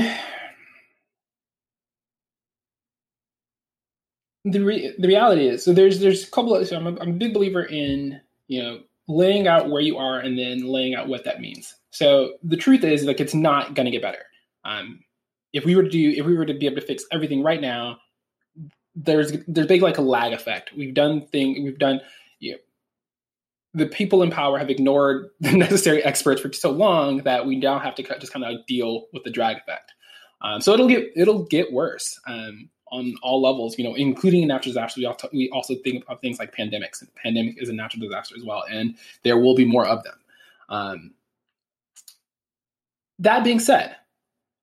the 4.44 4.60
re- 4.60 4.94
the 4.98 5.08
reality 5.08 5.48
is 5.48 5.64
so 5.64 5.72
there's 5.72 6.00
there's 6.00 6.26
a 6.26 6.30
couple 6.30 6.54
of 6.54 6.66
so 6.66 6.76
I'm 6.76 6.86
a, 6.86 7.00
I'm 7.00 7.10
a 7.10 7.14
big 7.14 7.34
believer 7.34 7.64
in 7.64 8.20
you 8.46 8.62
know 8.62 8.80
laying 9.08 9.48
out 9.48 9.70
where 9.70 9.80
you 9.80 9.96
are 9.96 10.18
and 10.18 10.38
then 10.38 10.66
laying 10.66 10.94
out 10.94 11.08
what 11.08 11.24
that 11.24 11.40
means. 11.40 11.74
So 11.90 12.34
the 12.42 12.56
truth 12.56 12.84
is 12.84 13.04
like 13.04 13.20
it's 13.20 13.34
not 13.34 13.74
going 13.74 13.86
to 13.86 13.90
get 13.90 14.02
better. 14.02 14.24
Um, 14.64 15.00
if 15.52 15.64
we 15.64 15.74
were 15.74 15.82
to 15.82 15.88
do 15.88 16.10
if 16.10 16.26
we 16.26 16.36
were 16.36 16.46
to 16.46 16.54
be 16.54 16.66
able 16.66 16.80
to 16.80 16.86
fix 16.86 17.04
everything 17.10 17.42
right 17.42 17.60
now, 17.60 17.98
there's 18.94 19.32
there's 19.46 19.66
big 19.66 19.82
like 19.82 19.98
a 19.98 20.02
lag 20.02 20.32
effect. 20.32 20.70
We've 20.76 20.94
done 20.94 21.26
thing 21.26 21.64
we've 21.64 21.78
done 21.78 22.00
the 23.74 23.86
people 23.86 24.22
in 24.22 24.30
power 24.30 24.58
have 24.58 24.70
ignored 24.70 25.30
the 25.40 25.52
necessary 25.52 26.02
experts 26.04 26.40
for 26.40 26.52
so 26.52 26.70
long 26.70 27.18
that 27.18 27.46
we 27.46 27.56
now 27.56 27.78
have 27.78 27.94
to 27.96 28.02
just 28.02 28.32
kind 28.32 28.44
of 28.44 28.66
deal 28.66 29.06
with 29.12 29.24
the 29.24 29.30
drag 29.30 29.58
effect. 29.58 29.92
Um, 30.40 30.60
so 30.60 30.72
it'll 30.72 30.88
get 30.88 31.10
it'll 31.16 31.44
get 31.44 31.72
worse. 31.72 32.20
Um, 32.26 32.70
on 32.90 33.14
all 33.22 33.42
levels, 33.42 33.78
you 33.78 33.84
know, 33.84 33.94
including 33.94 34.46
natural 34.46 34.72
disasters. 34.72 34.98
We 34.98 35.06
also, 35.06 35.28
we 35.32 35.50
also 35.50 35.74
think 35.84 36.04
of 36.08 36.20
things 36.20 36.38
like 36.38 36.54
pandemics. 36.54 37.00
And 37.00 37.14
pandemic 37.14 37.60
is 37.60 37.68
a 37.68 37.72
natural 37.72 38.00
disaster 38.02 38.34
as 38.36 38.44
well, 38.44 38.64
and 38.70 38.96
there 39.24 39.38
will 39.38 39.54
be 39.54 39.64
more 39.64 39.86
of 39.86 40.02
them. 40.04 40.14
Um, 40.68 41.14
that 43.18 43.44
being 43.44 43.60
said, 43.60 43.96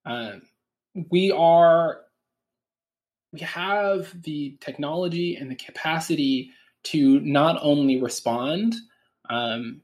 um, 0.05 0.43
we 1.09 1.31
are 1.31 2.01
we 3.33 3.39
have 3.41 4.21
the 4.23 4.57
technology 4.61 5.35
and 5.35 5.51
the 5.51 5.55
capacity 5.55 6.51
to 6.83 7.19
not 7.19 7.59
only 7.61 8.01
respond, 8.01 8.75
um, 9.29 9.81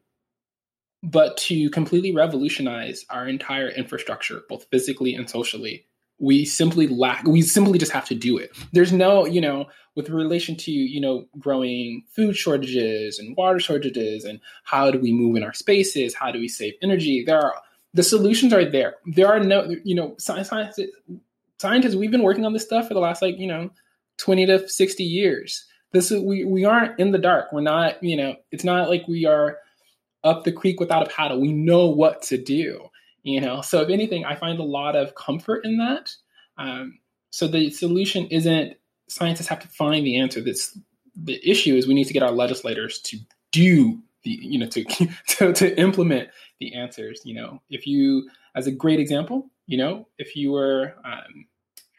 but 1.03 1.37
to 1.37 1.69
completely 1.69 2.13
revolutionize 2.13 3.05
our 3.09 3.27
entire 3.27 3.69
infrastructure, 3.69 4.41
both 4.47 4.65
physically 4.69 5.15
and 5.15 5.29
socially. 5.29 5.85
We 6.19 6.45
simply 6.45 6.87
lack, 6.87 7.25
we 7.25 7.41
simply 7.41 7.79
just 7.79 7.91
have 7.91 8.05
to 8.05 8.15
do 8.15 8.37
it. 8.37 8.51
There's 8.73 8.93
no, 8.93 9.25
you 9.25 9.41
know, 9.41 9.65
with 9.95 10.09
relation 10.09 10.55
to, 10.55 10.71
you 10.71 11.01
know, 11.01 11.25
growing 11.39 12.03
food 12.07 12.35
shortages 12.35 13.17
and 13.17 13.35
water 13.35 13.59
shortages 13.59 14.23
and 14.23 14.39
how 14.63 14.91
do 14.91 14.99
we 14.99 15.11
move 15.11 15.35
in 15.35 15.43
our 15.43 15.53
spaces? 15.53 16.13
How 16.13 16.31
do 16.31 16.39
we 16.39 16.47
save 16.47 16.75
energy? 16.83 17.23
There 17.25 17.39
are, 17.39 17.55
the 17.95 18.03
solutions 18.03 18.53
are 18.53 18.63
there. 18.63 18.95
There 19.07 19.27
are 19.27 19.39
no, 19.39 19.75
you 19.83 19.95
know, 19.95 20.15
scientists, 20.19 20.79
scientists, 21.57 21.95
we've 21.95 22.11
been 22.11 22.23
working 22.23 22.45
on 22.45 22.53
this 22.53 22.63
stuff 22.63 22.87
for 22.87 22.93
the 22.93 22.99
last 22.99 23.23
like, 23.23 23.39
you 23.39 23.47
know, 23.47 23.71
20 24.17 24.45
to 24.45 24.69
60 24.69 25.03
years. 25.03 25.65
This 25.91 26.11
is, 26.11 26.21
we, 26.21 26.45
we 26.45 26.65
aren't 26.65 26.99
in 26.99 27.11
the 27.11 27.17
dark. 27.17 27.51
We're 27.51 27.61
not, 27.61 28.01
you 28.03 28.15
know, 28.15 28.35
it's 28.51 28.63
not 28.63 28.89
like 28.89 29.07
we 29.07 29.25
are, 29.25 29.57
up 30.23 30.43
the 30.43 30.51
creek 30.51 30.79
without 30.79 31.07
a 31.07 31.09
paddle. 31.09 31.39
We 31.39 31.51
know 31.51 31.87
what 31.87 32.21
to 32.23 32.37
do, 32.37 32.89
you 33.23 33.41
know. 33.41 33.61
So 33.61 33.81
if 33.81 33.89
anything, 33.89 34.25
I 34.25 34.35
find 34.35 34.59
a 34.59 34.63
lot 34.63 34.95
of 34.95 35.15
comfort 35.15 35.65
in 35.65 35.77
that. 35.77 36.13
Um, 36.57 36.99
so 37.31 37.47
the 37.47 37.71
solution 37.71 38.27
isn't 38.27 38.77
scientists 39.07 39.47
have 39.47 39.59
to 39.59 39.67
find 39.67 40.05
the 40.05 40.19
answer. 40.19 40.41
That's 40.41 40.77
the 41.15 41.39
issue 41.49 41.75
is 41.75 41.87
we 41.87 41.93
need 41.93 42.07
to 42.07 42.13
get 42.13 42.23
our 42.23 42.31
legislators 42.31 42.99
to 43.01 43.17
do 43.51 43.99
the 44.23 44.31
you 44.41 44.59
know 44.59 44.67
to 44.67 44.83
to, 45.27 45.53
to 45.53 45.79
implement 45.79 46.29
the 46.59 46.73
answers. 46.75 47.21
You 47.25 47.35
know, 47.35 47.61
if 47.69 47.87
you 47.87 48.29
as 48.55 48.67
a 48.67 48.71
great 48.71 48.99
example, 48.99 49.49
you 49.67 49.77
know, 49.77 50.07
if 50.17 50.35
you 50.35 50.51
were 50.51 50.95
um, 51.03 51.45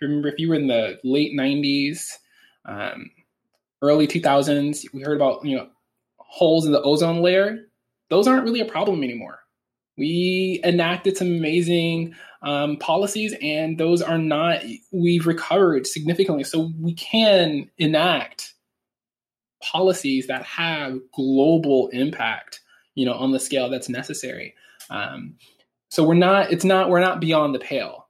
remember 0.01 0.29
if 0.29 0.39
you 0.39 0.49
were 0.49 0.55
in 0.55 0.69
the 0.69 0.99
late 1.03 1.33
'90s, 1.37 2.19
um, 2.67 3.11
early 3.83 4.07
2000s, 4.07 4.87
we 4.95 5.03
heard 5.03 5.17
about 5.17 5.45
you 5.45 5.57
know 5.57 5.69
holes 6.17 6.65
in 6.65 6.73
the 6.73 6.81
ozone 6.83 7.21
layer 7.21 7.59
those 8.13 8.29
aren't 8.29 8.45
really 8.45 8.61
a 8.61 8.67
problem 8.67 9.03
anymore. 9.03 9.39
We 9.97 10.61
enacted 10.65 11.17
some 11.17 11.29
amazing 11.29 12.15
um, 12.43 12.77
policies, 12.77 13.35
and 13.41 13.79
those 13.79 14.03
are 14.03 14.19
not, 14.19 14.61
we've 14.93 15.27
recovered 15.27 15.87
significantly. 15.87 16.45
So 16.45 16.73
we 16.79 16.93
can 16.93 17.71
enact 17.79 18.53
policies 19.63 20.27
that 20.27 20.45
have 20.45 20.99
global 21.15 21.89
impact, 21.89 22.61
you 22.97 23.07
know, 23.07 23.15
on 23.15 23.33
the 23.33 23.41
scale 23.41 23.71
that's 23.71 23.89
necessary. 23.89 24.55
Um, 24.91 25.37
so 25.89 26.05
we're 26.05 26.13
not, 26.13 26.53
it's 26.53 26.67
not, 26.67 26.91
we're 26.91 27.01
not 27.01 27.19
beyond 27.19 27.55
the 27.55 27.61
pale. 27.61 28.09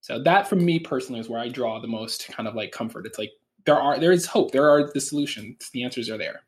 So 0.00 0.22
that 0.22 0.46
for 0.46 0.54
me 0.54 0.78
personally 0.78 1.18
is 1.20 1.28
where 1.28 1.40
I 1.40 1.48
draw 1.48 1.80
the 1.80 1.88
most 1.88 2.28
kind 2.28 2.48
of 2.48 2.54
like 2.54 2.70
comfort. 2.70 3.04
It's 3.04 3.18
like 3.18 3.32
there 3.66 3.80
are, 3.80 3.98
there 3.98 4.12
is 4.12 4.26
hope. 4.26 4.52
There 4.52 4.68
are 4.70 4.90
the 4.92 5.00
solutions. 5.00 5.70
The 5.72 5.84
answers 5.84 6.10
are 6.10 6.18
there. 6.18 6.42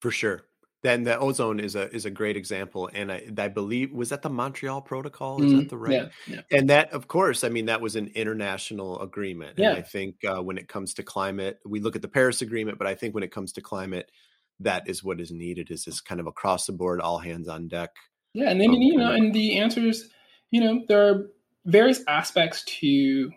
For 0.00 0.10
sure 0.10 0.42
then 0.82 1.04
the 1.04 1.18
ozone 1.18 1.60
is 1.60 1.74
a 1.74 1.92
is 1.94 2.04
a 2.04 2.10
great 2.10 2.36
example 2.36 2.88
and 2.94 3.12
i 3.12 3.22
i 3.38 3.48
believe 3.48 3.92
was 3.92 4.08
that 4.08 4.22
the 4.22 4.30
montreal 4.30 4.80
protocol 4.80 5.42
is 5.42 5.52
mm, 5.52 5.58
that 5.58 5.68
the 5.68 5.76
right 5.76 5.92
yeah, 5.92 6.08
yeah. 6.26 6.58
and 6.58 6.70
that 6.70 6.92
of 6.92 7.08
course 7.08 7.44
i 7.44 7.48
mean 7.48 7.66
that 7.66 7.80
was 7.80 7.96
an 7.96 8.10
international 8.14 9.00
agreement 9.00 9.58
yeah. 9.58 9.70
and 9.70 9.78
i 9.78 9.82
think 9.82 10.16
uh, 10.24 10.42
when 10.42 10.58
it 10.58 10.68
comes 10.68 10.94
to 10.94 11.02
climate 11.02 11.58
we 11.66 11.80
look 11.80 11.96
at 11.96 12.02
the 12.02 12.08
paris 12.08 12.42
agreement 12.42 12.78
but 12.78 12.86
i 12.86 12.94
think 12.94 13.14
when 13.14 13.24
it 13.24 13.32
comes 13.32 13.52
to 13.52 13.60
climate 13.60 14.10
that 14.58 14.88
is 14.88 15.02
what 15.04 15.20
is 15.20 15.30
needed 15.30 15.70
is 15.70 15.84
this 15.84 16.00
kind 16.00 16.20
of 16.20 16.26
across 16.26 16.66
the 16.66 16.72
board 16.72 17.00
all 17.00 17.18
hands 17.18 17.48
on 17.48 17.68
deck 17.68 17.90
yeah 18.34 18.50
and 18.50 18.60
then 18.60 18.70
um, 18.70 18.76
you 18.76 18.96
know 18.96 19.12
and 19.12 19.34
the 19.34 19.58
answers 19.58 20.08
you 20.50 20.60
know 20.60 20.82
there 20.88 21.08
are 21.08 21.26
various 21.66 22.02
aspects 22.08 22.64
to 22.64 23.30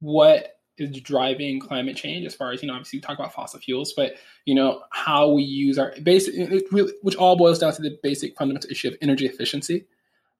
what 0.00 0.54
is 0.82 1.00
driving 1.00 1.60
climate 1.60 1.96
change 1.96 2.26
as 2.26 2.34
far 2.34 2.52
as 2.52 2.62
you 2.62 2.68
know 2.68 2.74
obviously 2.74 2.98
we 2.98 3.00
talk 3.00 3.18
about 3.18 3.32
fossil 3.32 3.60
fuels 3.60 3.92
but 3.92 4.14
you 4.44 4.54
know 4.54 4.82
how 4.90 5.30
we 5.30 5.42
use 5.42 5.78
our 5.78 5.94
basic 6.02 6.34
really, 6.70 6.92
which 7.02 7.16
all 7.16 7.36
boils 7.36 7.58
down 7.58 7.72
to 7.72 7.82
the 7.82 7.98
basic 8.02 8.36
fundamental 8.36 8.70
issue 8.70 8.88
of 8.88 8.96
energy 9.00 9.26
efficiency. 9.26 9.86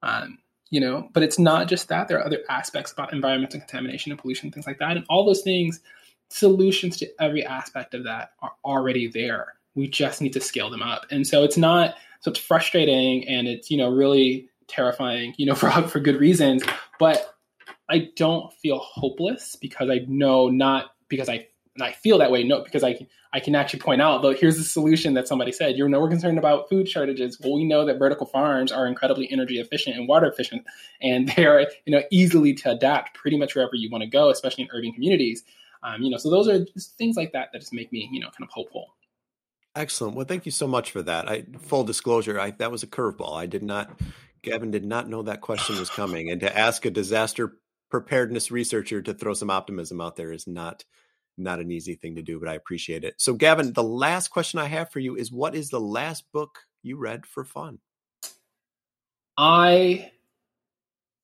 Um, 0.01 0.39
you 0.69 0.81
know 0.81 1.09
but 1.13 1.23
it's 1.23 1.39
not 1.39 1.67
just 1.67 1.87
that. 1.89 2.07
There 2.07 2.17
are 2.19 2.25
other 2.25 2.39
aspects 2.49 2.91
about 2.91 3.13
environmental 3.13 3.59
contamination 3.59 4.11
and 4.11 4.19
pollution 4.19 4.51
things 4.51 4.67
like 4.67 4.79
that. 4.79 4.97
And 4.97 5.05
all 5.09 5.25
those 5.25 5.41
things 5.41 5.79
solutions 6.29 6.97
to 6.97 7.07
every 7.21 7.45
aspect 7.45 7.93
of 7.93 8.05
that 8.05 8.31
are 8.41 8.53
already 8.65 9.07
there. 9.07 9.53
We 9.75 9.87
just 9.87 10.21
need 10.21 10.33
to 10.33 10.41
scale 10.41 10.69
them 10.69 10.81
up. 10.81 11.05
And 11.11 11.27
so 11.27 11.43
it's 11.43 11.57
not 11.57 11.95
so 12.21 12.31
it's 12.31 12.39
frustrating 12.39 13.27
and 13.27 13.47
it's 13.47 13.69
you 13.69 13.77
know 13.77 13.89
really 13.89 14.49
terrifying 14.67 15.33
you 15.37 15.45
know 15.45 15.55
for 15.55 15.69
for 15.69 15.99
good 15.99 16.19
reasons. 16.19 16.63
But 16.99 17.32
I 17.89 18.09
don't 18.15 18.51
feel 18.53 18.79
hopeless 18.79 19.55
because 19.59 19.89
I 19.89 20.01
know 20.07 20.49
not 20.49 20.91
because 21.09 21.29
I 21.29 21.47
I 21.81 21.91
feel 21.91 22.19
that 22.19 22.31
way. 22.31 22.43
No, 22.43 22.63
because 22.63 22.83
I 22.83 23.07
I 23.31 23.39
can 23.39 23.55
actually 23.55 23.79
point 23.79 24.01
out, 24.01 24.21
though, 24.21 24.33
here's 24.33 24.57
the 24.57 24.63
solution 24.63 25.15
that 25.15 25.27
somebody 25.27 25.51
said. 25.51 25.75
You 25.75 25.89
know, 25.89 25.99
we're 25.99 26.09
concerned 26.09 26.37
about 26.37 26.69
food 26.69 26.87
shortages. 26.87 27.39
Well, 27.39 27.53
we 27.53 27.63
know 27.63 27.85
that 27.85 27.97
vertical 27.97 28.27
farms 28.27 28.71
are 28.71 28.85
incredibly 28.85 29.31
energy 29.31 29.59
efficient 29.59 29.97
and 29.97 30.07
water 30.07 30.27
efficient, 30.27 30.65
and 31.01 31.27
they 31.35 31.45
are 31.45 31.61
you 31.85 31.95
know 31.95 32.03
easily 32.11 32.53
to 32.55 32.71
adapt 32.71 33.15
pretty 33.15 33.37
much 33.37 33.55
wherever 33.55 33.75
you 33.75 33.89
want 33.89 34.03
to 34.03 34.09
go, 34.09 34.29
especially 34.29 34.65
in 34.65 34.69
urban 34.73 34.91
communities. 34.91 35.43
Um, 35.81 36.01
you 36.01 36.09
know, 36.09 36.17
so 36.17 36.29
those 36.29 36.47
are 36.47 36.65
things 36.97 37.17
like 37.17 37.33
that 37.33 37.49
that 37.51 37.59
just 37.59 37.73
make 37.73 37.91
me 37.91 38.07
you 38.11 38.19
know 38.19 38.27
kind 38.27 38.47
of 38.47 38.49
hopeful. 38.49 38.93
Excellent. 39.75 40.15
Well, 40.15 40.25
thank 40.25 40.45
you 40.45 40.51
so 40.51 40.67
much 40.67 40.91
for 40.91 41.01
that. 41.01 41.27
I, 41.27 41.45
full 41.63 41.83
disclosure, 41.83 42.39
I, 42.39 42.51
that 42.51 42.71
was 42.71 42.83
a 42.83 42.87
curveball. 42.87 43.35
I 43.35 43.47
did 43.47 43.63
not, 43.63 43.99
Gavin 44.43 44.69
did 44.69 44.85
not 44.85 45.09
know 45.09 45.23
that 45.23 45.41
question 45.41 45.79
was 45.79 45.89
coming, 45.89 46.29
and 46.29 46.41
to 46.41 46.57
ask 46.57 46.85
a 46.85 46.91
disaster 46.91 47.57
preparedness 47.93 48.49
researcher 48.49 49.03
to 49.03 49.13
throw 49.13 49.35
some 49.35 49.51
optimism 49.51 50.01
out 50.01 50.15
there 50.15 50.31
is 50.31 50.47
not 50.47 50.83
not 51.37 51.59
an 51.59 51.71
easy 51.71 51.93
thing 51.93 52.15
to 52.15 52.23
do, 52.23 52.39
but 52.39 52.49
I 52.49 52.55
appreciate 52.55 53.03
it. 53.03 53.13
So, 53.17 53.35
Gavin, 53.35 53.73
the 53.73 53.83
last 53.83 54.29
question 54.29 54.59
I 54.59 54.65
have 54.65 54.91
for 54.91 54.99
you 54.99 55.15
is 55.15 55.31
what 55.31 55.53
is 55.53 55.69
the 55.69 55.79
last 55.79 56.31
book 56.31 56.61
you 56.81 56.97
read 56.97 57.27
for 57.27 57.43
fun? 57.43 57.77
I, 59.37 60.11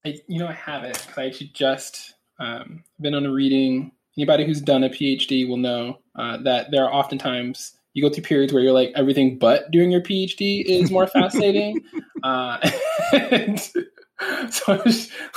I 0.05 0.19
you 0.27 0.37
know, 0.37 0.47
I 0.47 0.53
have 0.53 0.83
it 0.83 0.93
because 0.93 1.17
I 1.17 1.25
actually 1.25 1.51
just 1.55 2.13
um, 2.39 2.83
been 3.01 3.15
on 3.15 3.25
a 3.25 3.31
reading. 3.31 3.91
Anybody 4.15 4.45
who's 4.45 4.61
done 4.61 4.83
a 4.83 4.89
PhD 4.89 5.47
will 5.47 5.57
know 5.57 5.99
uh, 6.15 6.37
that 6.43 6.69
there 6.69 6.85
are 6.85 6.93
oftentimes 6.93 7.73
you 7.93 8.03
go 8.03 8.13
through 8.13 8.23
periods 8.23 8.53
where 8.53 8.61
you're 8.61 8.73
like 8.73 8.91
everything 8.95 9.39
but 9.39 9.71
doing 9.71 9.89
your 9.89 10.01
PhD 10.01 10.63
is 10.63 10.91
more 10.91 11.07
fascinating. 11.17 11.81
uh, 12.21 12.59
and, 13.13 13.71
so 14.49 14.83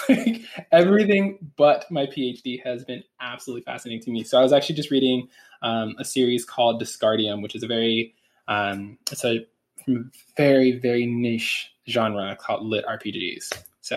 like 0.09 0.43
everything 0.71 1.39
but 1.57 1.91
my 1.91 2.07
PhD 2.07 2.63
has 2.65 2.85
been 2.85 3.03
absolutely 3.21 3.63
fascinating 3.63 4.03
to 4.05 4.11
me. 4.11 4.25
So 4.25 4.39
I 4.39 4.43
was 4.43 4.53
actually 4.53 4.77
just 4.77 4.91
reading 4.91 5.29
um, 5.63 5.95
a 5.99 6.05
series 6.05 6.45
called 6.45 6.83
Discardium, 6.83 7.43
which 7.43 7.55
is 7.55 7.63
a 7.63 7.67
very 7.67 8.15
um, 8.49 8.99
it's 9.11 9.25
a 9.25 9.47
very 10.37 10.79
very 10.79 11.07
niche 11.07 11.73
genre 11.89 12.37
called 12.37 12.65
lit 12.65 12.85
RPGs. 12.87 13.53
So 13.81 13.97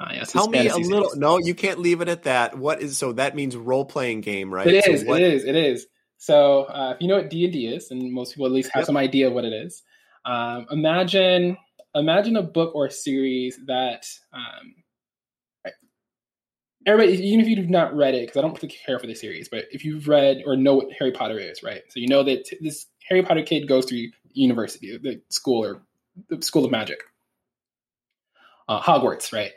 uh, 0.00 0.12
yeah, 0.14 0.24
tell 0.24 0.48
me 0.48 0.66
a 0.66 0.76
little. 0.76 1.10
Series. 1.10 1.16
No, 1.16 1.38
you 1.38 1.54
can't 1.54 1.78
leave 1.78 2.00
it 2.00 2.08
at 2.08 2.22
that. 2.22 2.56
What 2.56 2.80
is 2.80 2.96
so 2.96 3.12
that 3.12 3.34
means 3.34 3.56
role 3.56 3.84
playing 3.84 4.22
game, 4.22 4.52
right? 4.52 4.66
It 4.66 4.86
is. 4.88 5.02
So 5.02 5.06
what... 5.06 5.20
It 5.20 5.32
is. 5.32 5.44
It 5.44 5.56
is. 5.56 5.86
So 6.16 6.64
uh, 6.64 6.92
if 6.94 7.02
you 7.02 7.08
know 7.08 7.16
what 7.16 7.30
D 7.30 7.44
and 7.44 7.52
D 7.52 7.66
is, 7.66 7.90
and 7.90 8.12
most 8.12 8.34
people 8.34 8.46
at 8.46 8.52
least 8.52 8.70
have 8.72 8.82
yep. 8.82 8.86
some 8.86 8.96
idea 8.96 9.28
of 9.28 9.34
what 9.34 9.44
it 9.44 9.52
is, 9.52 9.82
um, 10.24 10.66
imagine 10.70 11.56
imagine 11.94 12.36
a 12.36 12.42
book 12.42 12.74
or 12.74 12.86
a 12.86 12.90
series 12.90 13.58
that 13.66 14.06
um, 14.32 14.74
everybody, 16.86 17.18
even 17.26 17.40
if 17.40 17.48
you've 17.48 17.70
not 17.70 17.94
read 17.94 18.14
it, 18.14 18.26
because 18.26 18.36
I 18.36 18.42
don't 18.42 18.54
particularly 18.54 18.84
care 18.84 18.98
for 18.98 19.06
the 19.06 19.14
series, 19.14 19.48
but 19.48 19.64
if 19.70 19.84
you've 19.84 20.08
read 20.08 20.42
or 20.46 20.56
know 20.56 20.74
what 20.74 20.92
Harry 20.98 21.12
Potter 21.12 21.38
is, 21.38 21.62
right? 21.62 21.82
So 21.88 22.00
you 22.00 22.08
know 22.08 22.22
that 22.22 22.48
this 22.60 22.86
Harry 23.08 23.22
Potter 23.22 23.42
kid 23.42 23.68
goes 23.68 23.86
through 23.86 24.08
university, 24.32 24.96
the 24.96 25.20
school 25.28 25.64
or 25.64 25.82
the 26.28 26.42
school 26.42 26.64
of 26.64 26.70
magic, 26.70 27.00
uh, 28.68 28.80
Hogwarts, 28.80 29.32
right? 29.32 29.52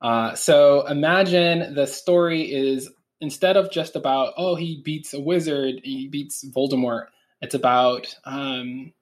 Uh, 0.00 0.34
so 0.34 0.86
imagine 0.86 1.74
the 1.74 1.86
story 1.86 2.42
is 2.42 2.90
instead 3.20 3.56
of 3.56 3.70
just 3.70 3.96
about 3.96 4.32
oh 4.38 4.54
he 4.54 4.80
beats 4.82 5.12
a 5.12 5.20
wizard, 5.20 5.80
he 5.82 6.08
beats 6.08 6.44
Voldemort. 6.44 7.06
It's 7.42 7.54
about 7.54 8.14
um, 8.24 8.92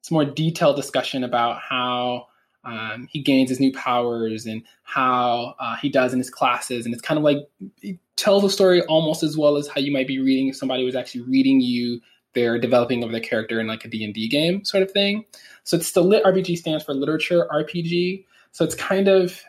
it's 0.00 0.10
more 0.10 0.24
detailed 0.24 0.76
discussion 0.76 1.24
about 1.24 1.60
how 1.60 2.26
um, 2.64 3.06
he 3.10 3.22
gains 3.22 3.48
his 3.48 3.60
new 3.60 3.72
powers 3.72 4.46
and 4.46 4.62
how 4.82 5.54
uh, 5.58 5.76
he 5.76 5.88
does 5.88 6.12
in 6.12 6.18
his 6.18 6.30
classes. 6.30 6.84
And 6.84 6.94
it's 6.94 7.02
kind 7.02 7.18
of 7.18 7.24
like 7.24 7.38
it 7.82 7.98
tells 8.16 8.44
a 8.44 8.50
story 8.50 8.82
almost 8.82 9.22
as 9.22 9.36
well 9.36 9.56
as 9.56 9.68
how 9.68 9.80
you 9.80 9.92
might 9.92 10.06
be 10.06 10.18
reading 10.18 10.48
if 10.48 10.56
somebody 10.56 10.84
was 10.84 10.96
actually 10.96 11.22
reading 11.22 11.60
you 11.60 12.00
their 12.34 12.58
developing 12.58 13.02
of 13.02 13.10
their 13.10 13.20
character 13.20 13.58
in 13.58 13.66
like 13.66 13.84
a 13.84 13.88
D&D 13.88 14.28
game 14.28 14.64
sort 14.64 14.82
of 14.82 14.90
thing. 14.90 15.24
So 15.64 15.76
it's 15.76 15.92
the 15.92 16.02
lit 16.02 16.24
RPG 16.24 16.58
stands 16.58 16.84
for 16.84 16.94
literature 16.94 17.48
RPG. 17.52 18.24
So 18.52 18.64
it's 18.64 18.74
kind 18.74 19.08
of 19.08 19.40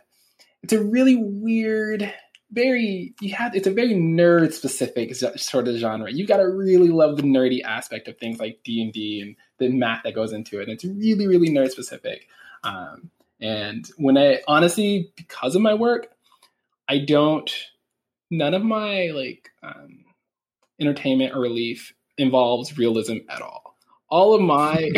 it's 0.63 0.73
a 0.73 0.83
really 0.83 1.15
weird 1.15 2.13
very 2.51 3.13
you 3.21 3.33
have 3.33 3.55
it's 3.55 3.67
a 3.67 3.71
very 3.71 3.93
nerd 3.93 4.53
specific 4.53 5.15
sort 5.15 5.67
of 5.67 5.75
genre. 5.77 6.11
You 6.11 6.27
got 6.27 6.37
to 6.37 6.49
really 6.49 6.89
love 6.89 7.17
the 7.17 7.23
nerdy 7.23 7.63
aspect 7.63 8.07
of 8.07 8.17
things 8.17 8.39
like 8.39 8.59
D 8.63 8.81
and 8.81 8.93
D 8.93 9.21
and 9.21 9.35
the 9.57 9.69
math 9.69 10.03
that 10.03 10.15
goes 10.15 10.33
into 10.33 10.59
it. 10.59 10.63
And 10.63 10.71
it's 10.71 10.85
really 10.85 11.27
really 11.27 11.49
nerd 11.49 11.71
specific. 11.71 12.27
Um, 12.63 13.11
And 13.39 13.89
when 13.97 14.17
I 14.17 14.41
honestly, 14.47 15.11
because 15.15 15.55
of 15.55 15.61
my 15.61 15.73
work, 15.73 16.09
I 16.87 16.99
don't, 16.99 17.51
none 18.29 18.53
of 18.53 18.63
my 18.63 19.07
like 19.15 19.49
um, 19.63 20.05
entertainment 20.79 21.33
or 21.35 21.41
relief 21.41 21.93
involves 22.17 22.77
realism 22.77 23.17
at 23.29 23.41
all 23.41 23.71
all 24.11 24.35
of 24.35 24.41
my 24.41 24.91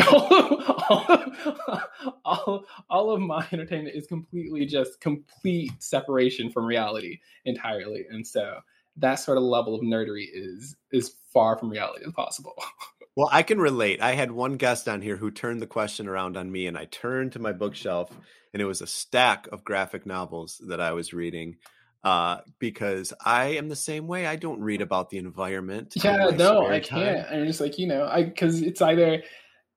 all, 2.24 2.64
all, 2.90 3.10
of 3.10 3.20
my 3.20 3.46
entertainment 3.52 3.94
is 3.94 4.06
completely 4.06 4.66
just 4.66 5.00
complete 5.00 5.70
separation 5.78 6.50
from 6.50 6.64
reality 6.64 7.18
entirely 7.44 8.04
and 8.10 8.26
so 8.26 8.58
that 8.96 9.16
sort 9.16 9.38
of 9.38 9.44
level 9.44 9.74
of 9.74 9.82
nerdery 9.82 10.26
is 10.32 10.76
is 10.92 11.14
far 11.32 11.56
from 11.58 11.70
reality 11.70 12.04
as 12.06 12.12
possible 12.12 12.54
well 13.16 13.28
i 13.32 13.42
can 13.42 13.58
relate 13.58 14.00
i 14.02 14.12
had 14.12 14.30
one 14.30 14.56
guest 14.56 14.88
on 14.88 15.00
here 15.00 15.16
who 15.16 15.30
turned 15.30 15.60
the 15.60 15.66
question 15.66 16.08
around 16.08 16.36
on 16.36 16.50
me 16.50 16.66
and 16.66 16.76
i 16.76 16.84
turned 16.86 17.32
to 17.32 17.38
my 17.38 17.52
bookshelf 17.52 18.10
and 18.52 18.62
it 18.62 18.66
was 18.66 18.80
a 18.80 18.86
stack 18.86 19.46
of 19.52 19.64
graphic 19.64 20.06
novels 20.06 20.60
that 20.68 20.80
i 20.80 20.92
was 20.92 21.12
reading 21.12 21.56
uh, 22.04 22.40
because 22.58 23.14
I 23.24 23.56
am 23.56 23.70
the 23.70 23.76
same 23.76 24.06
way. 24.06 24.26
I 24.26 24.36
don't 24.36 24.60
read 24.60 24.82
about 24.82 25.08
the 25.08 25.16
environment. 25.16 25.94
Yeah, 25.96 26.28
no, 26.36 26.66
I 26.66 26.78
can't. 26.78 27.26
I'm 27.30 27.46
just 27.46 27.62
like 27.62 27.78
you 27.78 27.86
know, 27.86 28.06
I 28.06 28.24
because 28.24 28.60
it's 28.60 28.82
either 28.82 29.22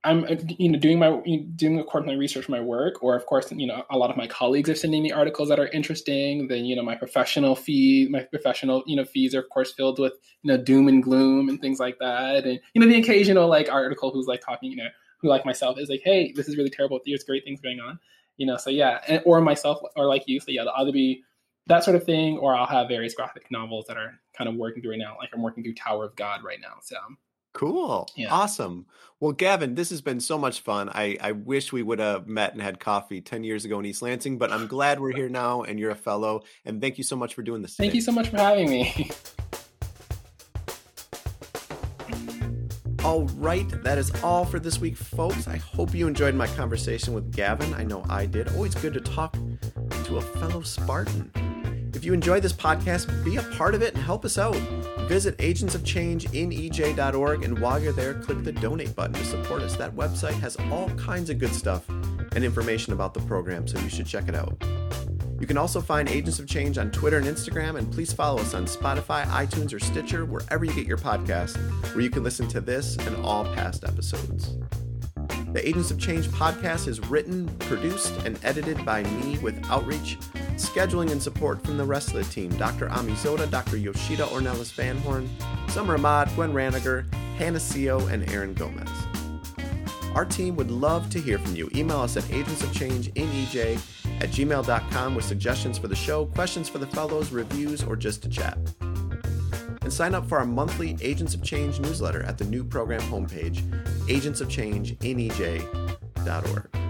I'm 0.04 0.24
uh, 0.26 0.36
you 0.58 0.70
know 0.70 0.80
doing 0.80 1.00
my 1.00 1.22
doing 1.56 1.80
of 1.80 1.88
course 1.88 2.06
my 2.06 2.14
research, 2.14 2.48
my 2.48 2.62
work, 2.62 3.04
or 3.04 3.16
of 3.16 3.26
course 3.26 3.52
you 3.52 3.68
know 3.68 3.84
a 3.90 3.98
lot 3.98 4.10
of 4.10 4.18
my 4.18 4.28
colleagues 4.28 4.70
are 4.70 4.76
sending 4.76 5.04
me 5.04 5.12
articles 5.12 5.50
that 5.50 5.60
are 5.60 5.68
interesting. 5.70 6.48
Then 6.48 6.66
you 6.66 6.76
know 6.76 6.84
my 6.84 6.96
professional 6.96 7.56
feed, 7.56 8.12
my 8.12 8.22
professional 8.22 8.84
you 8.86 8.96
know 8.96 9.06
fees 9.06 9.34
are 9.36 9.40
of 9.40 9.50
course 9.50 9.74
filled 9.74 10.00
with 10.00 10.14
you 10.44 10.50
know 10.50 10.58
doom 10.58 10.88
and 10.88 11.04
gloom 11.04 11.50
and 11.50 11.60
things 11.60 11.80
like 11.80 11.98
that, 12.00 12.46
and 12.46 12.60
you 12.74 12.82
know 12.82 12.88
the 12.88 13.00
occasional 13.00 13.48
like 13.48 13.70
article 13.70 14.12
who's 14.12 14.28
like 14.28 14.42
talking 14.42 14.72
you 14.72 14.78
know 14.78 14.90
who 15.20 15.30
like 15.30 15.46
myself 15.46 15.80
is 15.80 15.90
like 15.90 16.02
hey 16.04 16.32
this 16.36 16.48
is 16.48 16.58
really 16.58 16.70
terrible, 16.70 17.00
there's 17.06 17.24
great 17.24 17.44
things 17.44 17.60
going 17.60 17.80
on, 17.80 18.00
you 18.38 18.46
know 18.46 18.58
so 18.58 18.70
yeah, 18.70 19.00
and, 19.08 19.22
or 19.26 19.42
myself 19.42 19.80
or 19.96 20.06
like 20.06 20.24
you 20.28 20.40
so 20.40 20.52
yeah, 20.52 20.64
there'll 20.64 20.80
either 20.80 20.92
be 20.92 21.24
that 21.68 21.84
sort 21.84 21.96
of 21.98 22.04
thing, 22.04 22.38
or 22.38 22.56
I'll 22.56 22.66
have 22.66 22.88
various 22.88 23.14
graphic 23.14 23.52
novels 23.52 23.86
that 23.88 23.98
are 23.98 24.20
kind 24.38 24.50
of 24.50 24.56
working 24.56 24.82
through 24.82 24.92
right 24.92 25.00
now. 25.00 25.18
Like 25.20 25.32
I'm 25.34 25.42
working 25.42 25.64
through 25.64 25.74
Tower 25.74 26.06
of 26.06 26.16
God 26.16 26.44
right 26.44 26.60
now. 26.62 26.76
So 26.82 26.96
cool, 27.58 28.10
yeah. 28.16 28.32
awesome. 28.32 28.86
Well, 29.20 29.32
Gavin, 29.32 29.74
this 29.74 29.90
has 29.90 30.02
been 30.02 30.20
so 30.20 30.38
much 30.38 30.60
fun. 30.60 30.90
I 30.90 31.18
I 31.20 31.32
wish 31.32 31.74
we 31.74 31.82
would 31.82 32.00
have 32.00 32.28
met 32.28 32.54
and 32.54 32.62
had 32.62 32.80
coffee 32.80 33.20
ten 33.20 33.44
years 33.44 33.66
ago 33.66 33.80
in 33.80 33.86
East 33.86 34.02
Lansing, 34.02 34.38
but 34.38 34.52
I'm 34.52 34.68
glad 34.68 35.00
we're 35.00 35.16
here 35.16 35.30
now, 35.30 35.64
and 35.64 35.80
you're 35.80 35.92
a 35.92 35.96
fellow. 35.96 36.44
And 36.66 36.80
thank 36.80 36.98
you 36.98 37.04
so 37.04 37.16
much 37.16 37.34
for 37.34 37.42
doing 37.42 37.62
this. 37.62 37.76
Thank 37.76 37.92
today. 37.92 37.98
you 37.98 38.02
so 38.02 38.12
much 38.12 38.30
for 38.30 38.38
having 38.38 38.70
me. 38.70 39.10
All 43.04 43.26
right, 43.36 43.66
that 43.84 43.98
is 43.98 44.12
all 44.22 44.44
for 44.44 44.60
this 44.60 44.82
week, 44.82 44.98
folks. 44.98 45.48
I 45.48 45.56
hope 45.56 45.96
you 45.96 46.08
enjoyed 46.08 46.36
my 46.36 46.48
conversation 46.48 47.14
with 47.14 47.34
Gavin. 47.34 47.74
I 47.74 47.84
know 47.86 48.04
I 48.10 48.26
did. 48.26 48.50
Always 48.50 48.76
good 48.76 48.94
to 48.96 49.00
talk 49.00 49.38
to 50.04 50.18
a 50.18 50.22
fellow 50.22 50.62
Spartan. 50.62 51.32
If 51.98 52.06
you 52.06 52.14
enjoy 52.14 52.40
this 52.40 52.54
podcast, 52.54 53.26
be 53.26 53.36
a 53.38 53.42
part 53.58 53.74
of 53.74 53.82
it 53.82 53.96
and 53.96 54.04
help 54.04 54.24
us 54.24 54.38
out. 54.38 54.56
Visit 55.10 55.36
agentsofchangeinej.org 55.40 57.44
and 57.44 57.58
while 57.58 57.82
you're 57.82 57.92
there, 57.92 58.14
click 58.14 58.44
the 58.44 58.52
donate 58.52 58.96
button 58.96 59.16
to 59.16 59.26
support 59.26 59.64
us. 59.64 59.76
That 59.78 59.96
website 59.96 60.40
has 60.40 60.58
all 60.72 60.92
kinds 60.92 61.32
of 61.32 61.40
good 61.40 61.56
stuff 61.56 61.90
and 61.90 62.44
information 62.44 62.94
about 62.94 63.16
the 63.16 63.20
program, 63.22 63.68
so 63.68 63.80
you 63.80 63.90
should 63.90 64.06
check 64.06 64.30
it 64.30 64.36
out. 64.36 64.64
You 65.40 65.48
can 65.48 65.58
also 65.58 65.82
find 65.82 66.08
Agents 66.08 66.38
of 66.38 66.46
Change 66.46 66.78
on 66.78 66.92
Twitter 66.92 67.18
and 67.18 67.26
Instagram, 67.26 67.80
and 67.80 67.92
please 67.92 68.14
follow 68.14 68.42
us 68.42 68.54
on 68.54 68.66
Spotify, 68.66 69.26
iTunes, 69.26 69.74
or 69.74 69.80
Stitcher, 69.80 70.24
wherever 70.24 70.66
you 70.66 70.74
get 70.74 70.86
your 70.86 71.00
podcast, 71.00 71.58
where 71.96 72.02
you 72.02 72.12
can 72.12 72.24
listen 72.24 72.48
to 72.50 72.62
this 72.62 72.96
and 73.08 73.16
all 73.26 73.44
past 73.56 73.84
episodes. 73.84 74.56
The 75.52 75.68
Agents 75.68 75.90
of 75.90 75.98
Change 75.98 76.28
podcast 76.28 76.88
is 76.88 77.00
written, 77.10 77.48
produced, 77.58 78.14
and 78.24 78.40
edited 78.44 78.86
by 78.86 79.02
me 79.02 79.40
with 79.40 79.66
outreach, 79.72 80.20
scheduling, 80.58 81.12
and 81.12 81.22
support 81.22 81.64
from 81.64 81.78
the 81.78 81.86
rest 81.86 82.10
of 82.10 82.16
the 82.16 82.24
team 82.24 82.50
Dr. 82.58 82.90
Ami 82.90 83.14
Zota, 83.14 83.50
Dr. 83.50 83.78
Yoshira 83.78 84.28
Ornelas 84.28 84.72
Van 84.74 84.98
Horn, 84.98 85.30
Summer 85.70 85.96
Ahmad, 85.96 86.34
Gwen 86.36 86.54
Raniger, 86.54 87.12
Hannah 87.38 87.60
Seo, 87.60 88.12
and 88.12 88.30
Aaron 88.32 88.54
Gomez. 88.54 88.90
Our 90.16 90.26
team 90.26 90.56
would 90.56 90.72
love 90.72 91.10
to 91.12 91.20
hear 91.20 91.38
from 91.38 91.56
you. 91.56 91.70
Email 91.76 92.00
us 92.00 92.18
at 92.18 92.24
agentsofchangeinej 92.24 94.22
at 94.22 94.30
gmail.com 94.30 95.16
with 95.16 95.26
suggestions 95.26 95.78
for 95.78 95.88
the 95.88 95.96
show, 95.96 96.26
questions 96.26 96.68
for 96.68 96.80
the 96.80 96.88
fellows, 96.88 97.32
reviews, 97.32 97.84
or 97.84 97.96
just 97.96 98.24
to 98.24 98.30
chat 98.30 98.58
and 99.88 99.94
sign 99.94 100.14
up 100.14 100.28
for 100.28 100.38
our 100.38 100.46
monthly 100.46 100.98
Agents 101.00 101.34
of 101.34 101.42
Change 101.42 101.80
newsletter 101.80 102.22
at 102.24 102.38
the 102.38 102.44
new 102.44 102.62
program 102.62 103.00
homepage, 103.04 103.62
agentsofchangeinej.org. 104.08 106.87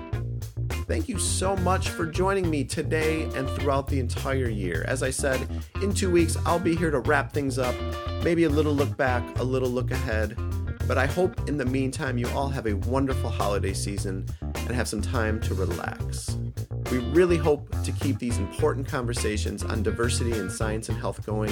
Thank 0.88 1.10
you 1.10 1.20
so 1.20 1.54
much 1.58 1.90
for 1.90 2.06
joining 2.06 2.50
me 2.50 2.64
today 2.64 3.24
and 3.36 3.50
throughout 3.50 3.88
the 3.88 4.00
entire 4.00 4.48
year. 4.48 4.86
As 4.88 5.04
I 5.04 5.10
said, 5.10 5.46
in 5.82 5.94
two 5.94 6.10
weeks, 6.10 6.38
I'll 6.46 6.60
be 6.60 6.78
here 6.78 6.92
to 6.92 7.00
wrap 7.00 7.34
things 7.34 7.60
up, 7.60 7.76
maybe 8.24 8.46
a 8.46 8.50
little 8.50 8.74
look 8.74 8.96
back, 8.96 9.38
a 9.40 9.44
little 9.44 9.68
look 9.68 9.92
ahead. 9.92 10.38
But 10.88 10.98
I 10.98 11.06
hope 11.06 11.50
in 11.50 11.58
the 11.58 11.66
meantime, 11.66 12.18
you 12.18 12.30
all 12.30 12.48
have 12.48 12.68
a 12.68 12.76
wonderful 12.76 13.30
holiday 13.30 13.74
season 13.74 14.26
and 14.42 14.70
have 14.70 14.88
some 14.88 15.02
time 15.02 15.42
to 15.42 15.54
relax. 15.54 16.38
We 16.90 17.00
really 17.00 17.36
hope 17.36 17.70
to 17.84 17.92
keep 17.92 18.18
these 18.18 18.38
important 18.38 18.88
conversations 18.88 19.66
on 19.66 19.84
diversity 19.84 20.40
in 20.40 20.50
science 20.50 20.88
and 20.88 20.98
health 20.98 21.26
going, 21.26 21.52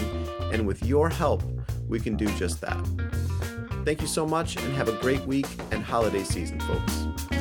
and 0.54 0.66
with 0.66 0.82
your 0.86 1.10
help, 1.10 1.44
we 1.90 2.00
can 2.00 2.16
do 2.16 2.28
just 2.38 2.62
that. 2.62 2.82
Thank 3.84 4.00
you 4.00 4.08
so 4.08 4.26
much 4.26 4.56
and 4.56 4.74
have 4.76 4.88
a 4.88 4.98
great 5.02 5.26
week 5.26 5.48
and 5.72 5.84
holiday 5.84 6.24
season, 6.24 6.58
folks. 6.62 7.35